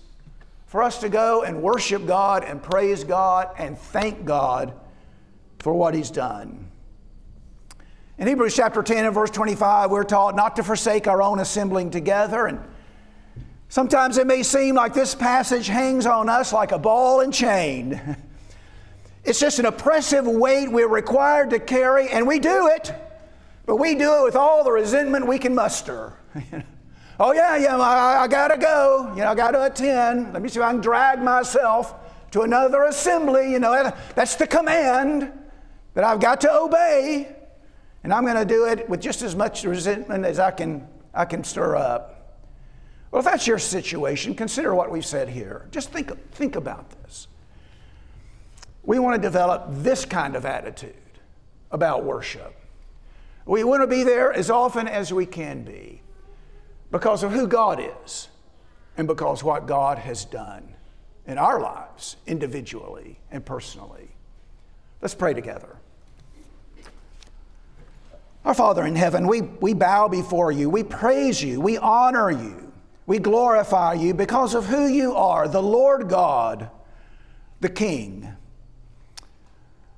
for 0.68 0.84
us 0.84 1.00
to 1.00 1.10
go 1.10 1.44
and 1.44 1.62
worship 1.62 2.06
God 2.06 2.44
and 2.44 2.62
praise 2.62 3.04
God 3.04 3.50
and 3.58 3.78
thank 3.78 4.26
God 4.26 4.74
for 5.60 5.74
what 5.74 5.94
He's 5.94 6.10
done. 6.10 6.72
In 8.18 8.28
Hebrews 8.28 8.56
chapter 8.56 8.84
10 8.84 9.06
and 9.06 9.14
verse 9.14 9.32
25, 9.32 9.90
we're 9.90 10.04
taught 10.04 10.36
not 10.36 10.56
to 10.58 10.64
forsake 10.64 11.08
our 11.08 11.22
own 11.22 11.40
assembling 11.40 11.90
together. 11.90 12.46
And 12.46 12.60
sometimes 13.68 14.18
it 14.18 14.28
may 14.28 14.44
seem 14.44 14.76
like 14.76 14.94
this 14.94 15.16
passage 15.16 15.68
hangs 15.68 16.06
on 16.06 16.30
us 16.30 16.54
like 16.54 16.72
a 16.72 16.80
ball 16.80 17.22
and 17.22 17.34
chain. 17.34 18.00
It's 19.24 19.40
just 19.40 19.60
an 19.60 19.66
oppressive 19.66 20.26
weight 20.26 20.72
we're 20.72 20.88
required 20.88 21.52
to 21.52 21.60
carry, 21.60 22.10
and 22.10 22.28
we 22.28 22.40
do 22.40 22.70
it, 22.70 22.92
but 23.68 23.76
we 23.76 23.94
do 23.94 24.22
it 24.22 24.24
with 24.24 24.36
all 24.36 24.64
the 24.64 24.72
resentment 24.72 25.28
we 25.28 25.38
can 25.38 25.54
muster. 25.54 26.14
oh, 27.22 27.34
yeah, 27.34 27.56
yeah, 27.56 27.78
I, 27.78 28.24
I 28.24 28.28
gotta 28.28 28.58
go. 28.58 29.12
You 29.16 29.22
know, 29.22 29.30
I 29.30 29.36
gotta 29.36 29.66
attend. 29.66 30.34
Let 30.34 30.42
me 30.42 30.50
see 30.50 30.60
if 30.60 30.66
I 30.66 30.72
can 30.72 30.82
drag 30.82 31.22
myself 31.22 31.94
to 32.32 32.42
another 32.42 32.84
assembly. 32.84 33.52
You 33.52 33.60
know, 33.60 33.94
that's 34.16 34.36
the 34.36 34.48
command 34.48 35.32
that 35.94 36.04
I've 36.04 36.20
got 36.20 36.42
to 36.42 36.54
obey. 36.54 37.36
And 38.04 38.12
I'm 38.14 38.24
going 38.24 38.36
to 38.36 38.46
do 38.46 38.66
it 38.66 38.90
with 38.90 39.00
just 39.00 39.22
as 39.22 39.36
much 39.36 39.64
resentment 39.64 40.26
as 40.26 40.40
I 40.40 40.52
can, 40.52 40.88
I 41.14 41.26
can 41.26 41.44
stir 41.44 41.76
up. 41.76 42.40
Well, 43.12 43.20
if 43.20 43.26
that's 43.26 43.46
your 43.46 43.60
situation, 43.60 44.34
consider 44.34 44.74
what 44.74 44.90
we've 44.90 45.06
said 45.06 45.30
here. 45.30 45.68
Just 45.70 45.92
think, 45.92 46.12
think 46.32 46.56
about 46.56 46.90
this. 46.90 47.28
We 48.84 48.98
want 48.98 49.22
to 49.22 49.22
develop 49.22 49.66
this 49.70 50.06
kind 50.06 50.36
of 50.36 50.46
attitude 50.46 50.96
about 51.70 52.04
worship. 52.04 52.56
We 53.46 53.64
want 53.64 53.84
to 53.84 53.88
be 53.88 54.04
there 54.04 54.34
as 54.34 54.50
often 54.50 54.88
as 54.88 55.14
we 55.14 55.26
can 55.26 55.64
be 55.64 56.02
because 56.92 57.24
of 57.24 57.32
who 57.32 57.48
God 57.48 57.82
is 58.04 58.28
and 58.98 59.08
because 59.08 59.44
what 59.44 59.66
God 59.66 59.98
has 59.98 60.26
done 60.26 60.76
in 61.26 61.38
our 61.38 61.62
lives, 61.62 62.18
individually 62.28 63.20
and 63.32 63.46
personally. 63.46 64.10
Let's 65.02 65.16
pray 65.16 65.34
together. 65.34 65.78
Our 68.44 68.54
Father 68.54 68.86
in 68.86 68.96
heaven, 68.96 69.28
we, 69.28 69.42
we 69.42 69.74
bow 69.74 70.08
before 70.08 70.52
you, 70.52 70.70
we 70.70 70.84
praise 70.84 71.44
you, 71.44 71.62
we 71.62 71.78
honor 71.78 72.32
you, 72.32 72.74
we 73.06 73.20
glorify 73.20 73.94
you 73.94 74.14
because 74.14 74.56
of 74.56 74.66
who 74.66 74.88
you 74.88 75.16
are, 75.16 75.48
the 75.48 75.62
Lord 75.62 76.10
God, 76.10 76.70
the 77.60 77.70
King. 77.70 78.36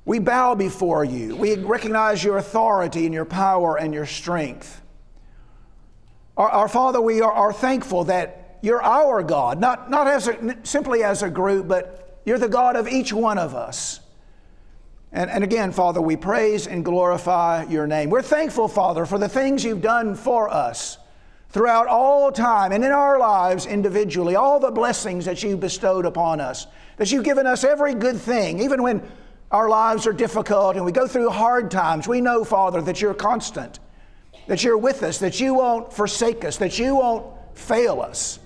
We 0.05 0.19
bow 0.19 0.55
before 0.55 1.05
you. 1.05 1.35
We 1.37 1.55
recognize 1.55 2.21
your 2.21 2.37
authority 2.37 3.05
and 3.05 3.13
your 3.13 3.23
power 3.23 3.77
and 3.77 3.93
your 3.93 4.05
strength. 4.05 4.82
Our, 6.37 6.49
our 6.49 6.67
Father, 6.67 6.99
we 6.99 7.21
are, 7.21 7.31
are, 7.31 7.53
thankful 7.53 8.05
that 8.05 8.57
you're 8.61 8.81
our 8.81 9.21
God, 9.21 9.59
not, 9.59 9.89
not 9.89 10.07
as 10.07 10.27
a, 10.27 10.57
simply 10.63 11.03
as 11.03 11.21
a 11.21 11.29
group, 11.29 11.67
but 11.67 12.21
you're 12.25 12.39
the 12.39 12.49
God 12.49 12.75
of 12.75 12.87
each 12.87 13.13
one 13.13 13.37
of 13.37 13.53
us. 13.53 13.99
And, 15.11 15.29
and 15.29 15.43
again, 15.43 15.71
Father, 15.71 16.01
we 16.01 16.15
praise 16.15 16.65
and 16.65 16.83
glorify 16.83 17.65
your 17.65 17.85
name. 17.85 18.09
We're 18.09 18.23
thankful, 18.23 18.67
Father, 18.67 19.05
for 19.05 19.19
the 19.19 19.29
things 19.29 19.63
you've 19.63 19.81
done 19.81 20.15
for 20.15 20.49
us 20.49 20.97
throughout 21.49 21.85
all 21.85 22.31
time 22.31 22.71
and 22.71 22.83
in 22.83 22.91
our 22.91 23.19
lives 23.19 23.67
individually, 23.67 24.35
all 24.35 24.59
the 24.59 24.71
blessings 24.71 25.25
that 25.25 25.43
you've 25.43 25.59
bestowed 25.59 26.07
upon 26.07 26.41
us, 26.41 26.65
that 26.97 27.11
you've 27.11 27.23
given 27.23 27.45
us 27.45 27.63
every 27.63 27.93
good 27.93 28.17
thing, 28.17 28.59
even 28.59 28.81
when 28.81 29.07
our 29.51 29.69
lives 29.69 30.07
are 30.07 30.13
difficult 30.13 30.75
and 30.75 30.83
we 30.83 30.91
go 30.91 31.05
through 31.05 31.29
hard 31.29 31.69
times. 31.69 32.07
We 32.07 32.21
know, 32.21 32.43
Father, 32.43 32.81
that 32.81 32.99
you're 32.99 33.13
constant, 33.13 33.79
that 34.47 34.63
you're 34.63 34.77
with 34.77 35.03
us, 35.03 35.19
that 35.19 35.39
you 35.39 35.53
won't 35.53 35.91
forsake 35.91 36.43
us, 36.43 36.57
that 36.57 36.77
you 36.79 36.95
won't 36.95 37.25
fail 37.53 38.01
us. 38.01 38.39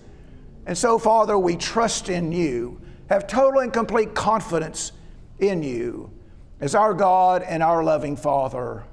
And 0.66 0.78
so, 0.78 1.00
Father, 1.00 1.38
we 1.38 1.56
trust 1.56 2.10
in 2.10 2.32
you, 2.32 2.82
have 3.10 3.28
total 3.28 3.62
and 3.62 3.72
complete 3.72 4.14
confidence 4.14 4.92
in 5.40 5.64
you 5.64 6.12
as 6.60 6.76
our 6.76 6.94
God 6.94 7.44
and 7.44 7.64
our 7.64 7.84
loving 7.84 8.16
Father. 8.16 8.84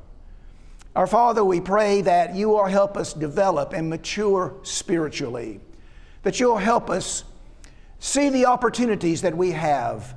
Our 0.94 1.06
Father, 1.06 1.44
we 1.44 1.60
pray 1.60 2.02
that 2.02 2.34
you 2.34 2.48
will 2.48 2.66
help 2.66 2.96
us 2.96 3.12
develop 3.12 3.72
and 3.72 3.90
mature 3.90 4.54
spiritually, 4.62 5.60
that 6.22 6.38
you'll 6.38 6.56
help 6.56 6.88
us 6.88 7.24
see 7.98 8.28
the 8.28 8.46
opportunities 8.46 9.22
that 9.22 9.36
we 9.36 9.50
have 9.50 10.14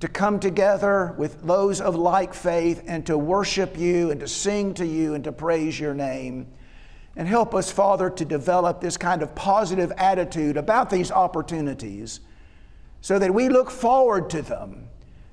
to 0.00 0.08
come 0.08 0.38
together 0.38 1.14
with 1.16 1.42
those 1.42 1.80
of 1.80 1.96
like 1.96 2.34
faith 2.34 2.84
and 2.86 3.06
to 3.06 3.16
worship 3.16 3.78
you 3.78 4.10
and 4.10 4.20
to 4.20 4.28
sing 4.28 4.74
to 4.74 4.86
you 4.86 5.14
and 5.14 5.24
to 5.24 5.32
praise 5.32 5.80
your 5.80 5.94
name. 5.94 6.46
And 7.16 7.26
help 7.26 7.54
us, 7.54 7.70
Father, 7.70 8.10
to 8.10 8.24
develop 8.24 8.80
this 8.80 8.98
kind 8.98 9.22
of 9.22 9.34
positive 9.34 9.90
attitude 9.96 10.58
about 10.58 10.90
these 10.90 11.10
opportunities 11.10 12.20
so 13.00 13.18
that 13.18 13.32
we 13.32 13.48
look 13.48 13.70
forward 13.70 14.28
to 14.30 14.42
them 14.42 14.88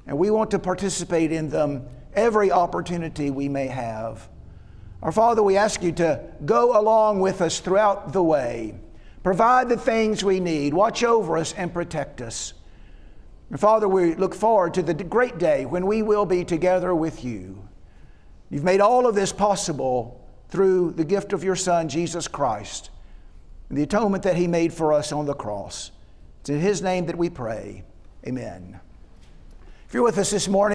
and 0.07 0.17
we 0.17 0.29
want 0.29 0.51
to 0.51 0.59
participate 0.59 1.31
in 1.31 1.49
them 1.49 1.85
every 2.13 2.51
opportunity 2.51 3.31
we 3.31 3.49
may 3.49 3.67
have. 3.67 4.29
Our 5.01 5.11
Father, 5.11 5.43
we 5.43 5.57
ask 5.57 5.83
you 5.83 5.91
to 5.93 6.23
go 6.45 6.79
along 6.79 7.19
with 7.19 7.41
us 7.41 7.59
throughout 7.59 8.13
the 8.13 8.23
way, 8.23 8.75
provide 9.23 9.67
the 9.67 9.77
things 9.77 10.23
we 10.23 10.39
need, 10.39 10.73
watch 10.73 11.03
over 11.03 11.37
us, 11.37 11.51
and 11.53 11.73
protect 11.73 12.21
us. 12.21 12.53
And 13.53 13.59
Father, 13.59 13.87
we 13.87 14.15
look 14.15 14.33
forward 14.33 14.73
to 14.73 14.81
the 14.81 14.95
great 14.95 15.37
day 15.37 15.67
when 15.67 15.85
we 15.85 16.01
will 16.01 16.25
be 16.25 16.43
together 16.43 16.95
with 16.95 17.23
you. 17.23 17.61
You've 18.49 18.63
made 18.63 18.81
all 18.81 19.05
of 19.05 19.13
this 19.13 19.31
possible 19.31 20.27
through 20.49 20.93
the 20.93 21.05
gift 21.05 21.33
of 21.33 21.43
your 21.43 21.55
Son, 21.55 21.87
Jesus 21.87 22.27
Christ, 22.27 22.89
and 23.69 23.77
the 23.77 23.83
atonement 23.83 24.23
that 24.23 24.37
He 24.37 24.47
made 24.47 24.73
for 24.73 24.91
us 24.91 25.11
on 25.11 25.27
the 25.27 25.35
cross. 25.35 25.91
It's 26.39 26.49
in 26.49 26.61
His 26.61 26.81
name 26.81 27.05
that 27.05 27.15
we 27.15 27.29
pray. 27.29 27.83
Amen. 28.25 28.79
If 29.87 29.93
you're 29.93 30.01
with 30.01 30.17
us 30.17 30.31
this 30.31 30.47
morning, 30.47 30.71